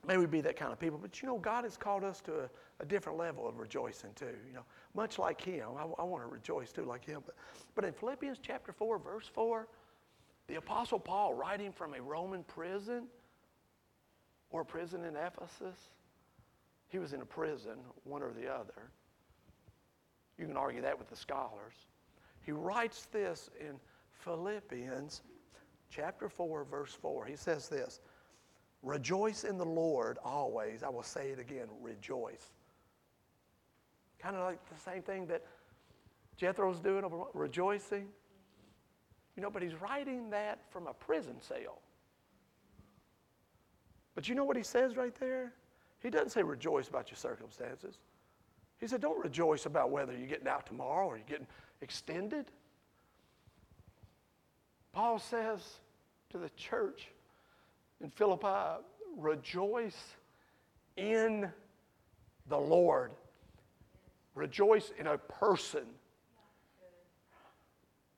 May 0.07 0.19
we 0.19 0.27
be 0.27 0.43
that 0.43 0.57
kind 0.57 0.71
of 0.71 0.79
people, 0.79 0.99
but 1.01 1.23
you 1.23 1.29
know, 1.29 1.39
God 1.39 1.65
has 1.65 1.79
called 1.79 2.05
us 2.05 2.21
to 2.23 2.41
a, 2.41 2.51
a 2.81 2.85
different 2.85 3.19
level 3.19 3.49
of 3.49 3.59
rejoicing 3.59 4.11
too. 4.15 4.37
You 4.47 4.53
know, 4.53 4.65
much 4.95 5.19
like 5.19 5.41
Him, 5.41 5.69
I, 5.79 5.85
I 5.99 6.05
want 6.05 6.23
to 6.23 6.29
rejoice 6.29 6.73
too, 6.73 6.85
like 6.85 7.05
Him. 7.05 7.23
But, 7.25 7.35
but 7.75 7.85
in 7.85 7.93
Philippians 7.95 8.39
chapter 8.43 8.73
four, 8.73 8.99
verse 8.99 9.31
four, 9.33 9.67
the 10.47 10.57
Apostle 10.57 10.99
Paul, 10.99 11.33
writing 11.33 11.73
from 11.73 11.95
a 11.95 12.03
Roman 12.03 12.45
prison, 12.45 13.05
or 14.51 14.61
a 14.61 14.65
prison 14.65 15.05
in 15.05 15.17
Ephesus? 15.17 15.79
He 16.89 16.99
was 16.99 17.13
in 17.13 17.23
a 17.23 17.27
prison, 17.27 17.79
one 18.05 18.23
or 18.23 18.33
the 18.33 18.47
other. 18.47 18.91
You 20.39 20.47
can 20.47 20.57
argue 20.57 20.83
that 20.83 20.99
with 20.99 21.09
the 21.09 21.17
scholars. 21.17 21.75
He 22.45 22.53
writes 22.53 23.07
this 23.13 23.51
in 23.61 23.77
Philippians 24.11 25.23
chapter 25.91 26.29
4, 26.29 26.65
verse 26.65 26.93
4. 26.93 27.25
He 27.27 27.37
says 27.37 27.69
this 27.69 28.01
Rejoice 28.83 29.45
in 29.45 29.57
the 29.57 29.65
Lord 29.65 30.19
always. 30.25 30.83
I 30.83 30.89
will 30.89 31.03
say 31.03 31.31
it 31.31 31.39
again 31.39 31.69
rejoice. 31.81 32.53
Kind 34.19 34.37
of 34.37 34.43
like 34.43 34.59
the 34.69 34.81
same 34.81 35.03
thing 35.03 35.27
that 35.27 35.43
Jethro's 36.37 36.81
doing, 36.81 37.05
over 37.05 37.25
rejoicing. 37.33 38.09
You 39.37 39.43
know, 39.43 39.51
but 39.51 39.63
he's 39.63 39.75
writing 39.81 40.31
that 40.31 40.61
from 40.71 40.87
a 40.87 40.95
prison 40.95 41.41
cell. 41.41 41.81
But 44.15 44.29
you 44.29 44.35
know 44.35 44.45
what 44.45 44.57
he 44.57 44.63
says 44.63 44.97
right 44.97 45.15
there? 45.17 45.53
He 46.01 46.11
doesn't 46.11 46.31
say 46.31 46.43
rejoice 46.43 46.89
about 46.89 47.11
your 47.11 47.17
circumstances. 47.17 47.99
He 48.81 48.87
said, 48.87 49.01
don't 49.01 49.23
rejoice 49.23 49.67
about 49.67 49.91
whether 49.91 50.13
you're 50.13 50.27
getting 50.27 50.49
out 50.49 50.67
tomorrow 50.67 51.07
or 51.07 51.17
you're 51.17 51.27
getting 51.27 51.47
extended. 51.81 52.47
Paul 54.93 55.19
says 55.19 55.61
to 56.31 56.39
the 56.39 56.51
church 56.51 57.09
in 58.03 58.11
Philippi, 58.11 58.83
rejoice 59.17 60.15
in 60.97 61.51
the 62.49 62.59
Lord. 62.59 63.13
Rejoice 64.35 64.93
in 64.99 65.07
a 65.07 65.19
person, 65.19 65.85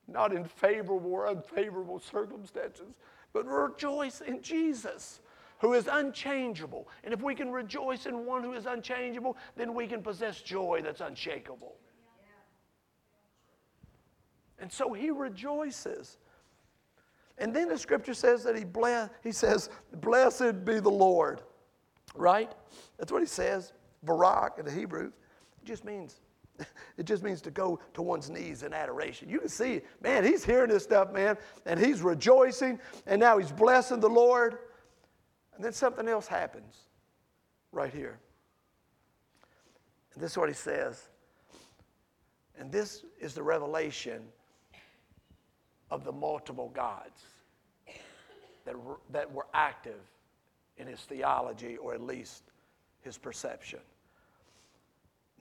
not 0.07 0.33
in 0.33 0.45
favorable 0.45 1.11
or 1.11 1.27
unfavorable 1.27 1.99
circumstances, 1.99 2.95
but 3.33 3.45
rejoice 3.45 4.21
in 4.21 4.41
Jesus 4.41 5.19
who 5.59 5.73
is 5.73 5.87
unchangeable. 5.91 6.87
And 7.03 7.13
if 7.13 7.21
we 7.21 7.35
can 7.35 7.51
rejoice 7.51 8.05
in 8.05 8.25
one 8.25 8.43
who 8.43 8.53
is 8.53 8.65
unchangeable, 8.65 9.37
then 9.55 9.73
we 9.73 9.87
can 9.87 10.01
possess 10.01 10.41
joy 10.41 10.81
that's 10.83 11.01
unshakable. 11.01 11.75
And 14.59 14.71
so 14.71 14.93
he 14.93 15.11
rejoices. 15.11 16.17
And 17.37 17.55
then 17.55 17.67
the 17.67 17.77
scripture 17.77 18.15
says 18.15 18.43
that 18.43 18.57
he 18.57 18.63
bless, 18.63 19.09
he 19.23 19.31
says, 19.31 19.69
Blessed 19.93 20.65
be 20.65 20.79
the 20.79 20.89
Lord. 20.89 21.41
Right? 22.15 22.51
That's 22.97 23.11
what 23.11 23.21
he 23.21 23.27
says. 23.27 23.73
Barak 24.03 24.55
in 24.57 24.65
the 24.65 24.71
Hebrew. 24.71 25.07
It 25.61 25.65
just 25.65 25.85
means 25.85 26.21
it 26.97 27.05
just 27.05 27.23
means 27.23 27.41
to 27.41 27.51
go 27.51 27.79
to 27.93 28.01
one's 28.01 28.29
knees 28.29 28.63
in 28.63 28.73
adoration. 28.73 29.29
You 29.29 29.39
can 29.39 29.49
see, 29.49 29.81
man, 30.01 30.23
he's 30.23 30.43
hearing 30.43 30.69
this 30.69 30.83
stuff, 30.83 31.11
man, 31.11 31.37
and 31.65 31.79
he's 31.79 32.01
rejoicing, 32.01 32.79
and 33.05 33.19
now 33.19 33.37
he's 33.37 33.51
blessing 33.51 33.99
the 33.99 34.09
Lord. 34.09 34.57
And 35.57 35.65
then 35.65 35.73
something 35.73 36.07
else 36.07 36.27
happens 36.27 36.75
right 37.71 37.91
here. 37.91 38.19
And 40.13 40.23
this 40.23 40.31
is 40.31 40.37
what 40.37 40.49
he 40.49 40.55
says. 40.55 41.09
And 42.59 42.71
this 42.71 43.03
is 43.19 43.33
the 43.33 43.41
revelation 43.41 44.21
of 45.89 46.03
the 46.03 46.11
multiple 46.11 46.69
gods 46.75 47.21
that 48.65 48.79
were, 48.79 48.99
that 49.09 49.31
were 49.31 49.47
active 49.55 49.99
in 50.77 50.85
his 50.85 50.99
theology, 50.99 51.77
or 51.77 51.95
at 51.95 52.01
least 52.01 52.43
his 53.01 53.17
perception. 53.17 53.79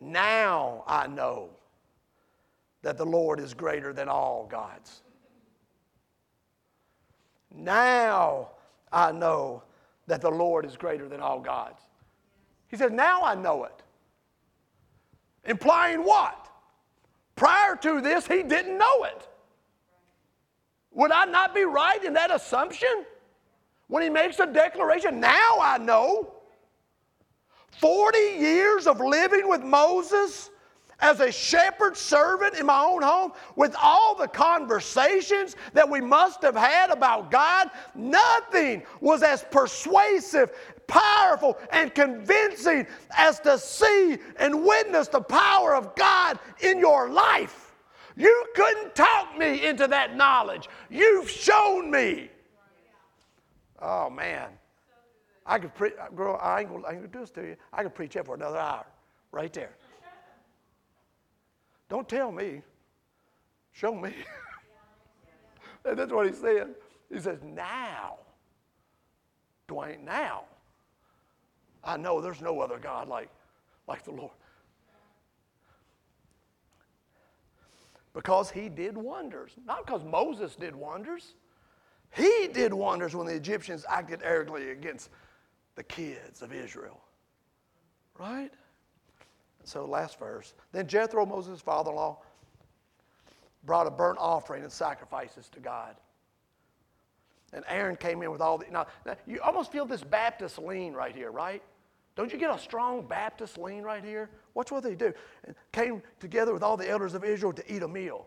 Now 0.01 0.83
I 0.87 1.09
know 1.09 1.51
that 2.81 2.97
the 2.97 3.05
Lord 3.05 3.39
is 3.39 3.53
greater 3.53 3.93
than 3.93 4.09
all 4.09 4.47
gods. 4.51 5.03
Now 7.55 8.49
I 8.91 9.13
know 9.13 9.63
that 10.07 10.21
the 10.21 10.31
Lord 10.31 10.65
is 10.65 10.77
greater 10.77 11.09
than 11.09 11.21
all 11.21 11.41
gods. 11.41 11.83
He 12.69 12.77
says, 12.77 12.93
Now 12.93 13.23
I 13.23 13.35
know 13.35 13.65
it. 13.65 13.83
Implying 15.45 16.01
what? 16.01 16.49
Prior 17.37 17.77
to 17.77 18.01
this, 18.01 18.27
he 18.27 18.43
didn't 18.43 18.79
know 18.79 19.05
it. 19.05 19.29
Would 20.93 21.13
I 21.13 21.27
not 21.27 21.55
be 21.55 21.65
right 21.65 22.03
in 22.03 22.15
that 22.15 22.31
assumption? 22.31 23.05
When 23.89 24.03
he 24.03 24.09
makes 24.09 24.41
a 24.41 24.47
declaration, 24.47 25.21
now 25.21 25.59
I 25.61 25.79
know. 25.79 26.33
40 27.79 28.19
years 28.19 28.87
of 28.87 29.01
living 29.01 29.49
with 29.49 29.63
Moses, 29.63 30.51
as 31.01 31.21
a 31.21 31.31
shepherd 31.31 31.97
servant 31.97 32.55
in 32.55 32.67
my 32.67 32.81
own 32.81 33.03
home, 33.03 33.33
with 33.55 33.77
all 33.81 34.15
the 34.15 34.29
conversations 34.29 35.57
that 35.75 35.89
we 35.89 36.01
must 36.01 36.43
have 36.43 36.57
had 36.57 36.91
about 36.91 37.31
God, 37.31 37.71
nothing 37.95 38.83
was 39.01 39.23
as 39.23 39.45
persuasive, 39.51 40.53
powerful, 40.87 41.59
and 41.71 41.95
convincing 41.95 42.87
as 43.17 43.41
to 43.41 43.59
see 43.59 44.19
and 44.39 44.65
witness 44.65 45.09
the 45.09 45.21
power 45.21 45.75
of 45.75 45.95
God 45.97 46.39
in 46.61 46.79
your 46.79 47.11
life. 47.11 47.75
You 48.17 48.47
couldn't 48.55 48.95
talk 48.95 49.37
me 49.37 49.67
into 49.67 49.87
that 49.89 50.17
knowledge. 50.17 50.69
You've 50.89 51.29
shown 51.29 51.91
me. 51.91 52.31
Oh, 53.83 54.09
man. 54.09 54.49
I 55.45 55.59
could 55.59 55.75
preach, 55.75 55.93
girl, 56.15 56.39
I 56.43 56.61
ain't 56.61 56.71
gonna 56.71 57.07
do 57.07 57.21
this 57.21 57.31
to 57.31 57.43
you. 57.43 57.57
I 57.73 57.83
could 57.83 57.95
preach 57.95 58.15
that 58.15 58.25
for 58.27 58.35
another 58.35 58.59
hour 58.59 58.87
right 59.31 59.53
there. 59.53 59.77
Don't 61.89 62.09
tell 62.09 62.33
me. 62.33 62.63
Show 63.73 63.95
me. 63.95 64.13
and 65.85 65.99
that's 65.99 66.13
what 66.13 66.27
he 66.27 66.33
said. 66.33 66.75
He 67.13 67.21
says, 67.21 67.39
Now, 67.43 68.17
Dwayne, 69.69 70.03
now, 70.05 70.45
I 71.85 71.97
know 71.97 72.21
there's 72.21 72.41
no 72.41 72.61
other 72.61 72.79
God 72.79 73.09
like, 73.09 73.29
like 73.87 74.05
the 74.05 74.11
Lord. 74.11 74.33
Because 78.13 78.51
he 78.51 78.69
did 78.69 78.97
wonders. 78.97 79.53
Not 79.67 79.87
because 79.87 80.03
Moses 80.03 80.57
did 80.57 80.75
wonders. 80.75 81.35
He 82.11 82.49
did 82.53 82.73
wonders 82.73 83.15
when 83.15 83.27
the 83.27 83.35
Egyptians 83.35 83.85
acted 83.89 84.21
arrogantly 84.25 84.71
against 84.71 85.11
the 85.75 85.83
kids 85.83 86.41
of 86.41 86.53
Israel. 86.53 87.01
Right? 88.19 88.51
So, 89.67 89.85
last 89.85 90.19
verse. 90.21 90.55
Then 90.71 90.87
Jethro, 90.87 91.27
Moses' 91.27 91.61
father 91.61 91.91
in 91.91 91.97
law, 91.97 92.19
brought 93.65 93.89
a 93.89 93.91
burnt 93.91 94.17
offering 94.21 94.63
and 94.63 94.71
sacrifices 94.71 95.49
to 95.51 95.61
God. 95.61 95.97
And 97.53 97.65
Aaron 97.69 97.97
came 97.97 98.23
in 98.23 98.31
with 98.31 98.41
all 98.41 98.59
the. 98.59 98.67
Now, 98.71 98.87
you 99.27 99.41
almost 99.41 99.73
feel 99.73 99.85
this 99.85 100.05
Baptist 100.05 100.59
lean 100.59 100.93
right 100.93 101.15
here, 101.15 101.33
right? 101.33 101.63
Don't 102.15 102.33
you 102.33 102.39
get 102.39 102.55
a 102.55 102.59
strong 102.59 103.05
Baptist 103.07 103.59
lean 103.59 103.83
right 103.83 104.05
here? 104.05 104.31
Watch 104.55 104.71
what 104.71 104.85
they 104.85 104.95
do. 104.95 105.13
And 105.45 105.57
came 105.73 106.01
together 106.21 106.55
with 106.55 106.63
all 106.63 106.77
the 106.77 106.89
elders 106.89 107.15
of 107.15 107.25
Israel 107.25 107.53
to 107.53 107.75
eat 107.75 107.83
a 107.83 107.89
meal. 107.89 108.25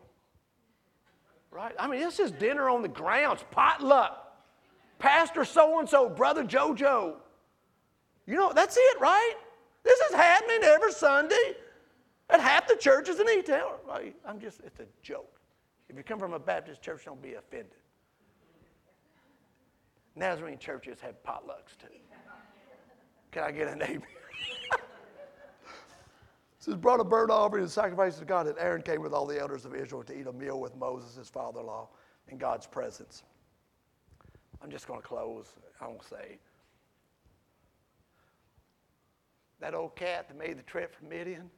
Right? 1.52 1.74
I 1.80 1.88
mean, 1.88 2.02
this 2.02 2.20
is 2.20 2.32
dinner 2.32 2.70
on 2.70 2.82
the 2.82 2.90
grounds, 2.90 3.46
potluck. 3.50 4.26
Pastor 5.00 5.46
so 5.46 5.80
and 5.80 5.88
so, 5.88 6.10
brother 6.10 6.44
JoJo. 6.44 7.16
You 8.28 8.36
know, 8.36 8.52
that's 8.54 8.76
it, 8.78 9.00
right? 9.00 9.36
This 9.84 10.00
is 10.00 10.16
happening 10.16 10.60
every 10.64 10.92
Sunday 10.92 11.56
at 12.30 12.40
half 12.40 12.68
the 12.68 12.76
churches 12.76 13.20
in 13.20 13.28
E-Town. 13.30 13.74
I'm 14.26 14.40
just, 14.40 14.62
it's 14.66 14.80
a 14.80 14.86
joke. 15.02 15.40
If 15.90 15.98
you 15.98 16.04
come 16.04 16.20
from 16.20 16.34
a 16.34 16.40
Baptist 16.40 16.82
church, 16.82 17.06
don't 17.06 17.22
be 17.22 17.34
offended. 17.34 17.76
Nazarene 20.16 20.60
churches 20.60 21.00
have 21.02 21.22
potlucks 21.24 21.78
too. 21.80 21.88
Can 23.32 23.44
I 23.44 23.52
get 23.52 23.68
an 23.68 23.82
amen? 23.82 24.02
says, 26.60 26.76
brought 26.76 27.00
a 27.00 27.04
burnt 27.04 27.32
offering 27.32 27.64
and 27.64 27.72
sacrifices 27.72 28.20
to 28.20 28.26
God, 28.26 28.48
and 28.48 28.58
Aaron 28.60 28.82
came 28.82 29.02
with 29.02 29.14
all 29.14 29.26
the 29.26 29.40
elders 29.40 29.66
of 29.66 29.74
Israel 29.74 30.04
to 30.04 30.20
eat 30.20 30.28
a 30.28 30.34
meal 30.34 30.60
with 30.60 30.76
Moses, 30.76 31.16
his 31.16 31.30
father 31.30 31.62
in 31.62 31.68
law, 31.68 31.90
in 32.28 32.38
God's 32.38 32.68
presence. 32.68 33.24
I'm 34.62 34.70
just 34.70 34.88
going 34.88 35.02
to 35.02 35.08
close. 35.08 35.48
I 35.80 35.88
won't 35.88 36.04
say. 36.04 36.38
That 39.60 39.74
old 39.74 39.96
cat 39.96 40.28
that 40.28 40.38
made 40.38 40.58
the 40.58 40.64
trip 40.64 40.96
from 40.96 41.10
Midian 41.10 41.50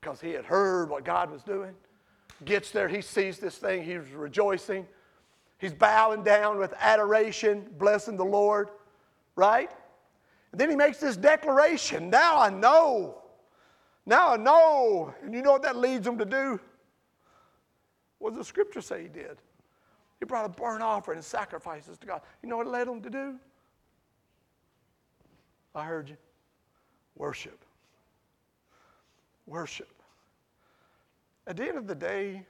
because 0.00 0.20
he 0.20 0.30
had 0.30 0.44
heard 0.44 0.90
what 0.90 1.04
God 1.04 1.30
was 1.30 1.42
doing 1.42 1.74
gets 2.44 2.70
there, 2.70 2.88
he 2.88 3.00
sees 3.00 3.38
this 3.38 3.56
thing, 3.56 3.84
he's 3.84 4.10
rejoicing. 4.12 4.86
He's 5.58 5.72
bowing 5.72 6.24
down 6.24 6.58
with 6.58 6.74
adoration, 6.80 7.64
blessing 7.78 8.16
the 8.16 8.24
Lord, 8.24 8.70
right? 9.36 9.70
And 10.50 10.60
then 10.60 10.68
he 10.68 10.74
makes 10.74 10.98
this 10.98 11.16
declaration 11.16 12.10
Now 12.10 12.38
I 12.38 12.50
know. 12.50 13.22
Now 14.04 14.32
I 14.32 14.36
know. 14.36 15.14
And 15.22 15.32
you 15.32 15.40
know 15.40 15.52
what 15.52 15.62
that 15.62 15.76
leads 15.76 16.04
him 16.06 16.18
to 16.18 16.24
do? 16.24 16.58
What 18.18 18.30
does 18.30 18.38
the 18.38 18.44
scripture 18.44 18.80
say 18.80 19.02
he 19.02 19.08
did? 19.08 19.38
He 20.18 20.26
brought 20.26 20.44
a 20.44 20.48
burnt 20.48 20.82
offering 20.82 21.18
and 21.18 21.24
sacrifices 21.24 21.96
to 21.98 22.06
God. 22.06 22.22
You 22.42 22.48
know 22.48 22.56
what 22.56 22.66
it 22.66 22.70
led 22.70 22.88
him 22.88 23.00
to 23.02 23.10
do? 23.10 23.36
I 25.74 25.84
heard 25.84 26.08
you. 26.08 26.16
Worship. 27.16 27.64
Worship. 29.46 30.02
At 31.46 31.56
the 31.56 31.64
end 31.64 31.78
of 31.78 31.86
the 31.86 31.94
day, 31.94 32.46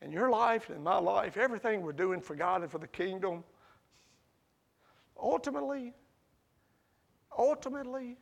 in 0.00 0.10
your 0.10 0.30
life 0.30 0.68
and 0.68 0.78
in 0.78 0.82
my 0.82 0.98
life, 0.98 1.36
everything 1.36 1.82
we're 1.82 1.92
doing 1.92 2.20
for 2.20 2.34
God 2.34 2.62
and 2.62 2.70
for 2.70 2.78
the 2.78 2.88
kingdom, 2.88 3.44
ultimately, 5.20 5.94
ultimately, 7.36 8.16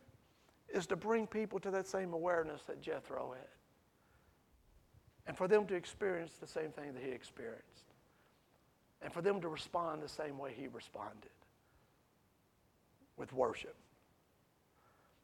is 0.73 0.85
to 0.87 0.95
bring 0.95 1.25
people 1.25 1.59
to 1.59 1.71
that 1.71 1.87
same 1.87 2.13
awareness 2.13 2.61
that 2.67 2.81
Jethro 2.81 3.33
had. 3.35 3.47
And 5.27 5.37
for 5.37 5.47
them 5.47 5.65
to 5.67 5.75
experience 5.75 6.33
the 6.39 6.47
same 6.47 6.71
thing 6.71 6.93
that 6.93 7.03
he 7.03 7.09
experienced. 7.09 7.65
And 9.01 9.11
for 9.11 9.21
them 9.21 9.41
to 9.41 9.47
respond 9.47 10.01
the 10.03 10.07
same 10.07 10.37
way 10.37 10.53
he 10.55 10.67
responded 10.67 11.31
with 13.17 13.33
worship. 13.33 13.75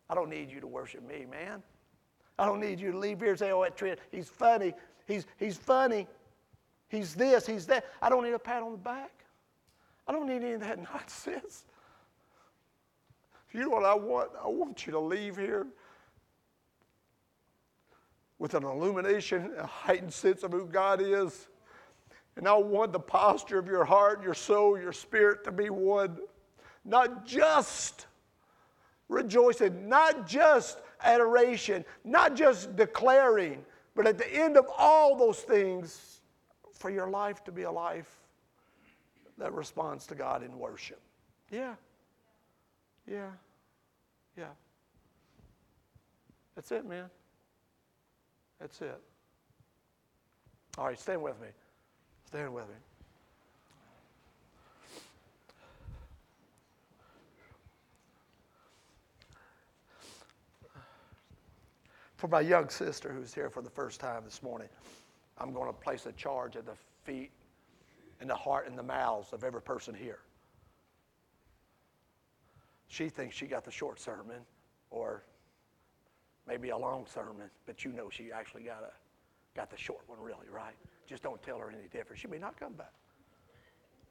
I 0.09 0.15
don't 0.15 0.29
need 0.29 0.51
you 0.51 0.59
to 0.61 0.67
worship 0.67 1.07
me, 1.07 1.25
man. 1.29 1.61
I 2.39 2.45
don't 2.45 2.59
need 2.59 2.79
you 2.79 2.91
to 2.91 2.97
leave 2.97 3.19
here 3.19 3.31
and 3.31 3.39
say, 3.39 3.51
oh, 3.51 3.63
that 3.63 3.75
Trent, 3.75 3.99
he's 4.11 4.29
funny. 4.29 4.73
He's, 5.07 5.25
he's 5.37 5.57
funny. 5.57 6.07
He's 6.89 7.15
this, 7.15 7.45
he's 7.45 7.65
that. 7.67 7.85
I 8.01 8.09
don't 8.09 8.23
need 8.23 8.33
a 8.33 8.39
pat 8.39 8.63
on 8.63 8.71
the 8.71 8.77
back. 8.77 9.11
I 10.07 10.11
don't 10.11 10.27
need 10.27 10.43
any 10.43 10.53
of 10.53 10.61
that 10.61 10.79
nonsense. 10.93 11.65
You 13.51 13.61
know 13.61 13.69
what 13.69 13.85
I 13.85 13.95
want? 13.95 14.31
I 14.43 14.47
want 14.47 14.85
you 14.85 14.91
to 14.93 14.99
leave 14.99 15.37
here 15.37 15.67
with 18.39 18.53
an 18.53 18.63
illumination, 18.63 19.51
a 19.57 19.65
heightened 19.65 20.13
sense 20.13 20.43
of 20.43 20.51
who 20.51 20.67
God 20.67 21.01
is. 21.01 21.47
And 22.35 22.47
I 22.47 22.53
want 22.53 22.93
the 22.93 22.99
posture 22.99 23.57
of 23.57 23.67
your 23.67 23.83
heart, 23.83 24.21
your 24.21 24.35
soul, 24.35 24.79
your 24.79 24.93
spirit 24.93 25.43
to 25.45 25.51
be 25.51 25.71
one. 25.71 26.19
Not 26.85 27.25
just 27.25 28.05
rejoicing, 29.09 29.87
not 29.87 30.27
just 30.27 30.79
adoration, 31.03 31.85
not 32.03 32.35
just 32.35 32.75
declaring, 32.75 33.63
but 33.95 34.07
at 34.07 34.17
the 34.17 34.31
end 34.33 34.57
of 34.57 34.67
all 34.77 35.15
those 35.15 35.39
things, 35.39 36.17
for 36.77 36.89
your 36.89 37.09
life 37.09 37.43
to 37.43 37.51
be 37.51 37.63
a 37.63 37.71
life 37.71 38.19
that 39.37 39.53
responds 39.53 40.05
to 40.07 40.15
God 40.15 40.43
in 40.43 40.57
worship. 40.57 40.99
Yeah. 41.51 41.73
Yeah. 43.09 43.29
Yeah. 44.37 44.45
That's 46.55 46.71
it, 46.71 46.85
man. 46.85 47.05
That's 48.59 48.81
it. 48.81 48.99
All 50.77 50.85
right, 50.85 50.99
stand 50.99 51.21
with 51.21 51.39
me. 51.41 51.47
Stand 52.27 52.53
with 52.53 52.67
me. 52.67 52.75
For 62.17 62.27
my 62.27 62.41
young 62.41 62.67
sister 62.69 63.13
who's 63.13 63.33
here 63.33 63.49
for 63.49 63.61
the 63.61 63.69
first 63.69 63.99
time 63.99 64.23
this 64.25 64.41
morning, 64.41 64.67
I'm 65.37 65.53
going 65.53 65.67
to 65.67 65.73
place 65.73 66.07
a 66.07 66.11
charge 66.13 66.55
at 66.55 66.65
the 66.65 66.73
feet 67.03 67.31
and 68.19 68.29
the 68.29 68.35
heart 68.35 68.67
and 68.67 68.77
the 68.77 68.83
mouths 68.83 69.33
of 69.33 69.43
every 69.43 69.61
person 69.61 69.93
here. 69.93 70.19
She 72.87 73.07
thinks 73.09 73.35
she 73.35 73.45
got 73.45 73.63
the 73.63 73.71
short 73.71 73.99
sermon 73.99 74.41
or 74.89 75.23
maybe 76.47 76.69
a 76.69 76.77
long 76.77 77.05
sermon, 77.05 77.51
but 77.67 77.85
you 77.85 77.91
know 77.91 78.09
she 78.09 78.31
actually 78.31 78.63
got, 78.63 78.81
a, 78.81 78.91
got 79.55 79.69
the 79.69 79.77
short 79.77 80.01
one, 80.07 80.19
really, 80.19 80.47
right? 80.51 80.73
Just 81.05 81.21
don't 81.21 81.41
tell 81.43 81.59
her 81.59 81.69
any 81.69 81.87
different. 81.91 82.19
She 82.19 82.27
may 82.27 82.39
not 82.39 82.59
come 82.59 82.73
back, 82.73 82.93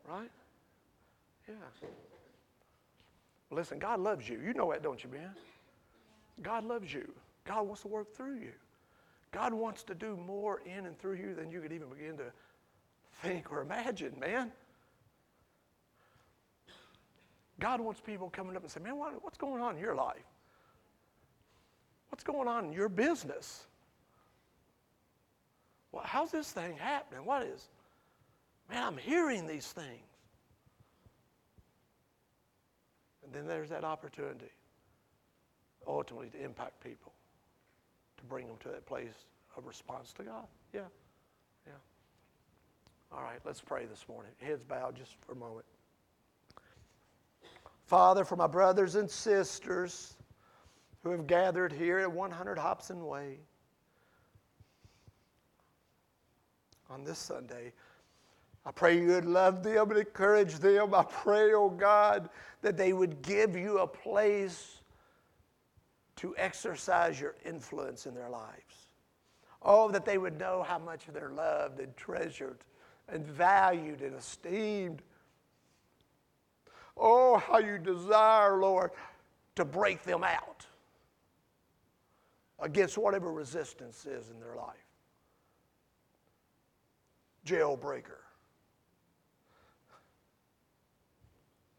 right? 0.08 0.30
Yeah. 1.48 1.54
Listen, 3.50 3.80
God 3.80 3.98
loves 3.98 4.28
you. 4.28 4.40
You 4.40 4.54
know 4.54 4.70
that, 4.70 4.82
don't 4.82 5.02
you, 5.02 5.10
man? 5.10 5.30
God 6.42 6.64
loves 6.64 6.92
you. 6.92 7.12
God 7.46 7.66
wants 7.66 7.82
to 7.82 7.88
work 7.88 8.14
through 8.14 8.38
you. 8.38 8.52
God 9.32 9.54
wants 9.54 9.82
to 9.84 9.94
do 9.94 10.16
more 10.16 10.60
in 10.64 10.86
and 10.86 10.98
through 10.98 11.16
you 11.16 11.34
than 11.34 11.50
you 11.50 11.60
could 11.60 11.72
even 11.72 11.88
begin 11.88 12.16
to 12.16 12.32
think 13.22 13.50
or 13.50 13.62
imagine, 13.62 14.14
man. 14.18 14.50
God 17.58 17.80
wants 17.80 18.00
people 18.00 18.28
coming 18.28 18.56
up 18.56 18.62
and 18.62 18.70
saying, 18.70 18.84
Man, 18.84 18.98
what, 18.98 19.22
what's 19.22 19.38
going 19.38 19.62
on 19.62 19.76
in 19.76 19.80
your 19.80 19.94
life? 19.94 20.24
What's 22.10 22.24
going 22.24 22.48
on 22.48 22.66
in 22.66 22.72
your 22.72 22.88
business? 22.88 23.66
Well, 25.92 26.02
how's 26.04 26.30
this 26.30 26.50
thing 26.50 26.76
happening? 26.76 27.24
What 27.24 27.42
is? 27.42 27.68
Man, 28.68 28.82
I'm 28.82 28.96
hearing 28.96 29.46
these 29.46 29.66
things. 29.66 30.02
And 33.24 33.32
then 33.32 33.46
there's 33.46 33.70
that 33.70 33.84
opportunity 33.84 34.50
ultimately 35.86 36.28
to 36.30 36.44
impact 36.44 36.82
people 36.82 37.12
to 38.18 38.24
bring 38.24 38.46
them 38.46 38.56
to 38.60 38.68
that 38.68 38.86
place 38.86 39.26
of 39.56 39.66
response 39.66 40.12
to 40.14 40.22
God. 40.22 40.46
Yeah, 40.72 40.80
yeah. 41.66 41.72
All 43.12 43.22
right, 43.22 43.38
let's 43.44 43.60
pray 43.60 43.86
this 43.86 44.04
morning. 44.08 44.32
Heads 44.40 44.64
bowed 44.64 44.96
just 44.96 45.16
for 45.24 45.32
a 45.32 45.36
moment. 45.36 45.64
Father, 47.86 48.24
for 48.24 48.36
my 48.36 48.48
brothers 48.48 48.96
and 48.96 49.08
sisters 49.08 50.14
who 51.02 51.10
have 51.10 51.26
gathered 51.26 51.72
here 51.72 51.98
at 51.98 52.10
100 52.10 52.58
Hobson 52.58 53.06
Way 53.06 53.38
on 56.90 57.04
this 57.04 57.18
Sunday, 57.18 57.72
I 58.64 58.72
pray 58.72 58.98
you 58.98 59.06
would 59.08 59.24
love 59.24 59.62
them 59.62 59.90
and 59.90 60.00
encourage 60.00 60.54
them. 60.54 60.92
I 60.92 61.04
pray, 61.04 61.54
oh 61.54 61.70
God, 61.70 62.28
that 62.62 62.76
they 62.76 62.92
would 62.92 63.22
give 63.22 63.54
you 63.54 63.78
a 63.78 63.86
place 63.86 64.80
to 66.16 66.34
exercise 66.38 67.20
your 67.20 67.34
influence 67.44 68.06
in 68.06 68.14
their 68.14 68.30
lives. 68.30 68.88
Oh, 69.62 69.90
that 69.90 70.04
they 70.04 70.18
would 70.18 70.38
know 70.38 70.64
how 70.66 70.78
much 70.78 71.02
they're 71.12 71.30
loved 71.30 71.80
and 71.80 71.94
treasured 71.96 72.58
and 73.08 73.26
valued 73.26 74.00
and 74.00 74.14
esteemed. 74.14 75.02
Oh, 76.96 77.36
how 77.38 77.58
you 77.58 77.78
desire, 77.78 78.58
Lord, 78.58 78.90
to 79.56 79.64
break 79.64 80.02
them 80.04 80.24
out 80.24 80.66
against 82.58 82.96
whatever 82.96 83.32
resistance 83.32 84.06
is 84.06 84.30
in 84.30 84.40
their 84.40 84.56
life. 84.56 84.76
Jailbreaker. 87.44 88.22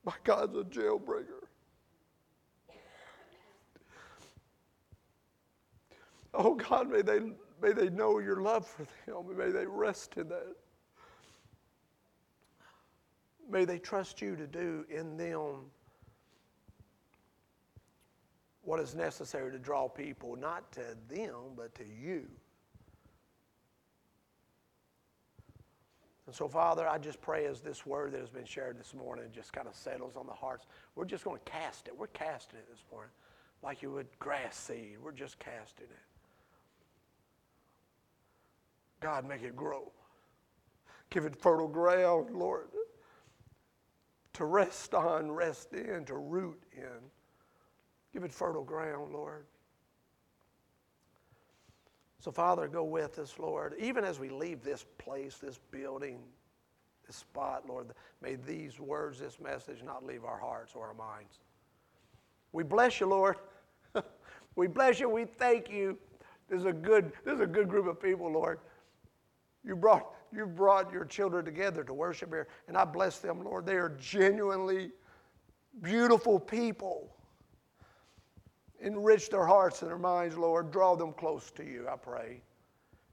My 0.06 0.14
God's 0.24 0.56
a 0.56 0.64
jailbreaker. 0.64 1.47
Oh 6.34 6.56
God, 6.56 6.90
may 6.90 7.02
they, 7.02 7.20
may 7.62 7.74
they 7.74 7.90
know 7.90 8.20
your 8.20 8.42
love 8.42 8.68
for 8.68 8.86
them. 9.06 9.38
May 9.38 9.52
they 9.52 9.66
rest 9.66 10.18
in 10.18 10.30
that. 10.30 10.56
May 13.50 13.66
they 13.66 13.80
trust 13.80 14.22
you 14.22 14.36
to 14.36 14.46
do 14.46 14.86
in 14.90 15.18
them 15.18 15.72
what 18.64 18.82
is 18.82 18.94
necessary 18.94 19.50
to 19.52 19.58
draw 19.58 19.88
people, 19.88 20.36
not 20.36 20.70
to 20.74 20.82
them, 21.08 21.54
but 21.56 21.74
to 21.76 21.86
you. 21.86 22.28
And 26.26 26.36
so, 26.36 26.50
Father, 26.50 26.86
I 26.86 26.98
just 26.98 27.22
pray 27.22 27.46
as 27.46 27.62
this 27.62 27.86
word 27.86 28.12
that 28.12 28.20
has 28.20 28.30
been 28.30 28.44
shared 28.44 28.78
this 28.78 28.94
morning 28.94 29.28
just 29.34 29.54
kind 29.54 29.70
of 29.70 29.74
settles 29.74 30.18
on 30.18 30.28
the 30.28 30.34
hearts, 30.34 30.66
we're 30.96 31.06
just 31.06 31.24
going 31.24 31.40
to 31.40 31.50
cast 31.50 31.88
it. 31.88 31.98
We're 31.98 32.08
casting 32.08 32.60
it 32.60 32.68
this 32.70 32.84
morning 32.92 33.12
like 33.64 33.82
you 33.82 33.92
would 33.92 34.08
grass 34.20 34.58
seed. 34.58 34.98
We're 35.02 35.14
just 35.14 35.40
casting 35.40 35.86
it. 35.86 36.17
God, 39.00 39.28
make 39.28 39.44
it 39.44 39.56
grow. 39.56 39.92
Give 41.10 41.26
it 41.26 41.36
fertile 41.36 41.68
ground, 41.68 42.36
Lord, 42.36 42.68
to 44.34 44.46
rest 44.46 44.94
on, 44.94 45.32
rest 45.32 45.74
in, 45.74 46.06
to 46.06 46.16
root 46.16 46.62
in. 46.76 47.12
Give 48.14 48.24
it 48.24 48.32
fertile 48.32 48.64
ground, 48.64 49.14
Lord. 49.14 49.46
So, 52.20 52.32
Father, 52.32 52.68
go 52.68 52.84
with 52.84 53.20
us, 53.20 53.36
Lord. 53.38 53.76
Even 53.80 54.04
as 54.04 54.20
we 54.20 54.30
leave 54.30 54.64
this 54.64 54.86
place, 54.98 55.38
this 55.38 55.60
building, 55.72 56.20
this 57.06 57.16
spot, 57.16 57.64
Lord, 57.68 57.88
may 58.22 58.36
these 58.36 58.80
words, 58.80 59.20
this 59.20 59.40
message 59.40 59.84
not 59.84 60.06
leave 60.06 60.26
our 60.26 60.40
hearts 60.40 60.74
or 60.76 60.88
our 60.88 60.94
minds. 60.94 61.40
We 62.52 62.64
bless 62.64 63.00
you, 63.00 63.08
Lord. 63.08 63.38
we 64.56 64.68
bless 64.68 65.00
you. 65.00 65.10
We 65.10 65.26
thank 65.26 65.70
you. 65.70 65.98
This 66.50 66.60
is 66.60 66.66
a 66.66 66.74
good, 66.74 67.12
this 67.24 67.36
is 67.36 67.42
a 67.42 67.48
good 67.48 67.70
group 67.70 67.88
of 67.88 68.02
people, 68.02 68.32
Lord. 68.32 68.60
You 69.68 69.76
brought, 69.76 70.14
you 70.32 70.46
brought 70.46 70.94
your 70.94 71.04
children 71.04 71.44
together 71.44 71.84
to 71.84 71.94
worship 71.94 72.30
here, 72.30 72.48
and 72.70 72.78
I 72.78 72.86
bless 72.86 73.20
them, 73.20 73.44
Lord. 73.44 73.66
They 73.66 73.76
are 73.76 73.98
genuinely 74.00 74.92
beautiful 75.82 76.40
people. 76.40 77.14
Enrich 78.80 79.30
their 79.30 79.46
hearts 79.46 79.82
and 79.82 79.92
their 79.92 79.98
minds, 79.98 80.38
Lord. 80.38 80.72
Draw 80.72 80.96
them 80.96 81.12
close 81.12 81.52
to 81.52 81.66
you, 81.66 81.86
I 81.92 81.98
pray. 81.98 82.42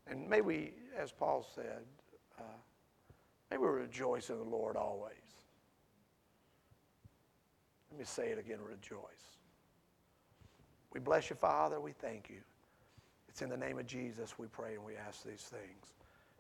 And 0.07 0.29
may 0.29 0.43
we, 0.43 0.75
as 0.97 1.11
Paul 1.11 1.45
said, 1.55 1.83
uh, 2.39 2.43
may 3.51 3.59
we 3.59 3.67
rejoice 3.67 4.31
in 4.31 4.39
the 4.39 4.45
Lord 4.45 4.77
always. 4.77 5.13
Let 7.91 7.99
me 7.99 8.05
say 8.05 8.29
it 8.29 8.39
again 8.39 8.59
rejoice. 8.63 9.01
We 10.93 11.01
bless 11.01 11.31
you, 11.31 11.37
Father. 11.37 11.81
We 11.81 11.93
thank 11.93 12.31
you. 12.31 12.43
It's 13.29 13.43
in 13.43 13.49
the 13.49 13.57
name 13.57 13.81
of 13.81 13.87
Jesus 13.87 14.39
we 14.39 14.47
pray 14.47 14.75
and 14.75 14.85
we 14.85 14.93
ask 14.95 15.25
these 15.25 15.43
things. 15.43 15.94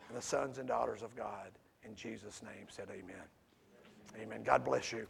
And 0.08 0.18
the 0.18 0.22
sons 0.22 0.58
and 0.58 0.68
daughters 0.68 1.02
of 1.02 1.14
God, 1.16 1.50
in 1.84 1.94
Jesus' 1.94 2.42
name, 2.42 2.66
said 2.68 2.88
amen. 2.90 3.24
Amen. 4.20 4.42
God 4.42 4.64
bless 4.64 4.92
you. 4.92 5.06